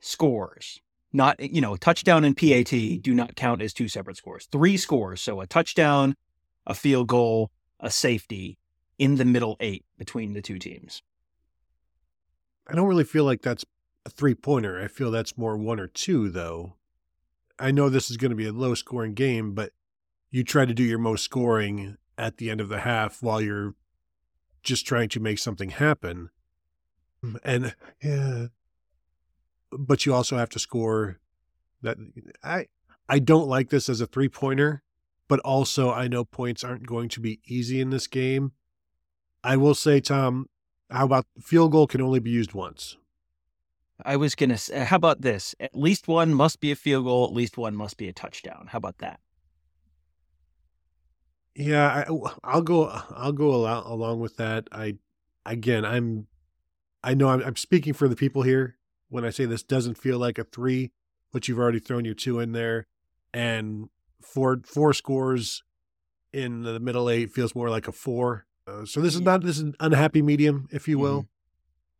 scores. 0.00 0.80
Not, 1.12 1.40
you 1.40 1.60
know, 1.60 1.76
touchdown 1.76 2.24
and 2.24 2.36
PAT 2.36 2.70
do 3.00 3.14
not 3.14 3.34
count 3.34 3.62
as 3.62 3.72
two 3.72 3.88
separate 3.88 4.18
scores. 4.18 4.46
Three 4.52 4.76
scores. 4.76 5.22
So 5.22 5.40
a 5.40 5.46
touchdown, 5.46 6.14
a 6.66 6.74
field 6.74 7.08
goal, 7.08 7.50
a 7.80 7.90
safety 7.90 8.58
in 8.98 9.16
the 9.16 9.24
middle 9.24 9.56
eight 9.60 9.84
between 9.96 10.32
the 10.32 10.42
two 10.42 10.58
teams. 10.58 11.02
i 12.66 12.74
don't 12.74 12.88
really 12.88 13.04
feel 13.04 13.24
like 13.24 13.42
that's 13.42 13.64
a 14.04 14.10
three 14.10 14.34
pointer 14.34 14.80
i 14.80 14.88
feel 14.88 15.10
that's 15.10 15.38
more 15.38 15.56
one 15.56 15.80
or 15.80 15.86
two 15.86 16.28
though 16.28 16.74
i 17.58 17.70
know 17.70 17.88
this 17.88 18.10
is 18.10 18.16
going 18.16 18.30
to 18.30 18.36
be 18.36 18.46
a 18.46 18.52
low 18.52 18.74
scoring 18.74 19.14
game 19.14 19.54
but 19.54 19.72
you 20.30 20.42
try 20.42 20.64
to 20.64 20.74
do 20.74 20.82
your 20.82 20.98
most 20.98 21.24
scoring 21.24 21.96
at 22.16 22.36
the 22.36 22.50
end 22.50 22.60
of 22.60 22.68
the 22.68 22.80
half 22.80 23.22
while 23.22 23.40
you're 23.40 23.74
just 24.62 24.86
trying 24.86 25.08
to 25.08 25.20
make 25.20 25.38
something 25.38 25.70
happen 25.70 26.30
hmm. 27.22 27.36
and 27.44 27.74
yeah 28.02 28.46
but 29.70 30.06
you 30.06 30.14
also 30.14 30.36
have 30.36 30.50
to 30.50 30.58
score 30.58 31.18
that 31.82 31.96
i 32.42 32.66
i 33.08 33.18
don't 33.18 33.48
like 33.48 33.70
this 33.70 33.88
as 33.88 34.00
a 34.00 34.06
three 34.06 34.28
pointer 34.28 34.82
but 35.28 35.40
also 35.40 35.90
i 35.90 36.08
know 36.08 36.24
points 36.24 36.64
aren't 36.64 36.86
going 36.86 37.08
to 37.08 37.20
be 37.20 37.40
easy 37.46 37.80
in 37.80 37.90
this 37.90 38.06
game 38.06 38.52
i 39.44 39.56
will 39.56 39.74
say 39.74 40.00
tom 40.00 40.46
how 40.90 41.04
about 41.04 41.26
field 41.40 41.72
goal 41.72 41.86
can 41.86 42.00
only 42.00 42.20
be 42.20 42.30
used 42.30 42.54
once 42.54 42.96
I 44.04 44.16
was 44.16 44.34
going 44.34 44.50
to 44.50 44.58
say, 44.58 44.80
uh, 44.80 44.84
how 44.84 44.96
about 44.96 45.22
this? 45.22 45.54
At 45.58 45.74
least 45.74 46.06
one 46.06 46.32
must 46.32 46.60
be 46.60 46.70
a 46.70 46.76
field 46.76 47.04
goal, 47.04 47.24
at 47.24 47.32
least 47.32 47.58
one 47.58 47.74
must 47.74 47.96
be 47.96 48.08
a 48.08 48.12
touchdown. 48.12 48.68
How 48.70 48.78
about 48.78 48.98
that? 48.98 49.20
Yeah, 51.54 52.04
I, 52.08 52.28
I'll 52.44 52.62
go. 52.62 52.86
I'll 53.10 53.32
go 53.32 53.52
along, 53.52 53.84
along 53.86 54.20
with 54.20 54.36
that. 54.36 54.68
I, 54.70 54.96
again, 55.44 55.84
I'm, 55.84 56.28
I 57.02 57.14
know 57.14 57.28
I'm, 57.30 57.42
I'm 57.42 57.56
speaking 57.56 57.92
for 57.92 58.06
the 58.06 58.14
people 58.14 58.42
here 58.42 58.77
when 59.08 59.24
I 59.24 59.30
say 59.30 59.44
this 59.44 59.62
doesn't 59.62 59.98
feel 59.98 60.18
like 60.18 60.38
a 60.38 60.44
three, 60.44 60.90
but 61.32 61.48
you've 61.48 61.58
already 61.58 61.78
thrown 61.80 62.04
your 62.04 62.14
two 62.14 62.40
in 62.40 62.52
there, 62.52 62.86
and 63.32 63.88
four 64.22 64.58
four 64.64 64.92
scores 64.92 65.62
in 66.32 66.62
the 66.62 66.78
middle 66.80 67.08
eight 67.08 67.30
feels 67.30 67.54
more 67.54 67.70
like 67.70 67.88
a 67.88 67.92
four. 67.92 68.46
Uh, 68.66 68.84
so 68.84 69.00
this 69.00 69.14
is 69.14 69.20
not 69.20 69.42
this 69.42 69.56
is 69.56 69.62
an 69.62 69.74
unhappy 69.80 70.22
medium, 70.22 70.68
if 70.70 70.86
you 70.88 70.98
will. 70.98 71.22
Mhm. 71.22 71.28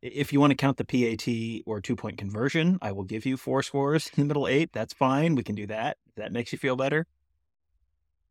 If 0.00 0.32
you 0.32 0.38
want 0.38 0.52
to 0.52 0.56
count 0.56 0.76
the 0.76 0.84
PAT 0.84 1.62
or 1.66 1.80
two 1.80 1.96
point 1.96 2.18
conversion, 2.18 2.78
I 2.80 2.92
will 2.92 3.02
give 3.04 3.26
you 3.26 3.36
four 3.36 3.62
scores 3.62 4.10
in 4.16 4.22
the 4.22 4.26
middle 4.26 4.46
eight. 4.46 4.72
That's 4.72 4.92
fine. 4.94 5.34
We 5.34 5.42
can 5.42 5.54
do 5.56 5.66
that. 5.66 5.96
If 6.06 6.14
that 6.16 6.32
makes 6.32 6.52
you 6.52 6.58
feel 6.58 6.76
better. 6.76 7.06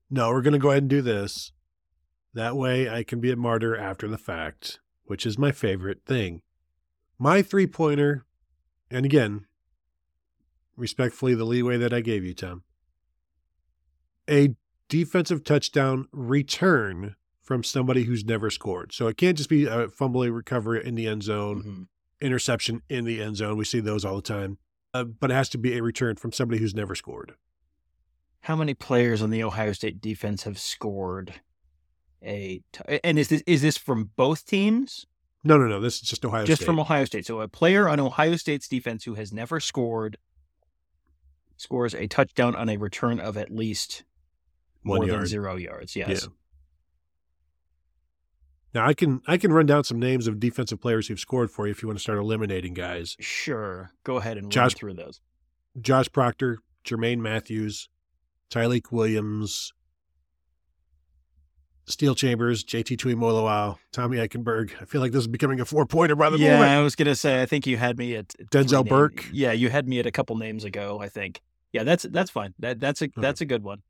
No, 0.09 0.29
we're 0.29 0.41
going 0.41 0.53
to 0.53 0.59
go 0.59 0.69
ahead 0.69 0.83
and 0.83 0.89
do 0.89 1.01
this. 1.01 1.51
That 2.33 2.55
way 2.55 2.89
I 2.89 3.03
can 3.03 3.19
be 3.19 3.31
a 3.31 3.35
martyr 3.35 3.75
after 3.75 4.07
the 4.07 4.17
fact, 4.17 4.79
which 5.05 5.25
is 5.25 5.37
my 5.37 5.51
favorite 5.51 6.01
thing. 6.05 6.41
My 7.19 7.41
three 7.41 7.67
pointer, 7.67 8.25
and 8.91 9.05
again, 9.05 9.45
respectfully, 10.75 11.35
the 11.35 11.45
leeway 11.45 11.77
that 11.77 11.93
I 11.93 12.01
gave 12.01 12.23
you, 12.23 12.33
Tom, 12.33 12.63
a 14.29 14.55
defensive 14.89 15.43
touchdown 15.43 16.07
return 16.11 17.15
from 17.41 17.63
somebody 17.63 18.03
who's 18.03 18.25
never 18.25 18.49
scored. 18.49 18.93
So 18.93 19.07
it 19.07 19.17
can't 19.17 19.37
just 19.37 19.49
be 19.49 19.65
a 19.65 19.87
fumbling 19.89 20.33
recovery 20.33 20.85
in 20.85 20.95
the 20.95 21.07
end 21.07 21.23
zone, 21.23 21.59
Mm-hmm. 21.63 21.83
interception 22.21 22.81
in 22.89 23.05
the 23.05 23.21
end 23.21 23.37
zone. 23.37 23.57
We 23.57 23.65
see 23.65 23.79
those 23.79 24.03
all 24.03 24.15
the 24.17 24.21
time. 24.21 24.57
Uh, 24.93 25.03
but 25.05 25.31
it 25.31 25.33
has 25.33 25.49
to 25.49 25.57
be 25.57 25.77
a 25.77 25.83
return 25.83 26.15
from 26.15 26.31
somebody 26.31 26.59
who's 26.59 26.73
never 26.75 26.95
scored. 26.95 27.35
How 28.41 28.55
many 28.55 28.73
players 28.73 29.21
on 29.21 29.29
the 29.29 29.43
Ohio 29.43 29.73
State 29.73 30.01
defense 30.01 30.43
have 30.43 30.57
scored 30.59 31.35
a? 32.23 32.61
T- 32.71 32.99
and 33.03 33.19
is 33.19 33.27
this 33.29 33.43
is 33.45 33.61
this 33.61 33.77
from 33.77 34.11
both 34.15 34.45
teams? 34.45 35.05
No, 35.47 35.57
no, 35.57 35.65
no. 35.67 35.79
This 35.79 35.95
is 35.95 36.01
just 36.01 36.25
Ohio 36.25 36.43
State. 36.43 36.47
Just 36.47 36.61
State. 36.61 36.65
from 36.65 36.79
Ohio 36.79 37.05
State. 37.05 37.25
So 37.25 37.39
a 37.39 37.47
player 37.47 37.87
on 37.87 37.99
Ohio 38.01 38.35
State's 38.35 38.67
defense 38.67 39.05
who 39.05 39.13
has 39.13 39.31
never 39.31 39.59
scored 39.61 40.17
scores 41.55 41.95
a 41.95 42.05
touchdown 42.07 42.53
on 42.55 42.67
a 42.69 42.75
return 42.77 43.19
of 43.19 43.37
at 43.37 43.49
least 43.49 44.03
One 44.83 44.99
more 44.99 45.07
than 45.07 45.25
zero 45.25 45.55
yards. 45.55 45.95
Yes. 45.95 46.23
Yeah. 46.23 46.29
Now 48.73 48.85
I 48.87 48.93
can 48.93 49.21
I 49.25 49.37
can 49.37 49.53
run 49.53 49.65
down 49.65 49.85
some 49.85 49.99
names 49.99 50.27
of 50.27 50.39
defensive 50.39 50.81
players 50.81 51.07
who've 51.07 51.19
scored 51.19 51.49
for 51.49 51.65
you 51.65 51.71
if 51.71 51.81
you 51.81 51.87
want 51.87 51.97
to 51.97 52.03
start 52.03 52.19
eliminating 52.19 52.73
guys. 52.73 53.15
Sure. 53.19 53.91
Go 54.03 54.17
ahead 54.17 54.37
and 54.37 54.51
Josh- 54.51 54.73
run 54.73 54.77
through 54.77 54.93
those. 54.95 55.21
Josh 55.79 56.11
Proctor, 56.11 56.59
Jermaine 56.83 57.19
Mathews, 57.19 57.87
Tyleik 58.51 58.91
Williams, 58.91 59.71
Steele 61.87 62.15
Chambers, 62.15 62.63
JT 62.65 62.97
Tuimoloau, 62.97 63.77
Tommy 63.93 64.17
Eichenberg. 64.17 64.71
I 64.81 64.85
feel 64.85 64.99
like 64.99 65.13
this 65.13 65.21
is 65.21 65.27
becoming 65.27 65.61
a 65.61 65.65
four 65.65 65.85
pointer 65.85 66.15
by 66.15 66.29
the 66.29 66.37
yeah, 66.37 66.53
moment. 66.55 66.71
I 66.71 66.81
was 66.81 66.95
gonna 66.95 67.15
say. 67.15 67.41
I 67.41 67.45
think 67.45 67.65
you 67.65 67.77
had 67.77 67.97
me 67.97 68.15
at 68.15 68.29
Denzel 68.51 68.87
Burke? 68.87 69.25
Yeah, 69.31 69.53
you 69.53 69.69
had 69.69 69.87
me 69.87 69.99
at 69.99 70.05
a 70.05 70.11
couple 70.11 70.35
names 70.35 70.63
ago. 70.65 70.99
I 71.01 71.07
think. 71.09 71.41
Yeah, 71.71 71.83
that's 71.83 72.03
that's 72.03 72.29
fine. 72.29 72.53
That 72.59 72.79
that's 72.79 73.01
a 73.01 73.05
Okay. 73.05 73.21
that's 73.21 73.41
a 73.41 73.45
good 73.45 73.63
one. 73.63 73.81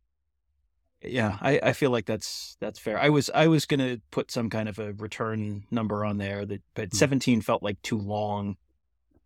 Yeah, 1.04 1.38
I, 1.42 1.60
I 1.62 1.74
feel 1.74 1.92
like 1.92 2.06
that's 2.06 2.58
that's 2.60 2.80
fair. 2.80 3.00
I 3.00 3.10
was 3.10 3.30
I 3.34 3.48
was 3.48 3.66
gonna 3.66 3.98
put 4.12 4.30
some 4.32 4.50
kind 4.50 4.70
of 4.70 4.78
a 4.80 4.94
return 4.94 5.64
number 5.72 6.06
on 6.06 6.18
there 6.18 6.46
that, 6.46 6.62
but 6.76 6.90
Hmm. 6.92 6.98
seventeen 6.98 7.42
felt 7.42 7.64
like 7.64 7.82
too 7.82 7.98
long. 7.98 8.58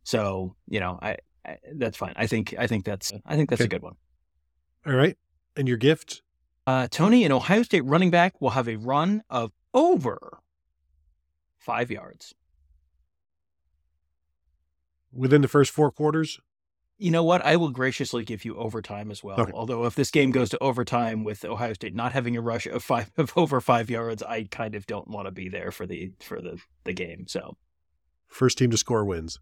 So 0.03 0.55
you 0.69 0.79
know, 0.79 0.97
I, 1.01 1.17
I 1.45 1.57
that's 1.75 1.97
fine. 1.97 2.13
I 2.15 2.27
think 2.27 2.55
I 2.57 2.67
think 2.67 2.85
that's 2.85 3.11
I 3.25 3.35
think 3.35 3.49
that's 3.49 3.61
a 3.61 3.67
good 3.67 3.81
one. 3.83 3.95
All 4.85 4.93
right. 4.93 5.17
And 5.55 5.67
your 5.67 5.77
gift? 5.77 6.21
Uh, 6.67 6.87
Tony, 6.89 7.23
an 7.23 7.31
Ohio 7.31 7.63
State 7.63 7.85
running 7.85 8.11
back, 8.11 8.39
will 8.39 8.51
have 8.51 8.67
a 8.67 8.75
run 8.75 9.23
of 9.29 9.51
over 9.73 10.39
five 11.57 11.89
yards. 11.89 12.33
Within 15.13 15.41
the 15.41 15.47
first 15.47 15.71
four 15.71 15.91
quarters? 15.91 16.39
You 16.97 17.09
know 17.09 17.23
what? 17.23 17.43
I 17.43 17.55
will 17.55 17.71
graciously 17.71 18.23
give 18.23 18.45
you 18.45 18.55
overtime 18.55 19.09
as 19.09 19.23
well. 19.23 19.49
Although 19.53 19.85
if 19.85 19.95
this 19.95 20.11
game 20.11 20.29
goes 20.29 20.49
to 20.49 20.59
overtime 20.59 21.23
with 21.23 21.43
Ohio 21.43 21.73
State 21.73 21.95
not 21.95 22.11
having 22.11 22.37
a 22.37 22.41
rush 22.41 22.67
of 22.67 22.83
five 22.83 23.09
of 23.17 23.33
over 23.35 23.59
five 23.59 23.89
yards, 23.89 24.21
I 24.21 24.43
kind 24.43 24.75
of 24.75 24.85
don't 24.85 25.07
want 25.07 25.25
to 25.25 25.31
be 25.31 25.49
there 25.49 25.71
for 25.71 25.87
the 25.87 26.11
for 26.19 26.39
the 26.39 26.59
the 26.83 26.93
game. 26.93 27.25
So 27.27 27.57
First 28.27 28.57
team 28.57 28.71
to 28.71 28.77
score 28.77 29.03
wins. 29.03 29.39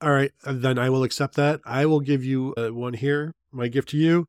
All 0.00 0.12
right, 0.12 0.30
uh, 0.44 0.52
then 0.54 0.78
I 0.78 0.90
will 0.90 1.02
accept 1.02 1.34
that. 1.34 1.60
I 1.64 1.86
will 1.86 1.98
give 2.00 2.24
you 2.24 2.54
uh, 2.56 2.68
one 2.68 2.94
here. 2.94 3.32
My 3.50 3.66
gift 3.66 3.88
to 3.90 3.96
you: 3.96 4.26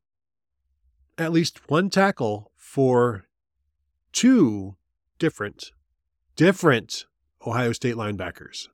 at 1.20 1.32
least 1.32 1.68
one 1.68 1.90
tackle 1.90 2.50
for 2.56 3.26
two 4.12 4.76
different, 5.18 5.70
different 6.34 7.04
Ohio 7.46 7.72
State 7.72 7.94
linebackers. 7.94 8.68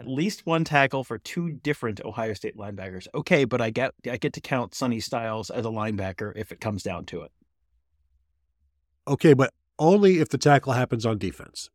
at 0.00 0.06
least 0.06 0.46
one 0.46 0.64
tackle 0.64 1.02
for 1.02 1.18
two 1.18 1.50
different 1.50 2.00
Ohio 2.04 2.32
State 2.32 2.56
linebackers. 2.56 3.06
Okay, 3.14 3.44
but 3.44 3.60
I 3.60 3.70
get 3.70 3.92
I 4.10 4.16
get 4.16 4.32
to 4.34 4.40
count 4.40 4.74
Sonny 4.74 5.00
Styles 5.00 5.50
as 5.50 5.64
a 5.64 5.70
linebacker 5.70 6.32
if 6.36 6.52
it 6.52 6.60
comes 6.60 6.82
down 6.82 7.04
to 7.06 7.22
it. 7.22 7.32
Okay, 9.06 9.32
but 9.32 9.52
only 9.78 10.18
if 10.20 10.28
the 10.28 10.38
tackle 10.38 10.72
happens 10.72 11.06
on 11.06 11.18
defense. 11.18 11.70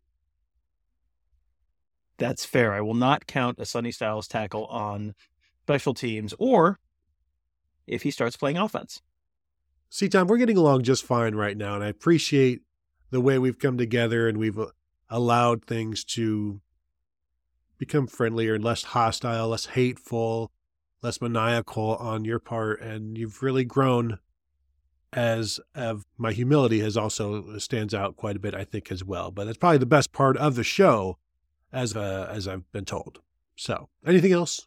That's 2.17 2.45
fair. 2.45 2.73
I 2.73 2.81
will 2.81 2.93
not 2.93 3.27
count 3.27 3.59
a 3.59 3.65
Sonny 3.65 3.91
Styles 3.91 4.27
tackle 4.27 4.65
on 4.67 5.15
special 5.63 5.93
teams 5.93 6.33
or 6.37 6.79
if 7.87 8.03
he 8.03 8.11
starts 8.11 8.37
playing 8.37 8.57
offense. 8.57 9.01
See, 9.93 10.09
Tom, 10.09 10.25
we're 10.25 10.37
getting 10.37 10.57
along 10.57 10.81
just 10.81 11.05
fine 11.05 11.35
right 11.35 11.55
now, 11.55 11.75
and 11.75 11.83
I 11.83 11.87
appreciate 11.87 12.63
the 13.11 13.21
way 13.21 13.37
we've 13.37 13.59
come 13.59 13.77
together 13.77 14.27
and 14.27 14.39
we've 14.39 14.57
uh, 14.57 14.71
allowed 15.07 15.63
things 15.65 16.03
to 16.05 16.61
become 17.77 18.07
friendlier 18.07 18.55
and 18.55 18.63
less 18.63 18.81
hostile, 18.81 19.49
less 19.49 19.67
hateful, 19.67 20.51
less 21.03 21.21
maniacal 21.21 21.95
on 21.97 22.25
your 22.25 22.39
part, 22.39 22.81
and 22.81 23.19
you've 23.19 23.43
really 23.43 23.65
grown 23.65 24.17
as 25.11 25.59
of 25.75 26.07
my 26.17 26.31
humility 26.31 26.79
has 26.79 26.97
also 26.97 27.59
stands 27.59 27.93
out 27.93 28.15
quite 28.15 28.35
a 28.35 28.39
bit, 28.39 28.55
I 28.55 28.63
think, 28.63 28.91
as 28.91 29.03
well. 29.03 29.29
But 29.29 29.45
that's 29.45 29.59
probably 29.59 29.77
the 29.77 29.85
best 29.85 30.11
part 30.11 30.37
of 30.37 30.55
the 30.55 30.63
show, 30.63 31.19
as 31.71 31.95
uh, 31.95 32.27
as 32.31 32.47
I've 32.47 32.71
been 32.71 32.85
told. 32.85 33.19
So, 33.55 33.89
anything 34.07 34.31
else? 34.31 34.65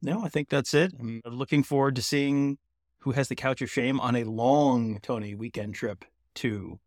No, 0.00 0.22
I 0.22 0.28
think 0.28 0.48
that's 0.48 0.74
it. 0.74 0.92
I'm 1.00 1.22
looking 1.24 1.64
forward 1.64 1.96
to 1.96 2.02
seeing 2.02 2.58
who 3.00 3.12
has 3.12 3.28
the 3.28 3.34
couch 3.34 3.62
of 3.62 3.70
shame 3.70 3.98
on 4.00 4.16
a 4.16 4.24
long 4.24 4.98
Tony 5.02 5.34
weekend 5.34 5.74
trip 5.74 6.04
to 6.36 6.78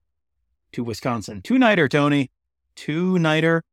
to 0.71 0.83
Wisconsin. 0.83 1.41
Two 1.41 1.59
nighter, 1.59 1.87
Tony. 1.87 2.31
Two 2.75 3.19
nighter. 3.19 3.63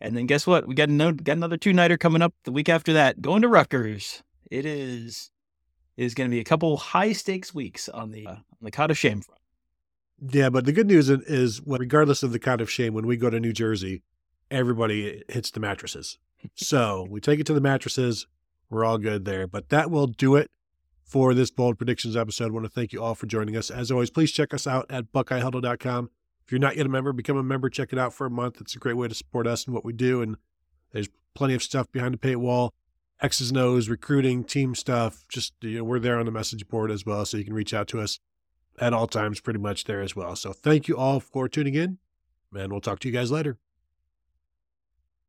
And 0.00 0.16
then 0.16 0.26
guess 0.26 0.46
what? 0.46 0.66
We 0.66 0.74
got, 0.74 0.88
got 0.88 1.36
another 1.36 1.56
two 1.56 1.72
nighter 1.72 1.96
coming 1.96 2.22
up 2.22 2.34
the 2.44 2.52
week 2.52 2.68
after 2.68 2.92
that. 2.94 3.20
Going 3.20 3.42
to 3.42 3.48
Rutgers. 3.48 4.22
It 4.50 4.64
is 4.64 5.30
it 5.96 6.04
is 6.04 6.14
going 6.14 6.30
to 6.30 6.34
be 6.34 6.40
a 6.40 6.44
couple 6.44 6.76
high 6.76 7.12
stakes 7.12 7.54
weeks 7.54 7.88
on 7.88 8.10
the 8.10 8.26
uh, 8.26 8.30
on 8.30 8.44
the 8.62 8.70
cot 8.70 8.90
of 8.90 8.98
shame 8.98 9.20
front. 9.20 9.40
Yeah, 10.30 10.48
but 10.48 10.64
the 10.64 10.72
good 10.72 10.86
news 10.86 11.10
is, 11.10 11.20
is 11.22 11.62
well, 11.62 11.78
regardless 11.78 12.22
of 12.22 12.32
the 12.32 12.38
kind 12.38 12.60
of 12.60 12.70
shame, 12.70 12.94
when 12.94 13.06
we 13.06 13.16
go 13.16 13.28
to 13.28 13.40
New 13.40 13.52
Jersey, 13.52 14.02
everybody 14.50 15.22
hits 15.28 15.50
the 15.50 15.60
mattresses. 15.60 16.18
so 16.54 17.06
we 17.10 17.20
take 17.20 17.40
it 17.40 17.46
to 17.46 17.54
the 17.54 17.60
mattresses. 17.60 18.26
We're 18.70 18.84
all 18.84 18.98
good 18.98 19.24
there. 19.24 19.46
But 19.46 19.68
that 19.70 19.90
will 19.90 20.06
do 20.06 20.36
it 20.36 20.50
for 21.06 21.32
this 21.32 21.50
Bold 21.50 21.78
Predictions 21.78 22.16
episode. 22.16 22.48
I 22.48 22.50
want 22.50 22.66
to 22.66 22.70
thank 22.70 22.92
you 22.92 23.02
all 23.02 23.14
for 23.14 23.26
joining 23.26 23.56
us. 23.56 23.70
As 23.70 23.90
always, 23.90 24.10
please 24.10 24.32
check 24.32 24.52
us 24.52 24.66
out 24.66 24.86
at 24.90 25.12
buckeyehuddle.com. 25.12 26.10
If 26.44 26.52
you're 26.52 26.58
not 26.58 26.76
yet 26.76 26.86
a 26.86 26.88
member, 26.88 27.12
become 27.12 27.36
a 27.36 27.42
member. 27.42 27.70
Check 27.70 27.92
it 27.92 27.98
out 27.98 28.12
for 28.12 28.26
a 28.26 28.30
month. 28.30 28.60
It's 28.60 28.74
a 28.74 28.78
great 28.78 28.96
way 28.96 29.08
to 29.08 29.14
support 29.14 29.46
us 29.46 29.64
and 29.64 29.74
what 29.74 29.84
we 29.84 29.92
do. 29.92 30.20
And 30.20 30.36
there's 30.92 31.08
plenty 31.34 31.54
of 31.54 31.62
stuff 31.62 31.90
behind 31.90 32.14
the 32.14 32.18
paywall. 32.18 32.70
X's 33.22 33.50
and 33.50 33.58
O's, 33.58 33.88
recruiting, 33.88 34.44
team 34.44 34.74
stuff. 34.74 35.24
Just, 35.28 35.54
you 35.62 35.78
know, 35.78 35.84
we're 35.84 35.98
there 35.98 36.18
on 36.18 36.26
the 36.26 36.32
message 36.32 36.68
board 36.68 36.90
as 36.90 37.06
well. 37.06 37.24
So 37.24 37.36
you 37.36 37.44
can 37.44 37.54
reach 37.54 37.72
out 37.72 37.88
to 37.88 38.00
us 38.00 38.18
at 38.78 38.92
all 38.92 39.06
times 39.06 39.40
pretty 39.40 39.60
much 39.60 39.84
there 39.84 40.02
as 40.02 40.14
well. 40.14 40.36
So 40.36 40.52
thank 40.52 40.88
you 40.88 40.96
all 40.96 41.20
for 41.20 41.48
tuning 41.48 41.74
in, 41.74 41.98
and 42.54 42.70
we'll 42.70 42.80
talk 42.80 42.98
to 43.00 43.08
you 43.08 43.14
guys 43.14 43.30
later. 43.30 43.58